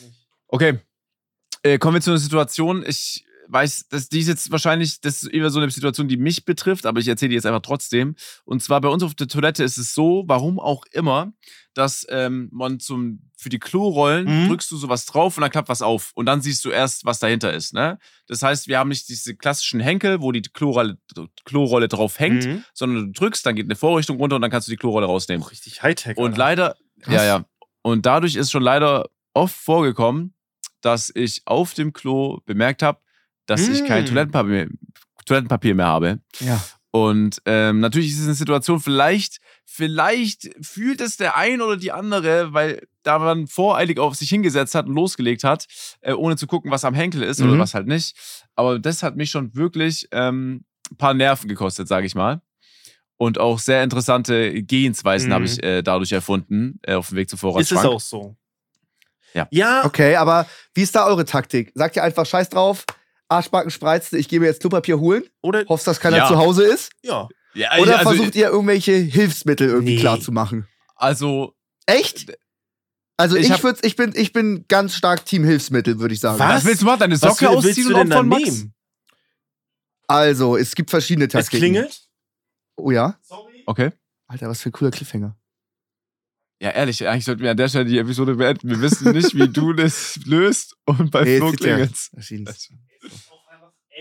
[0.48, 0.78] Okay.
[1.62, 2.84] Äh, kommen wir zu einer Situation.
[2.86, 6.44] Ich weiß, dass die ist jetzt wahrscheinlich, das ist immer so eine Situation, die mich
[6.44, 8.14] betrifft, aber ich erzähle die jetzt einfach trotzdem.
[8.44, 11.32] Und zwar bei uns auf der Toilette ist es so, warum auch immer,
[11.74, 14.48] dass ähm, man zum für die Klorollen Mhm.
[14.48, 16.12] drückst du sowas drauf und dann klappt was auf.
[16.14, 17.74] Und dann siehst du erst, was dahinter ist.
[17.74, 17.98] Ne?
[18.28, 20.96] Das heißt, wir haben nicht diese klassischen Henkel, wo die Klorolle,
[21.44, 22.64] Klorolle drauf hängt, Mhm.
[22.72, 25.42] sondern du drückst, dann geht eine Vorrichtung runter und dann kannst du die Klorolle rausnehmen.
[25.44, 26.16] Auch richtig Hightech.
[26.16, 26.38] Und Alter.
[26.38, 27.14] leider, Krass.
[27.14, 27.44] ja, ja.
[27.82, 30.34] Und dadurch ist schon leider oft vorgekommen,
[30.82, 33.00] dass ich auf dem Klo bemerkt habe,
[33.52, 34.06] dass ich kein Mm.
[34.06, 34.68] Toilettenpapier,
[35.26, 36.20] Toilettenpapier mehr habe.
[36.40, 36.62] Ja.
[36.90, 41.90] Und ähm, natürlich ist es eine Situation, vielleicht, vielleicht fühlt es der ein oder die
[41.90, 45.66] andere, weil da man voreilig auf sich hingesetzt hat und losgelegt hat,
[46.02, 47.58] äh, ohne zu gucken, was am Henkel ist oder Mhm.
[47.60, 48.14] was halt nicht.
[48.56, 52.42] Aber das hat mich schon wirklich ähm, ein paar Nerven gekostet, sage ich mal.
[53.16, 55.32] Und auch sehr interessante Gehensweisen Mhm.
[55.34, 57.80] habe ich äh, dadurch erfunden, äh, auf dem Weg zum ist Vorratsschrank.
[57.84, 58.36] es auch so.
[59.32, 59.48] Ja.
[59.50, 61.72] Ja, Okay, aber wie ist da eure Taktik?
[61.74, 62.84] Sagt ihr einfach Scheiß drauf,
[63.32, 65.64] Arschbacken spreizen, ich gehe mir jetzt Klopapier holen, oder?
[65.68, 66.28] hoffst, dass keiner Ja.
[66.28, 66.90] zu Hause ist?
[67.02, 67.28] Ja.
[67.54, 70.00] Ja, Oder also, versucht ihr irgendwelche Hilfsmittel irgendwie Nee.
[70.00, 70.66] klar zu machen?
[70.96, 71.54] also
[71.86, 72.32] Echt?
[73.18, 76.38] Also Ich ich, würd, ich, bin, ich bin ganz stark Team Hilfsmittel, würde ich sagen.
[76.38, 76.56] Was?
[76.56, 77.00] was willst du machen?
[77.00, 78.42] Deine Was Socke willst ausziehen du und opfern, Max?
[78.44, 78.74] nehmen?
[80.06, 81.58] Also, es gibt verschiedene Es Taktiken.
[81.58, 82.06] klingelt.
[82.76, 83.18] Oh ja?
[83.22, 83.62] Sorry.
[83.66, 83.90] Okay.
[84.26, 85.36] Alter, was für ein cooler Cliffhanger.
[86.60, 88.68] Ja, ehrlich, eigentlich sollten wir an der Stelle die Episode beenden.
[88.70, 92.10] Wir wissen nicht, wie du das löst und bei Nee, Flo klingelt's.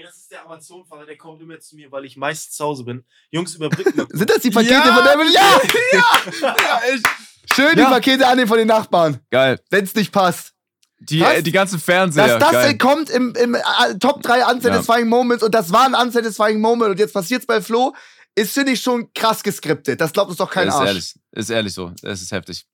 [0.02, 2.84] Ey, das ist der Amazon-Fahrer, der kommt immer zu mir, weil ich meist zu Hause
[2.84, 3.06] bin.
[3.30, 4.08] Jungs, überbrücken.
[4.18, 4.96] Sind das die Pakete Ja!
[4.96, 5.62] von der Ja!
[5.94, 7.08] Ja, echt.
[7.54, 7.86] Schön Ja.
[7.86, 9.60] die Pakete annehmen von den Nachbarn, Geil.
[9.70, 10.54] wenn es nicht passt.
[11.02, 12.40] Die, äh, die ganzen Fernseher.
[12.40, 12.78] Dass das Geil.
[12.80, 13.62] kommt im, im äh,
[14.00, 17.94] Top 3 Unsatisfying Moments und das war ein Unsatisfying Moment und jetzt passiert's bei Flo,
[18.34, 20.02] ist, finde ich, schon krass geskriptet.
[20.02, 20.88] Das glaubt uns doch kein ist Arsch.
[20.88, 21.16] ehrlich.
[21.32, 21.92] Ist ehrlich so.
[22.02, 22.66] Es ist heftig.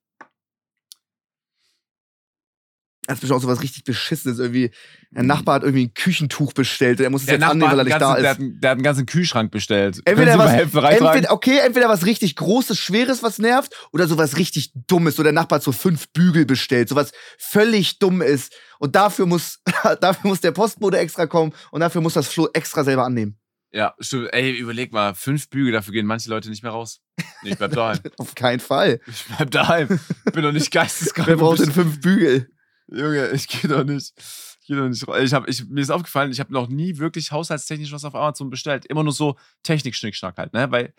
[3.07, 4.37] Das ist bestimmt auch so was richtig Beschissenes.
[4.37, 4.69] Irgendwie,
[5.15, 6.99] ein Nachbar hat irgendwie ein Küchentuch bestellt.
[6.99, 8.37] Der muss es Der jetzt Nachbar annehmen, weil er nicht einen da ganzen, der, ist.
[8.37, 10.01] hat, einen- der hat einen ganzen Kühlschrank bestellt.
[10.05, 15.15] Entweder was, entweder, okay, entweder was richtig Großes, Schweres, was nervt, oder sowas richtig Dummes.
[15.15, 18.53] So der Nachbar hat so fünf Bügel bestellt, sowas völlig dumm ist.
[18.79, 19.61] Und dafür muss,
[20.01, 23.39] dafür muss der Postbote extra kommen und dafür muss das Flo extra selber annehmen.
[23.71, 24.29] Ja, stimmt.
[24.33, 25.13] Ey, überleg mal.
[25.13, 27.01] Fünf Bügel, dafür gehen manche Leute nicht mehr raus.
[27.43, 27.99] Nee, ich bleib daheim.
[28.17, 28.99] Auf keinen Fall.
[29.07, 29.99] Ich bleib daheim.
[30.33, 31.27] Bin doch nicht geisteskrank.
[31.27, 32.49] Wer braucht denn fünf Bügel?
[32.89, 34.13] Junge, ich geh doch nicht.
[34.61, 35.17] Ich geh doch nicht raus.
[35.21, 38.49] Ich hab, ich, mir ist aufgefallen, ich habe noch nie wirklich haushaltstechnisch was auf Amazon
[38.49, 38.85] bestellt.
[38.85, 40.71] Immer nur so Technik-Schnickschnack halt, ne?
[40.71, 40.93] Weil,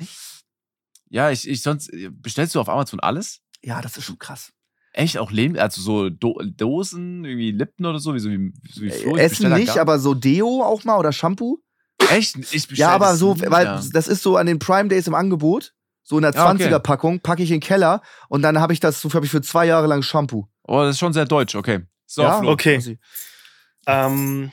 [1.10, 3.40] ja, ich, ich sonst, bestellst du auf Amazon alles?
[3.62, 4.52] Ja, das ist schon krass.
[4.92, 8.82] Echt auch Leben, also so Do Dosen, irgendwie Lippen oder so, wie so wie, so
[8.82, 9.16] wie Flo.
[9.16, 11.62] Äh, Essen bestell da nicht, aber so Deo auch mal oder Shampoo.
[12.10, 12.36] Echt?
[12.36, 13.82] Ich bestell Ja, aber so, nie, weil ja.
[13.92, 15.74] das ist so an den Prime Days im Angebot.
[16.02, 16.64] So in der Ah, okay.
[16.64, 19.42] 20er-Packung packe ich in den Keller und dann habe ich das, so habe ich für
[19.42, 20.48] zwei Jahre lang Shampoo.
[20.68, 21.80] Oh, das ist schon sehr deutsch, okay.
[22.06, 22.52] So, Ja, Flo.
[22.52, 22.98] Okay.
[23.86, 24.50] Ähm,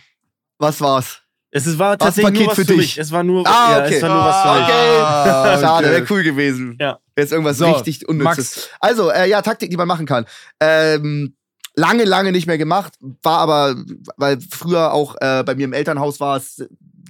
[0.58, 1.22] Was war's?
[1.52, 2.78] Es ist- war ein tatsächlich nur Paket was für für, dich.
[2.78, 2.98] mich.
[2.98, 3.96] Es war nur, Ah, ja, okay.
[3.96, 4.64] es war nur was für mich.
[4.64, 4.98] Okay.
[5.02, 5.96] Ah, Schade, okay.
[5.96, 6.78] wäre cool gewesen.
[6.80, 7.00] Ja.
[7.18, 8.70] Jetzt irgendwas So, richtig Unnützes.
[8.82, 10.26] Also, äh, ja, Taktik, die man machen kann.
[10.60, 11.36] Ähm,
[11.76, 12.94] lange, lange nicht mehr gemacht,
[13.24, 13.76] war aber,
[14.18, 16.66] weil früher auch äh, bei mir im Elternhaus war es,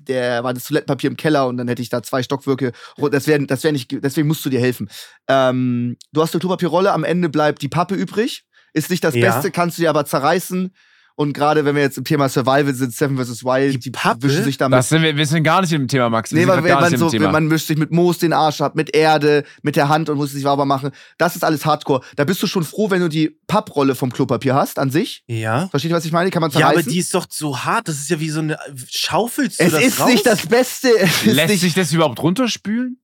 [0.08, 2.72] der war das Toilettenpapier im Keller und dann hätte ich da zwei Stockwerke.
[3.12, 4.90] Das wäre das wär nicht, deswegen musst du dir helfen.
[5.28, 8.45] Ähm, du hast eine Klopapierrolle, am Ende bleibt die Pappe übrig.
[8.76, 9.32] Ist nicht das Ja.
[9.34, 10.72] Beste, kannst du dir aber zerreißen.
[11.18, 13.46] Und gerade wenn wir jetzt im Thema Survival sind, Seven vs.
[13.46, 14.24] Wild, Die Pappe?
[14.24, 16.34] wischen sich damit Das sind wir, wir sind gar nicht im Thema, Max.
[16.34, 19.46] Wir Nee, weil man, so, man wischt sich mit Moos den Arsch ab, mit Erde,
[19.62, 20.92] mit der Hand und muss sich sauber machen.
[21.18, 22.02] Das ist alles Hardcore.
[22.18, 25.24] Da bist du schon froh, wenn du die Papprolle vom Klopapier hast an sich.
[25.28, 25.70] Ja.
[25.70, 26.32] Versteht ihr, was ich meine?
[26.32, 26.82] Kann man Ja, zerreißen.
[26.82, 27.88] aber die ist doch so hart.
[27.88, 28.58] Das ist ja wie so eine.
[28.90, 30.10] Schaufelst du es das ist raus?
[30.12, 30.90] nicht das Beste.
[31.24, 33.00] Lässt sich das überhaupt runterspülen?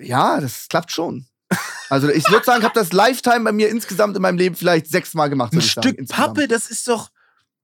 [0.00, 1.26] ja, das klappt schon.
[1.88, 4.86] Also ich würde sagen, ich habe das Lifetime bei mir insgesamt in meinem Leben vielleicht
[4.86, 5.52] sechsmal gemacht.
[5.52, 6.34] Ein sagen, Stück insgesamt.
[6.34, 7.10] Pappe, das ist doch.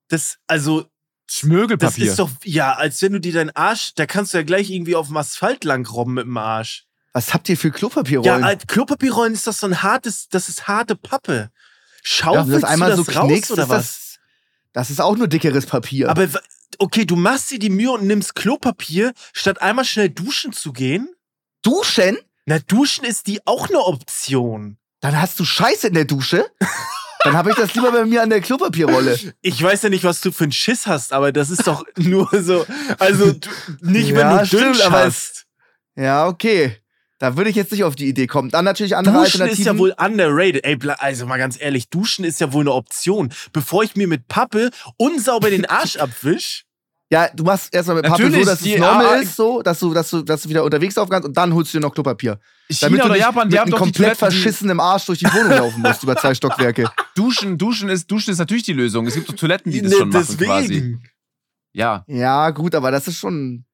[0.09, 0.91] Das, also, das
[1.37, 2.11] Schmögelpapier.
[2.11, 4.97] ist doch, ja, als wenn du dir deinen Arsch, da kannst du ja gleich irgendwie
[4.97, 6.87] auf dem Asphalt lang robben mit dem Arsch.
[7.13, 8.45] Was habt ihr für Ja, Klopapierrollen?
[8.45, 11.35] als Klopapierrollen ist das so ein hartes, das ist harte Pappe.
[11.35, 11.49] Ja,
[12.03, 13.85] Schaufelst du das einmal du so das raus knickst, oder ist was?
[13.87, 14.19] das,
[14.73, 16.09] das ist auch nur dickeres Papier.
[16.11, 16.29] Aber
[16.79, 21.09] okay, du machst dir die Mühe und nimmst Klopapier, statt einmal schnell duschen zu gehen.
[21.63, 22.19] Duschen?
[22.47, 24.79] Na, duschen ist die auch eine Option.
[25.01, 26.47] Dann hast du Scheiße in der Dusche.
[27.25, 29.19] Dann habe ich das lieber bei mir an der Klopapierrolle.
[29.43, 32.29] Ich weiß ja nicht, was du für einen Schiss hast, aber das ist doch nur
[32.43, 32.65] so.
[32.99, 33.49] Also du,
[33.81, 35.47] nicht, wenn Ja, du stimmt, Dünsch hast.
[35.97, 36.77] Ja, okay.
[37.19, 38.51] Da würde ich jetzt nicht auf die Idee kommen.
[38.51, 39.61] Dann natürlich andere Duschen Alternativen.
[39.63, 40.65] ist ja wohl underrated.
[40.65, 43.33] Ey, also mal ganz ehrlich, Duschen ist ja wohl eine Option.
[43.53, 46.66] Bevor ich mir mit Pappe unsauber den Arsch abwisch.
[47.09, 49.63] Ja, du machst erstmal mit Pappe Natürlich, so, dass die- es normal ah, ist, so,
[49.63, 51.83] dass du, dass du, dass du wieder unterwegs laufen kannst und dann holst du dir
[51.87, 52.41] noch Klopapier.
[52.81, 55.27] Damit China du oder Japan, die haben doch die komplett die- verschissenen Arsch durch die
[55.27, 56.91] Wohnung laufen musst über zwei Stockwerke.
[57.15, 59.07] Duschen, duschen ist, duschen ist natürlich die Lösung.
[59.07, 60.99] Es gibt doch Toiletten, die das schon machen quasi.
[61.73, 62.05] Ja.
[62.09, 63.65] Ja, gut, aber das ist schon.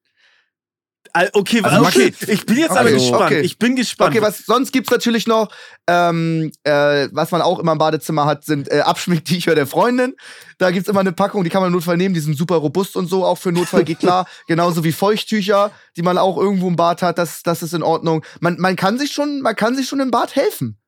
[1.15, 2.05] Okay, Also, okay.
[2.11, 3.21] Max- ich bin jetzt Okay, aber gespannt.
[3.25, 3.41] okay.
[3.41, 4.15] Ich bin gespannt.
[4.15, 5.49] Okay, was sonst gibt's natürlich noch,
[5.85, 10.15] ähm, äh, was man auch immer im Badezimmer hat, sind äh, Abschminktücher der Freundin.
[10.57, 12.95] Da gibt's immer eine Packung, die kann man im Notfall nehmen, die sind super robust
[12.95, 14.27] und so, auch für Notfall geht klar.
[14.47, 18.25] Genauso wie Feuchttücher, die man auch irgendwo im Bad hat, das, das ist in Ordnung.
[18.39, 20.79] Man, man kann sich schon, man kann sich schon im Bad helfen.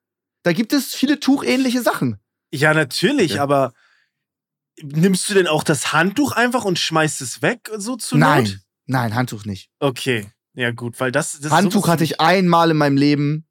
[0.41, 2.17] Da gibt es viele tuchähnliche Sachen.
[2.51, 3.43] Ja, natürlich, Ja.
[3.43, 3.73] aber
[4.82, 8.57] nimmst du denn auch das Handtuch einfach und schmeißt es weg, so zu Nein, Not?
[8.86, 9.69] Nein, Handtuch nicht.
[9.79, 11.39] Okay, ja gut, weil das.
[11.39, 13.47] das Handtuch hatte ich einmal in meinem Leben.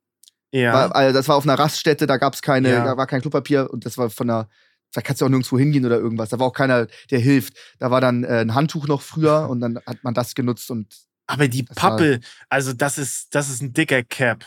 [0.52, 0.72] Ja.
[0.72, 2.84] War, also das war auf einer Raststätte, da gab's keine, Ja.
[2.84, 4.48] da war kein Klopapier und das war von einer,
[4.92, 6.28] da kannst du auch nirgendwo hingehen oder irgendwas.
[6.28, 7.56] Da war auch keiner, der hilft.
[7.80, 10.94] Da war dann äh, ein Handtuch noch früher und dann hat man das genutzt und
[11.26, 12.20] aber die Pappe,
[12.50, 14.44] also das ist, das ist ein dicker Cap.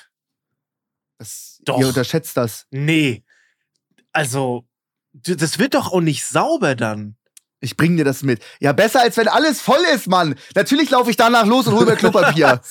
[1.18, 1.80] das, Doch.
[1.80, 2.68] ihr unterschätzt das.
[2.70, 3.24] Nee.
[4.14, 4.68] Also,
[5.14, 7.17] das wird doch auch nicht sauber dann.
[7.60, 8.40] Ich bring dir das mit.
[8.60, 10.36] Ja, besser als wenn alles voll ist, Mann.
[10.54, 12.62] Natürlich laufe ich danach los und hole mir Klopapier.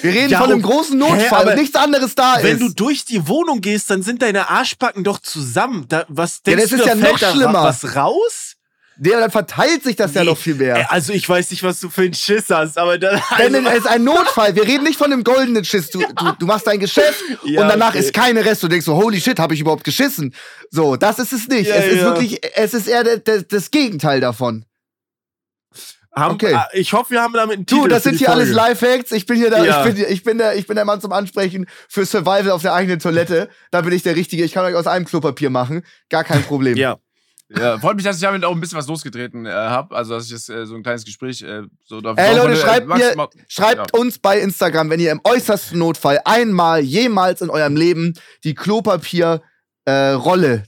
[0.00, 0.72] Wir reden Ja, von einem okay.
[0.72, 2.62] großen Hä, Notfall aber und nichts anderes da Wenn ist.
[2.62, 5.84] du durch die Wohnung gehst, dann sind deine Arschbacken doch zusammen.
[5.88, 7.62] Da, was Ja, denkst das du, ist da ja noch schlimmer.
[7.64, 8.47] was raus?
[8.98, 10.30] Nee, dann verteilt sich das ja Nee.
[10.30, 10.92] noch viel Äh, mehr.
[10.92, 13.20] Also ich weiß nicht, was du für einen Schiss hast, aber dann.
[13.38, 14.54] Denn Also, es ist ein Notfall.
[14.54, 15.90] Wir reden nicht von einem goldenen Schiss.
[15.90, 18.00] Du, du, du machst dein Geschäft Ja, und danach okay.
[18.00, 18.62] ist keine Rest.
[18.62, 20.34] Du denkst so, holy shit, habe ich überhaupt geschissen?
[20.70, 21.68] So, das ist es nicht.
[21.68, 22.04] Ja, es ist ja.
[22.04, 24.64] wirklich, es ist eher der, der, das Gegenteil davon.
[26.14, 26.54] haben, okay.
[26.54, 28.70] ah, Ich hoffe, wir haben damit einen Du, Titel das für sind hier alles Folge.
[28.70, 29.12] Lifehacks.
[29.12, 29.86] Ich bin hier der, Ja.
[29.86, 32.74] ich bin, ich bin der, ich bin der Mann zum Ansprechen für Survival auf der
[32.74, 33.48] eigenen Toilette.
[33.70, 34.42] Da bin ich der Richtige.
[34.44, 35.82] Ich kann euch aus einem Klopapier machen.
[36.10, 36.76] Gar kein Problem.
[36.76, 36.98] Ja.
[37.50, 37.78] Ja.
[37.78, 39.94] Freut mich, dass ich damit auch ein bisschen was losgetreten äh, habe.
[39.96, 42.56] Also, dass ich jetzt äh, so ein kleines Gespräch äh, so da Ey, Leute, der-
[42.56, 43.98] schreibt mir, schreibt ja.
[44.00, 49.42] uns bei Instagram, wenn ihr im äußersten Notfall einmal, jemals in eurem Leben die Klopapier,
[49.86, 50.18] äh,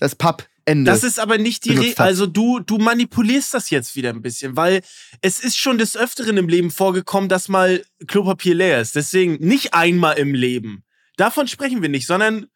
[0.00, 0.90] das Pappende.
[0.90, 2.06] Das ist aber nicht die Re benutzt hat.
[2.06, 4.82] Also du, du manipulierst das jetzt wieder ein bisschen, weil
[5.20, 8.94] es ist schon des Öfteren im Leben vorgekommen, dass mal Klopapier leer ist.
[8.96, 10.84] Deswegen nicht einmal im Leben.
[11.16, 12.46] Davon sprechen wir nicht, sondern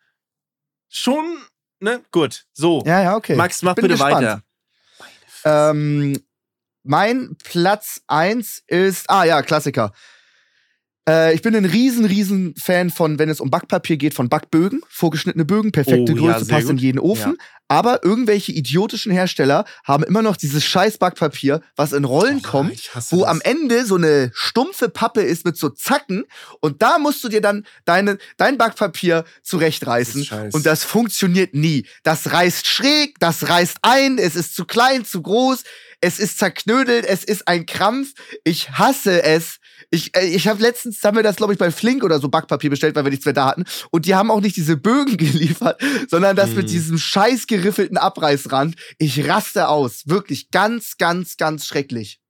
[0.89, 1.25] schon,
[1.81, 2.03] ne?
[2.11, 2.45] Gut.
[2.53, 2.83] So.
[2.87, 3.37] ja, ja, okay.
[3.37, 4.15] Max, mach bitte gespannt.
[4.17, 4.43] weiter.
[5.45, 6.19] Ähm,
[6.83, 9.93] mein Platz eins ist, ah ja, Klassiker.
[11.09, 14.81] Äh, ich bin ein riesen, riesen Fan von, wenn es um Backpapier geht, von Backbögen.
[14.89, 16.83] Vorgeschnittene Bögen, perfekte Oh, ja, Größe, sehr passt in gut.
[16.83, 17.37] jeden Ofen.
[17.69, 22.91] Aber irgendwelche idiotischen Hersteller haben immer noch dieses scheiß Backpapier, was in Rollen Oh, kommt,
[23.11, 23.29] wo das.
[23.29, 26.25] am Ende so eine stumpfe Pappe ist mit so Zacken
[26.61, 31.87] und da musst du dir dann deine, dein Backpapier zurechtreißen Das und das funktioniert nie.
[32.03, 35.65] Das reißt schräg, das reißt ein, es ist zu klein, zu groß,
[36.05, 38.13] es ist zerknödelt, es ist ein Krampf.
[38.45, 39.59] Ich hasse es.
[39.91, 42.71] Ich, äh, ich habe letztens, haben wir das glaube ich bei Flink oder so Backpapier
[42.71, 45.81] bestellt, weil wir nichts mehr da hatten und die haben auch nicht diese Bögen geliefert,
[46.09, 46.73] sondern das mit Hm.
[46.73, 48.77] diesem scheiß geriffelten Abreißrand.
[48.99, 52.21] Ich raste aus, wirklich ganz, ganz, ganz schrecklich.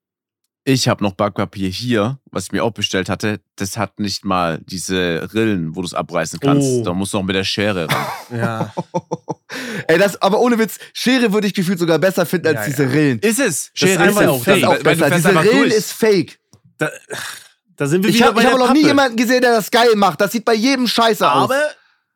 [0.66, 3.40] Ich habe noch Backpapier hier, was ich mir auch bestellt hatte.
[3.56, 6.66] Das hat nicht mal diese Rillen, wo du es abreißen kannst.
[6.66, 6.82] Oh.
[6.82, 8.06] Da musst du noch mit der Schere ran.
[8.38, 8.72] Ja.
[9.88, 12.84] Ey, das, aber ohne Witz, Schere würde ich gefühlt sogar besser finden als Ja, diese
[12.84, 12.88] ja.
[12.90, 13.18] Rillen.
[13.20, 13.38] Ist es?
[13.38, 15.10] Das ist Schere einfach ja auch- Das ist Fake, auch besser.
[15.10, 15.74] Diese Rillen durch.
[15.74, 16.38] ist fake.
[16.78, 16.90] Da,
[17.76, 19.52] da sind wir Ich wieder habe bei ich hab der noch nie jemanden gesehen, der
[19.52, 20.20] das geil macht.
[20.20, 21.44] Das sieht bei jedem scheiße aus.
[21.50, 21.60] Aber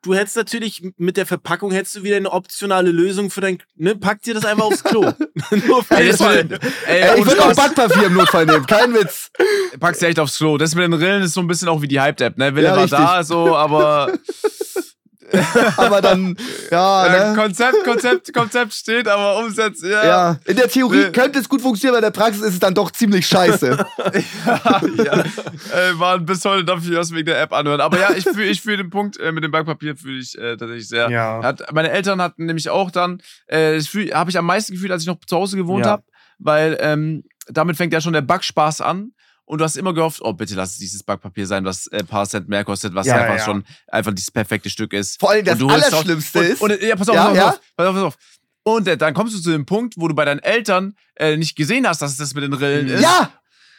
[0.08, 3.58] du hättest natürlich mit der Verpackung hättest du wieder eine optionale Lösung für dein.
[3.76, 5.02] Ne, pack dir das einfach aufs Klo.
[5.66, 6.48] Nur für Ey, Fall.
[6.86, 7.54] ey, Ey, ich würde auch.
[7.54, 8.64] Backpapier im Notfall nehmen.
[8.66, 9.30] Kein Witz.
[9.80, 10.56] packst du echt aufs Klo.
[10.56, 12.54] Das mit den Rillen ist so ein bisschen auch wie die Hype-App, ne?
[12.56, 12.98] Wille Ja, war richtig.
[12.98, 14.12] da, so, aber
[15.76, 16.36] Aber dann,
[16.70, 17.36] ja, äh, ne?
[17.36, 20.04] Konzept, Konzept, Konzept steht, aber Umsatz, ja.
[20.06, 21.12] Ja, in der Theorie Nee.
[21.12, 23.76] könnte es gut funktionieren, aber in der Praxis ist es dann doch ziemlich scheiße.
[25.04, 25.18] ja.
[25.20, 27.80] Äh, waren bis heute dafür was wegen der App anhören.
[27.80, 30.56] Aber ja, ich fühle ich fühl den Punkt äh, mit dem Backpapier fühle ich äh,
[30.56, 31.10] tatsächlich sehr.
[31.10, 31.42] Ja.
[31.42, 35.02] Hat, meine Eltern hatten nämlich auch dann, äh, das habe ich am meisten gefühlt, als
[35.02, 35.92] ich noch zu Hause gewohnt Ja.
[35.92, 36.04] habe,
[36.38, 39.12] weil ähm, damit fängt ja schon der Backspaß an.
[39.48, 42.04] Und du hast immer gehofft, oh, bitte lass es dieses Backpapier sein, was ein äh,
[42.04, 43.44] paar Cent mehr kostet, was Ja, einfach ja.
[43.44, 45.18] schon einfach dieses perfekte Stück ist.
[45.18, 46.60] Vor allem das Und Allerschlimmste und, ist.
[46.60, 47.44] Und, ja, pass auf, Ja, pass, auf, ja?
[47.46, 48.16] pass auf, pass auf, pass auf.
[48.64, 51.56] Und äh, dann kommst du zu dem Punkt, wo du bei deinen Eltern äh, nicht
[51.56, 53.00] gesehen hast, dass es das mit den Rillen ist.
[53.00, 53.32] ja,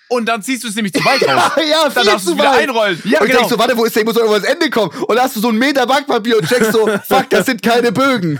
[0.07, 1.51] Und dann ziehst du es nämlich zu weit raus.
[1.69, 2.61] ja, Dann viel darfst du es wieder weit.
[2.63, 2.99] einrollen.
[3.05, 3.39] Ja, und genau.
[3.41, 4.01] denkst so, warte, wo ist der?
[4.01, 4.91] Ich muss doch irgendwo ans Ende kommen.
[5.03, 7.91] Und dann hast du so einen Meter Backpapier und checkst so, fuck, das sind keine
[7.91, 8.39] Bögen.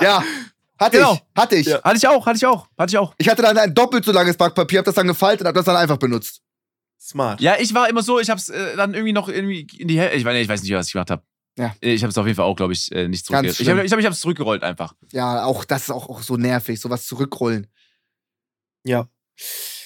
[0.00, 0.24] Ja,
[0.78, 1.12] hatte Genau.
[1.12, 1.74] ich, hatte ich.
[1.74, 3.12] Hatte ich auch, hatte ich auch, hatte ich auch.
[3.18, 5.66] Ich hatte dann ein doppelt so langes Backpapier, hab das dann gefaltet und hab das
[5.66, 6.40] dann einfach benutzt.
[7.02, 7.40] Smart.
[7.40, 10.16] Ja, ich war immer so, ich hab's äh, dann irgendwie noch irgendwie in die Hälfte.
[10.16, 11.22] Ich, weiß nicht, ich weiß nicht, was ich gemacht habe.
[11.58, 11.74] Ja.
[11.80, 13.60] Ich habe es auf jeden Fall auch, glaube ich, äh, nicht zurückgerollt.
[13.60, 14.94] Ich habe ich ich hab's zurückgerollt einfach.
[15.10, 17.66] Ja, auch das ist auch, auch so nervig, sowas zurückrollen.
[18.84, 19.08] Ja.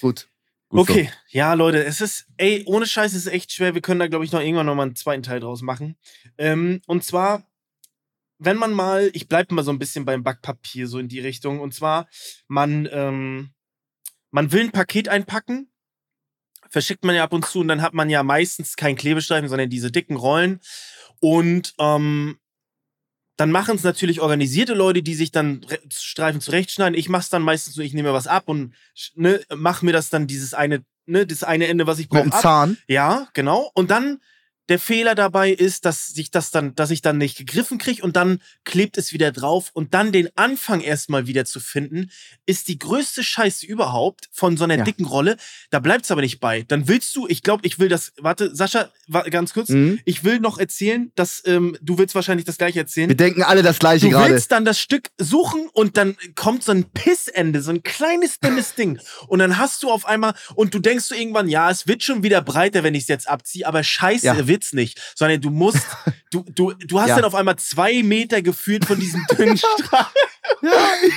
[0.03, 0.29] Gut.
[0.69, 3.75] Gut okay, ja, Leute, es ist, ey, ohne Scheiß ist es echt schwer.
[3.75, 5.97] Wir können da, glaube ich, noch irgendwann noch mal einen zweiten Teil draus machen.
[6.39, 7.49] Ähm, und zwar,
[8.39, 11.61] wenn man mal, ich bleibe mal so ein bisschen beim Backpapier, so in die Richtung.
[11.61, 12.09] Und zwar,
[12.49, 13.55] man, ähm,
[14.33, 15.71] man will ein Paket einpacken,
[16.71, 19.71] verschickt man ja ab und zu und dann hat man ja meistens keinen Klebestreifen, sondern
[19.71, 20.61] diese dicken Rollen.
[21.21, 22.39] Und ähm,
[23.37, 26.99] dann machen es natürlich organisierte Leute, die sich dann Re- Streifen zurechtschneiden.
[26.99, 28.75] Ich mach's dann meistens so, ich nehme mir was ab und
[29.15, 32.23] ne, mach mir das dann dieses eine, ne, das eine Ende, was ich Mit brauche,
[32.25, 32.41] dem ab.
[32.41, 32.79] Zahn.
[32.89, 33.71] Ja, genau.
[33.75, 34.21] Und dann
[34.69, 38.17] der Fehler dabei ist, dass sich das dann, dass ich dann nicht gegriffen kriege und
[38.17, 42.11] dann klebt es wieder drauf und dann den Anfang erstmal wieder zu finden,
[42.47, 44.85] ist die größte Scheiße überhaupt von so einer Ja.
[44.85, 45.37] dicken Rolle.
[45.71, 46.63] Da bleibt's aber nicht bei.
[46.63, 48.91] Dann willst du, ich glaube, ich will das, warte, Sascha,
[49.31, 50.01] ganz kurz, Mhm.
[50.05, 53.09] ich will noch erzählen, dass ähm, du willst wahrscheinlich das gleiche erzählen.
[53.09, 54.33] Wir denken alle das gleiche Du gerade.
[54.35, 58.75] willst dann das Stück suchen und dann kommt so ein Pissende, so ein kleines, dünnes
[58.75, 58.99] Ding.
[59.29, 62.23] Und dann hast du auf einmal, und du denkst du irgendwann, ja, es wird schon
[62.23, 64.47] wieder breiter, wenn ich es jetzt abziehe, aber scheiße Ja.
[64.57, 64.99] Wird's nicht.
[65.15, 65.87] Sondern du musst,
[66.31, 67.17] du, du, du hast Ja.
[67.17, 70.07] dann auf einmal zwei Meter gefühlt von diesem dünnen Streifen.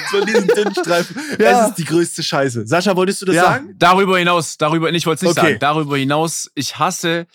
[0.10, 1.16] von diesem dünnen Streifen.
[1.40, 1.64] Ja.
[1.64, 2.68] Es ist die größte Scheiße.
[2.68, 3.44] Sascha, wolltest du das Ja.
[3.44, 3.76] sagen?
[3.78, 5.48] Darüber hinaus, darüber, ich wollte es nicht Okay.
[5.52, 7.28] sagen, darüber hinaus, ich hasse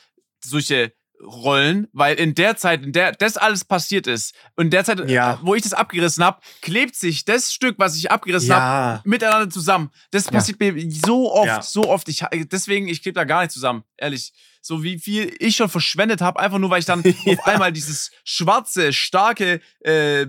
[0.45, 0.93] solche
[1.23, 5.09] Rollen, weil in der Zeit, in der das alles passiert ist, und in der Zeit,
[5.09, 5.39] Ja.
[5.43, 9.01] wo ich das abgerissen habe, klebt sich das Stück, was ich abgerissen habe, Ja.
[9.05, 9.91] miteinander zusammen.
[10.11, 11.63] Das passiert mir so oft, Ja.
[11.63, 12.09] so oft.
[12.11, 14.35] Ich, deswegen, ich klebe da gar nicht zusammen, ehrlich.
[14.67, 18.11] So wie viel ich schon verschwendet habe, einfach nur, weil ich dann auf einmal dieses
[18.25, 20.27] schwarze, starke äh,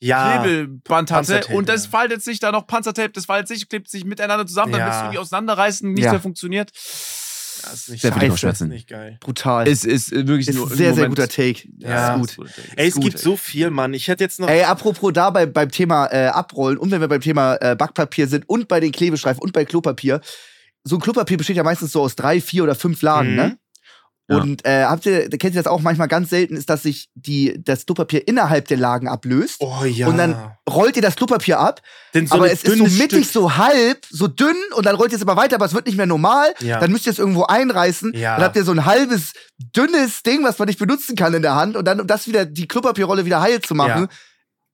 [0.00, 0.42] Ja.
[0.42, 1.90] Klebeband hatte und das ja.
[1.90, 4.86] faltet sich da noch Panzertape, das faltet sich, klebt sich miteinander zusammen, dann Ja.
[4.86, 6.12] willst du irgendwie auseinanderreißen, nichts Ja.
[6.12, 6.70] mehr funktioniert.
[6.72, 8.26] Das ist nicht Sehr Scheiße.
[8.28, 8.68] Kopfschmerzen.
[8.68, 9.18] Nicht geil.
[9.20, 9.68] Brutal.
[9.68, 11.68] Es ist äh, wirklich ist nur ein sehr, sehr guter Take.
[11.78, 12.14] Ja.
[12.16, 12.46] Ist gut.
[12.46, 12.50] gut.
[12.76, 13.92] Ey, es Ist gibt gut, so viel, Mann.
[13.94, 14.48] Ich hätte jetzt noch.
[14.48, 18.48] Ey, apropos dabei beim Thema äh, Abrollen und wenn wir beim Thema äh, Backpapier sind
[18.48, 20.20] und bei den Klebestreifen und bei Klopapier,
[20.84, 23.36] so ein Klopapier besteht ja meistens so aus drei, vier oder fünf Lagen, Mhm.
[23.36, 23.58] ne?
[24.26, 24.38] Ja.
[24.38, 27.62] Und äh, habt ihr, kennt ihr das auch manchmal ganz selten, ist, dass sich die,
[27.62, 29.56] das Klopapier innerhalb der Lagen ablöst.
[29.60, 30.06] Oh ja.
[30.06, 30.34] Und dann
[30.68, 31.82] rollt ihr das Klopapier ab,
[32.14, 35.12] Denn so aber es ist so mittig, Stück- so halb, so dünn und dann rollt
[35.12, 36.54] ihr es immer weiter, aber es wird nicht mehr normal.
[36.60, 36.80] Ja.
[36.80, 38.14] Dann müsst ihr es irgendwo einreißen.
[38.14, 38.36] Ja.
[38.36, 41.54] Dann habt ihr so ein halbes, dünnes Ding, was man nicht benutzen kann in der
[41.56, 41.76] Hand.
[41.76, 44.08] Und dann, um das wieder, die Klopapierrolle wieder heil zu machen,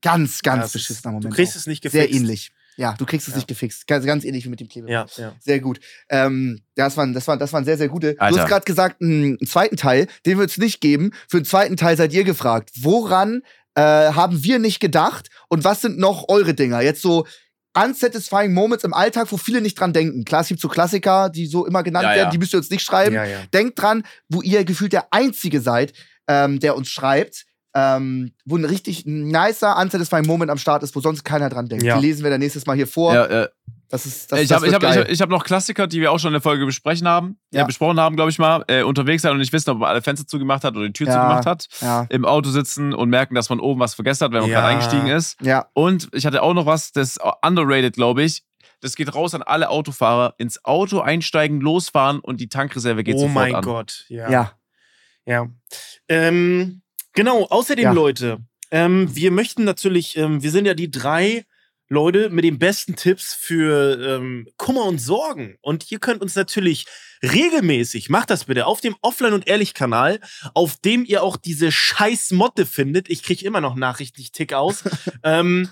[0.01, 1.32] ganz, ganz Ja, beschissener Moment.
[1.32, 1.61] Du kriegst auch.
[1.61, 2.09] es nicht gefixt.
[2.09, 2.53] Sehr ähnlich.
[2.81, 3.39] Ja, du kriegst es Ja.
[3.39, 3.87] nicht gefixt.
[3.87, 5.16] Ganz, ganz ähnlich wie mit dem Klebeband.
[5.16, 5.33] Ja, ja.
[5.39, 5.81] Sehr gut.
[6.09, 8.14] Ähm, das, waren, das, waren, das waren sehr, sehr gute.
[8.14, 8.41] Du Alter.
[8.41, 11.11] hast gerade gesagt, einen, einen zweiten Teil, den wird es nicht geben.
[11.28, 12.70] Für den zweiten Teil seid ihr gefragt.
[12.81, 13.43] Woran
[13.74, 16.81] äh, haben wir nicht gedacht und was sind noch eure Dinger?
[16.81, 17.26] Jetzt so
[17.74, 20.24] unsatisfying Moments im Alltag, wo viele nicht dran denken.
[20.24, 22.16] Klar, es gibt so Klassiker, die so immer genannt Ja, ja.
[22.16, 23.14] werden, die müsst ihr uns nicht schreiben.
[23.14, 23.39] Ja, ja.
[23.53, 25.93] Denkt dran, wo ihr gefühlt der Einzige seid,
[26.28, 27.45] ähm, der uns schreibt,
[27.75, 31.85] ähm, wo ein richtig nicer, unsatisfying Moment am Start ist, wo sonst keiner dran denkt.
[31.85, 31.99] Ja.
[31.99, 33.14] Die lesen wir dann nächstes Mal hier vor.
[33.14, 33.49] Ja, äh,
[33.89, 36.29] Das ist, das, ich habe hab, hab, ich hab noch Klassiker, die wir auch schon
[36.29, 37.62] in der Folge besprechen haben, Ja.
[37.62, 38.64] äh, besprochen haben, glaube ich mal.
[38.68, 41.07] Äh, unterwegs sein und nicht wissen, ob man alle Fenster zugemacht hat oder die Tür
[41.09, 41.12] Ja.
[41.14, 41.68] zugemacht hat.
[41.81, 42.07] ja.
[42.09, 44.61] Im Auto sitzen und merken, dass man oben was vergessen hat, wenn man Ja.
[44.61, 45.41] gerade eingestiegen ist.
[45.43, 45.66] Ja.
[45.73, 48.45] Und ich hatte auch noch was, das ist underrated, glaube ich.
[48.81, 50.35] Das geht raus an alle Autofahrer.
[50.39, 53.62] Ins Auto einsteigen, losfahren und die Tankreserve geht oh sofort mein an.
[53.64, 54.31] Gott, ja.
[54.31, 54.53] Ja.
[55.27, 55.47] Ja.
[56.09, 56.81] Ähm,
[57.12, 57.92] genau, außerdem, Ja.
[57.92, 58.38] Leute,
[58.70, 61.44] ähm, wir möchten natürlich, ähm, wir sind ja die drei
[61.91, 65.57] Leute mit den besten Tipps für ähm, Kummer und Sorgen.
[65.61, 66.86] Und ihr könnt uns natürlich
[67.22, 70.20] regelmäßig, macht das bitte, auf dem Offline- und Ehrlich-Kanal,
[70.55, 73.11] auf dem ihr auch diese scheiß Motte findet.
[73.11, 74.84] Ich kriege immer noch Nachrichten, ich tick aus.
[75.24, 75.68] ähm,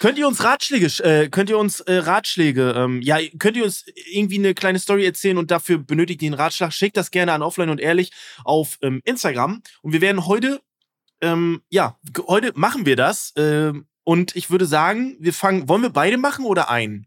[0.00, 3.64] könnt ihr uns Ratschläge, sch- äh, könnt ihr uns äh, Ratschläge, ähm, ja, könnt ihr
[3.64, 7.32] uns irgendwie eine kleine Story erzählen und dafür benötigt ihr einen Ratschlag, schickt das gerne
[7.32, 8.10] an Offline und Ehrlich
[8.44, 9.62] auf ähm, Instagram.
[9.82, 10.60] Und wir werden heute,
[11.20, 11.96] ähm, ja,
[12.26, 13.32] heute machen wir das.
[13.36, 17.06] Ähm, und ich würde sagen, wir fangen, wollen wir beide machen oder einen?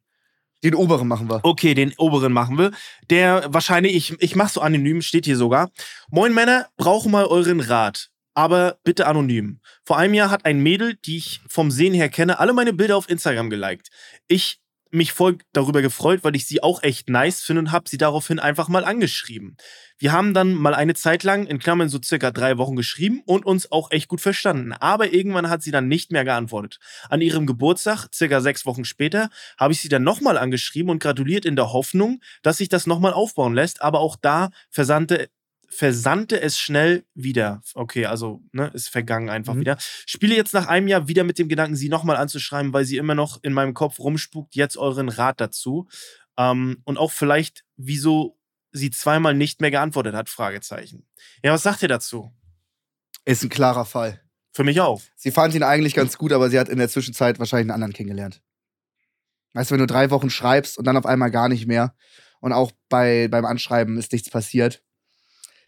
[0.64, 1.40] Den oberen machen wir.
[1.44, 2.72] Okay, den oberen machen wir.
[3.10, 5.70] Der wahrscheinlich, ich, ich mach so anonym, steht hier sogar.
[6.10, 8.10] Moin Männer, brauche mal euren Rat.
[8.34, 9.60] Aber bitte anonym.
[9.84, 12.98] Vor einem Jahr hat ein Mädel, die ich vom Sehen her kenne, alle meine Bilder
[12.98, 13.90] auf Instagram geliked.
[14.28, 14.60] Ich
[14.92, 18.40] mich voll darüber gefreut, weil ich sie auch echt nice finde und habe sie daraufhin
[18.40, 19.58] einfach mal angeschrieben.
[20.00, 23.46] Wir haben dann mal eine Zeit lang, in Klammern so circa drei Wochen geschrieben und
[23.46, 24.74] uns auch echt gut verstanden.
[24.74, 26.80] Aber irgendwann hat sie dann nicht mehr geantwortet.
[27.10, 29.30] An ihrem Geburtstag, circa sechs Wochen später,
[29.60, 33.14] habe ich sie dann nochmal angeschrieben und gratuliert in der Hoffnung, dass sich das nochmal
[33.14, 33.82] aufbauen lässt.
[33.82, 35.30] Aber auch da versandte,
[35.70, 37.62] versandte es schnell wieder.
[37.74, 39.60] Okay, also ne, ist vergangen einfach Mhm.
[39.62, 39.78] wieder.
[40.06, 43.16] Spiele jetzt nach einem Jahr wieder mit dem Gedanken, sie nochmal anzuschreiben, weil sie immer
[43.16, 44.56] noch in meinem Kopf rumspukt.
[44.56, 45.88] Jetzt euren Rat dazu.
[46.38, 48.38] Ähm, und auch vielleicht, wieso
[48.72, 51.06] sie zweimal nicht mehr geantwortet hat, Fragezeichen.
[51.44, 52.32] Ja, was sagt ihr dazu?
[53.26, 54.22] Ist ein klarer Fall.
[54.54, 55.02] Für mich auch.
[55.16, 57.94] Sie fand ihn eigentlich ganz gut, aber sie hat in der Zwischenzeit wahrscheinlich einen anderen
[57.94, 58.42] kennengelernt.
[59.54, 61.96] Weißt du, wenn du drei Wochen schreibst und dann auf einmal gar nicht mehr
[62.40, 64.84] und auch bei, beim Anschreiben ist nichts passiert,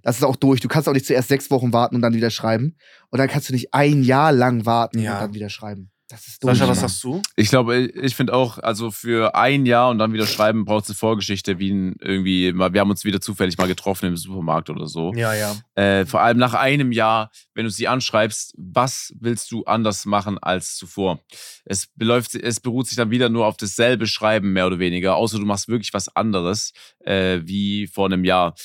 [0.01, 0.59] das ist auch durch.
[0.61, 2.75] Du kannst auch nicht zuerst sechs Wochen warten und dann wieder schreiben.
[3.09, 5.15] Und dann kannst du nicht ein Jahr lang warten Ja.
[5.15, 5.91] und dann wieder schreiben.
[6.09, 6.41] Das ist.
[6.41, 7.21] Sascha, was sagst du?
[7.35, 10.89] Ich glaube, ich finde auch, also für ein Jahr und dann wieder schreiben, braucht es
[10.89, 14.71] eine Vorgeschichte, wie ein, irgendwie, mal, wir haben uns wieder zufällig mal getroffen im Supermarkt
[14.71, 15.13] oder so.
[15.13, 15.55] Ja, ja.
[15.75, 20.39] Äh, vor allem nach einem Jahr, wenn du sie anschreibst, was willst du anders machen
[20.39, 21.19] als zuvor?
[21.63, 25.37] Es, beläuft, es beruht sich dann wieder nur auf dasselbe Schreiben, mehr oder weniger, außer
[25.37, 26.73] du machst wirklich was anderes,
[27.05, 28.55] äh, wie vor einem Jahr.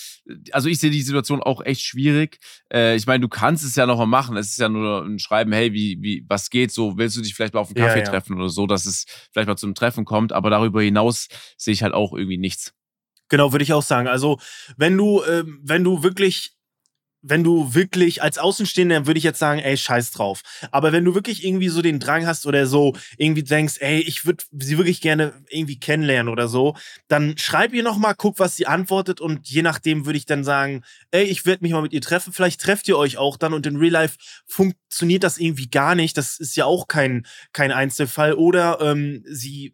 [0.52, 2.38] Also ich sehe die Situation auch echt schwierig.
[2.72, 4.38] Äh, ich meine, du kannst es ja noch mal machen.
[4.38, 6.96] Es ist ja nur ein Schreiben, hey, wie, wie, was geht so?
[6.96, 8.04] Willst du dich vielleicht mal auf einen Ja, Kaffee ja.
[8.04, 10.32] treffen oder so, dass es vielleicht mal zum Treffen kommt?
[10.32, 12.72] Aber darüber hinaus sehe ich halt auch irgendwie nichts.
[13.28, 14.06] Genau, würde ich auch sagen.
[14.06, 14.38] Also,
[14.76, 16.56] wenn du, ähm, wenn du wirklich,
[17.26, 20.42] wenn du wirklich als Außenstehender würde ich jetzt sagen, ey, scheiß drauf.
[20.70, 24.26] Aber wenn du wirklich irgendwie so den Drang hast oder so irgendwie denkst, ey, ich
[24.26, 26.76] würde sie wirklich gerne irgendwie kennenlernen oder so,
[27.08, 30.44] dann schreib ihr noch mal, guck, was sie antwortet und je nachdem würde ich dann
[30.44, 32.32] sagen, ey, ich werde mich mal mit ihr treffen.
[32.32, 36.18] Vielleicht trefft ihr euch auch dann und in Real Life funktioniert das irgendwie gar nicht.
[36.18, 38.34] Das ist ja auch kein kein Einzelfall.
[38.34, 39.72] Oder ähm, sie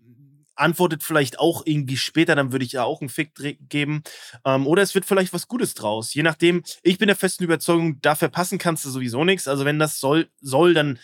[0.60, 3.32] antwortet vielleicht auch irgendwie später, dann würde ich ja auch einen Fick
[3.68, 4.02] geben.
[4.44, 6.14] Ähm, oder es wird vielleicht was Gutes draus.
[6.14, 9.48] Je nachdem, ich bin der festen Überzeugung, da verpassen kannst du sowieso nichts.
[9.48, 10.98] Also wenn das soll, soll, dann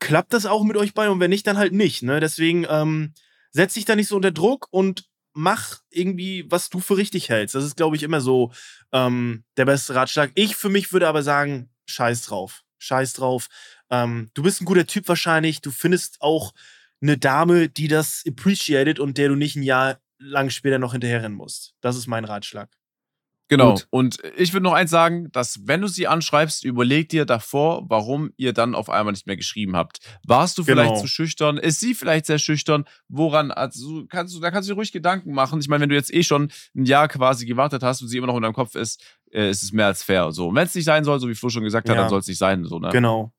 [0.00, 2.02] klappt das auch mit euch bei und wenn nicht, dann halt nicht.
[2.02, 2.20] Ne?
[2.20, 3.14] Deswegen ähm,
[3.52, 7.54] setz dich da nicht so unter Druck und mach irgendwie, was du für richtig hältst.
[7.54, 8.52] Das ist, glaube ich, immer so
[8.92, 10.30] ähm, der beste Ratschlag.
[10.34, 12.64] Ich für mich würde aber sagen, scheiß drauf.
[12.78, 13.48] Scheiß drauf.
[13.90, 15.60] Ähm, du bist ein guter Typ wahrscheinlich.
[15.60, 16.52] Du findest auch
[17.02, 21.36] eine Dame, die das appreciated und der du nicht ein Jahr lang später noch hinterherrennen
[21.36, 21.74] musst.
[21.80, 22.70] Das ist mein Ratschlag.
[23.52, 23.72] Genau.
[23.74, 23.86] Gut.
[23.90, 28.30] Und ich würde noch eins sagen, dass wenn du sie anschreibst, überleg dir davor, warum
[28.36, 29.98] ihr dann auf einmal nicht mehr geschrieben habt.
[30.26, 31.00] Warst du vielleicht Genau.
[31.00, 31.58] zu schüchtern?
[31.58, 32.84] Ist sie vielleicht sehr schüchtern?
[33.08, 35.60] Woran, also kannst du, da kannst du dir ruhig Gedanken machen.
[35.60, 38.26] Ich meine, wenn du jetzt eh schon ein Jahr quasi gewartet hast und sie immer
[38.26, 40.32] noch in deinem Kopf ist, äh, ist es mehr als fair.
[40.32, 42.02] So, wenn es nicht sein soll, so wie Flo schon gesagt hat, Ja.
[42.02, 42.64] dann soll es nicht sein.
[42.64, 42.88] So, ne?
[42.90, 43.32] Genau.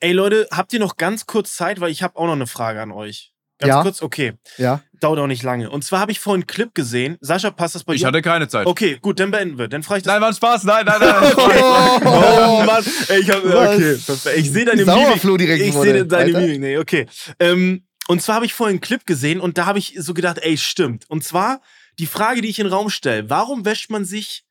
[0.00, 2.80] Ey Leute, habt ihr noch ganz kurz Zeit, weil ich habe auch noch eine Frage
[2.82, 3.32] an euch.
[3.60, 3.82] Ganz Ja.
[3.82, 4.32] kurz, okay.
[4.56, 4.80] Ja.
[5.00, 5.70] Dauert auch nicht lange.
[5.70, 7.16] Und zwar habe ich vorhin einen Clip gesehen.
[7.20, 8.06] Sascha, passt das bei Ich dir?
[8.08, 8.66] hatte keine Zeit.
[8.66, 9.68] Okay, gut, dann beenden wir.
[9.68, 10.12] Dann frage ich das.
[10.12, 10.64] Nein, war ein Spaß.
[10.64, 11.32] Nein, nein, nein.
[12.04, 13.74] Oh Mann, Ey, ich, hab, Was?
[13.76, 14.36] okay, perfekt.
[14.38, 15.38] ich sehe deine Sauer, Mimik.
[15.38, 16.40] Direkt ich sehe deine Weiter?
[16.40, 16.60] Mimik.
[16.60, 17.06] Nee, okay.
[17.38, 20.38] Ähm, und zwar habe ich vorhin einen Clip gesehen und da habe ich so gedacht,
[20.42, 21.04] ey, stimmt.
[21.08, 21.60] Und zwar
[21.98, 24.44] die Frage, die ich in den Raum stelle: Warum wäscht man sich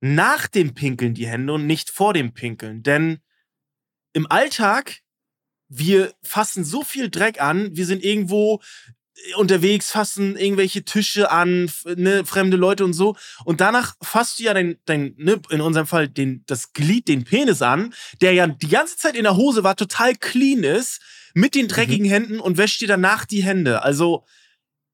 [0.00, 2.82] nach dem Pinkeln die Hände und nicht vor dem Pinkeln?
[2.82, 3.18] Denn
[4.12, 4.98] im Alltag,
[5.68, 8.60] wir fassen so viel Dreck an, wir sind irgendwo
[9.36, 13.16] unterwegs, fassen irgendwelche Tische an, ne, fremde Leute und so.
[13.44, 17.24] Und danach fasst du ja dein, dein ne, in unserem Fall den, das Glied, den
[17.24, 21.00] Penis an, der ja die ganze Zeit in der Hose war, total clean ist,
[21.34, 23.82] mit den dreckigen Händen und wäscht dir danach die Hände.
[23.82, 24.24] Also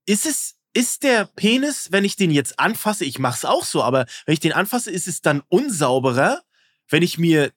[0.06, 4.06] ist es, ist der Penis, wenn ich den jetzt anfasse, ich mach's auch so, aber
[4.26, 6.42] wenn ich den anfasse, ist es dann unsauberer,
[6.88, 7.52] wenn ich mir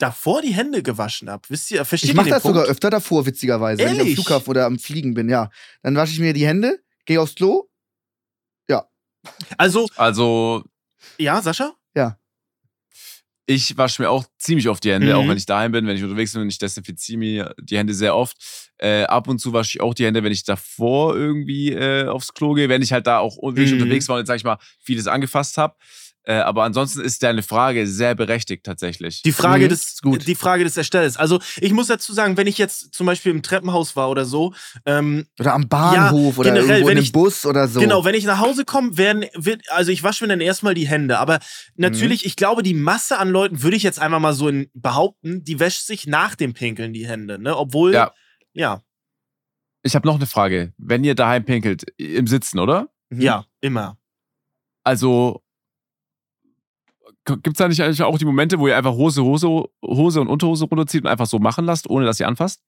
[0.00, 1.42] davor die Hände gewaschen habe.
[1.48, 2.56] Wisst ihr, versteht Ich ihr mache das Punkt?
[2.58, 4.14] sogar öfter davor, witzigerweise, wenn ich am Ehrlich?
[4.16, 5.50] Flughafen oder am Fliegen bin, ja.
[5.82, 7.66] Dann wasche ich mir die Hände geh aufs Klo.
[9.58, 10.64] Also, Also,
[11.18, 11.74] ja, Sascha?
[13.46, 15.14] ich wasche mir auch ziemlich oft die Hände, Mhm.
[15.14, 18.14] auch wenn ich daheim bin, wenn ich unterwegs bin, ich desinfiziere mir die Hände sehr
[18.14, 18.36] oft.
[18.78, 22.32] Äh, ab und zu wasche ich auch die Hände, wenn ich davor irgendwie äh, aufs
[22.32, 23.72] Klo gehe, wenn ich halt da auch Mhm.
[23.72, 25.74] unterwegs war und, sag ich mal, vieles angefasst habe.
[26.24, 29.22] Äh, aber ansonsten ist deine Frage sehr berechtigt tatsächlich.
[29.22, 30.26] Die Frage, Mhm, des, gut.
[30.26, 31.16] die Frage des Erstellers.
[31.16, 34.52] Also, ich muss dazu sagen, wenn ich jetzt zum Beispiel im Treppenhaus war oder so,
[34.84, 37.80] ähm, Oder am Bahnhof oder generell, irgendwo in einem ich- Bus oder so.
[37.80, 40.86] Genau, wenn ich nach Hause komme, werden, wird, also ich wasche mir dann erstmal die
[40.86, 41.18] Hände.
[41.18, 41.38] Aber
[41.76, 45.42] natürlich, ich glaube, die Masse an Leuten, würde ich jetzt einmal mal so in, behaupten,
[45.44, 47.56] die wäscht sich nach dem Pinkeln die Hände, ne?
[47.56, 48.12] Obwohl, Ja.
[48.52, 48.82] ja,
[49.82, 50.74] Ich habe noch eine Frage.
[50.76, 52.90] Wenn ihr daheim pinkelt, im Sitzen, oder?
[53.08, 53.22] Mhm.
[53.22, 53.96] ja, immer.
[54.84, 55.42] Also
[57.24, 59.46] gibt es da nicht eigentlich auch die Momente, wo ihr einfach Hose, Hose,
[59.84, 62.62] Hose und Unterhose runterzieht und einfach so machen lasst, ohne dass ihr anfasst?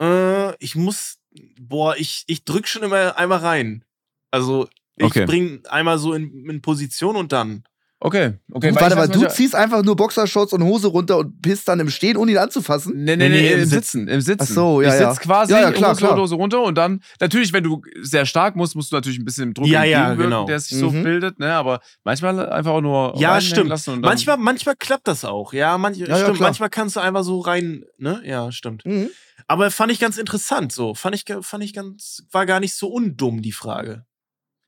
[0.00, 1.18] Äh, ich muss,
[1.60, 3.84] boah, ich, ich drück schon immer einmal rein.
[4.30, 5.24] Also, ich Okay.
[5.24, 7.64] bring einmal so in, in Position und dann.
[8.02, 8.74] Okay, okay.
[8.74, 12.16] Warte mal, du ziehst einfach nur Boxershorts und Hose runter und pisst dann im Stehen,
[12.16, 12.94] ohne ihn anzufassen?
[12.96, 14.42] Nee, Nee, nee, nee, im im Sitzen, im Sitzen.
[14.48, 15.10] Ach so, ja, Ich ja.
[15.12, 16.16] sitze quasi, Ja, ja, klar, Hose, klar.
[16.18, 19.52] Hose runter und dann, natürlich, wenn du sehr stark musst, musst du natürlich ein bisschen
[19.52, 20.46] Druck Ja, ja, genau.
[20.46, 21.02] der sich so Mhm.
[21.02, 21.52] bildet, ne?
[21.52, 23.68] aber manchmal einfach auch nur Ja, stimmt.
[23.68, 25.76] lassen und dann, Manchmal, manchmal klappt das auch, ja.
[25.76, 26.48] Manch, Ja, ja, stimmt, klar.
[26.48, 28.22] manchmal kannst du einfach so rein, ne?
[28.24, 28.86] Ja, stimmt.
[28.86, 29.10] Mhm.
[29.46, 30.94] Aber fand ich ganz interessant so.
[30.94, 34.04] Fand ich, fand ich ganz, war gar nicht so undumm, die Frage.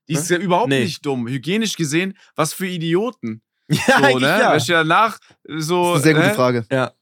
[0.09, 0.85] Die ist ja überhaupt Nee.
[0.85, 1.27] nicht dumm.
[1.29, 3.43] Hygienisch gesehen, was für Idioten.
[3.69, 4.29] Ja, So, eigentlich ne?
[4.29, 4.51] ja.
[4.51, 5.95] Weißt du, danach so.
[5.95, 6.35] Das ist eine sehr gute ne?
[6.35, 6.93] Frage.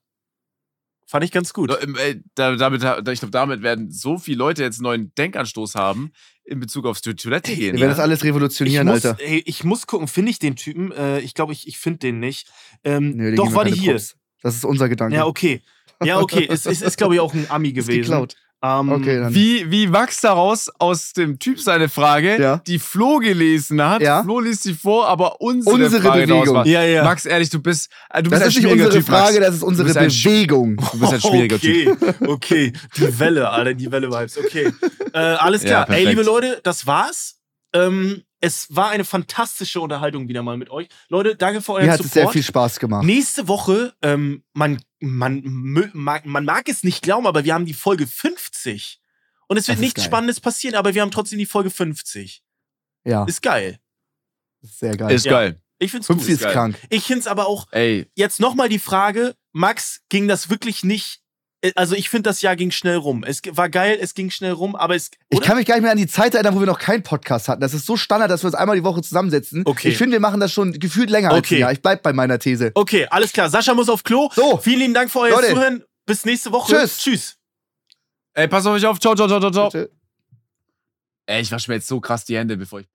[1.07, 1.71] Fand ich ganz gut.
[1.71, 1.97] Da- ähm,
[2.37, 6.13] da- Damit, ich glaube, damit werden so viele Leute jetzt einen neuen Denkanstoß haben
[6.45, 7.73] in Bezug aufs To- Toilette gehen.
[7.75, 7.89] Wir werden ne?
[7.89, 9.21] das alles Ich revolutionieren, muss, Alter.
[9.21, 10.93] ey, ich muss gucken, finde ich den Typen?
[10.93, 12.49] Äh, ich glaube, ich, ich finde den nicht.
[12.85, 13.93] Ähm, Nö, den doch, geben wir war die keine hier.
[13.95, 14.17] Props.
[14.43, 15.17] Das ist unser Gedanke.
[15.17, 15.63] Ja, okay.
[16.03, 16.47] Ja, okay.
[16.49, 18.03] es ist, ist glaube ich, auch ein Ami Ist gewesen.
[18.03, 18.37] geklaut.
[18.63, 19.35] Ähm, Okay, dann.
[19.35, 22.57] Wie, wie wächst daraus aus dem Typ seine Frage, Ja.
[22.67, 24.03] die Flo gelesen hat?
[24.03, 24.23] Ja.
[24.23, 26.55] Flo liest sie vor, aber unsere, Unsere Frage Bewegung.
[26.57, 26.67] war.
[26.67, 27.03] Ja, ja.
[27.05, 29.23] Max, ehrlich, du bist, du bist Das ein ist nicht schwieriger unsere Typ, Max.
[29.25, 30.77] Frage, das ist unsere Sch- Bewegung.
[30.77, 32.29] Du bist ein schwieriger okay, Typ.
[32.29, 32.73] okay.
[32.97, 34.39] Die Welle, Alter, die Welle-Vibes.
[34.39, 34.71] Okay.
[35.15, 35.81] Äh, alles Ja, klar.
[35.83, 36.09] Ey, perfekt.
[36.11, 37.37] liebe Leute, das war's.
[37.73, 40.89] Ähm, es war eine fantastische Unterhaltung wieder mal mit euch.
[41.09, 42.13] Leute, danke für euren Mir hat es Support.
[42.25, 43.05] sehr viel Spaß gemacht.
[43.05, 45.43] Nächste Woche, ähm, man, man,
[45.93, 49.01] mag, man mag es nicht glauben, aber wir haben die Folge 50.
[49.49, 50.07] Und es wird ist nichts geil.
[50.07, 52.43] Spannendes passieren, aber wir haben trotzdem die Folge 50.
[53.05, 53.79] Ja, Ist geil.
[54.61, 55.13] sehr geil.
[55.13, 55.33] Ist Ja.
[55.33, 55.61] geil.
[55.79, 56.17] Ich find's gut.
[56.19, 56.53] 50 ist geil.
[56.53, 56.79] krank.
[56.91, 61.23] Ich find's aber auch, Ey, jetzt nochmal die Frage, Max, ging das wirklich nicht,
[61.75, 63.23] also ich finde, das Jahr ging schnell rum.
[63.25, 65.47] Es war geil, es ging schnell rum, aber es, Ich oder?
[65.47, 67.61] kann mich gar nicht mehr an die Zeit erinnern, wo wir noch keinen Podcast hatten.
[67.61, 69.63] Das ist so Standard, dass wir uns einmal die Woche zusammensetzen.
[69.67, 69.89] Okay.
[69.91, 71.57] Ich finde, wir machen das schon gefühlt länger als Okay.
[71.57, 71.73] ein Jahr.
[71.73, 72.71] Ich bleib bei meiner These.
[72.75, 73.51] Okay, alles klar.
[73.51, 74.31] Sascha muss auf Klo.
[74.35, 74.57] So.
[74.59, 75.49] Vielen lieben Dank für euer Leute.
[75.55, 75.85] Zuhören.
[76.07, 76.75] Bis nächste Woche.
[76.75, 76.99] Tschüss.
[76.99, 77.37] Tschüss.
[78.35, 78.99] ey, pass auf euch auf.
[78.99, 79.69] Ciao, ciao, ciao, ciao, ciao.
[79.71, 79.91] Bitte.
[81.27, 82.89] Ey, ich wasche mir jetzt so krass die Hände, bevor ich.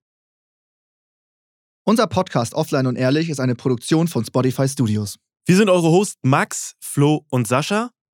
[1.83, 5.17] Unser Podcast Offline und Ehrlich ist eine Produktion von Spotify Studios.
[5.45, 7.91] Wir sind eure Hosts Max, Flo und Sascha.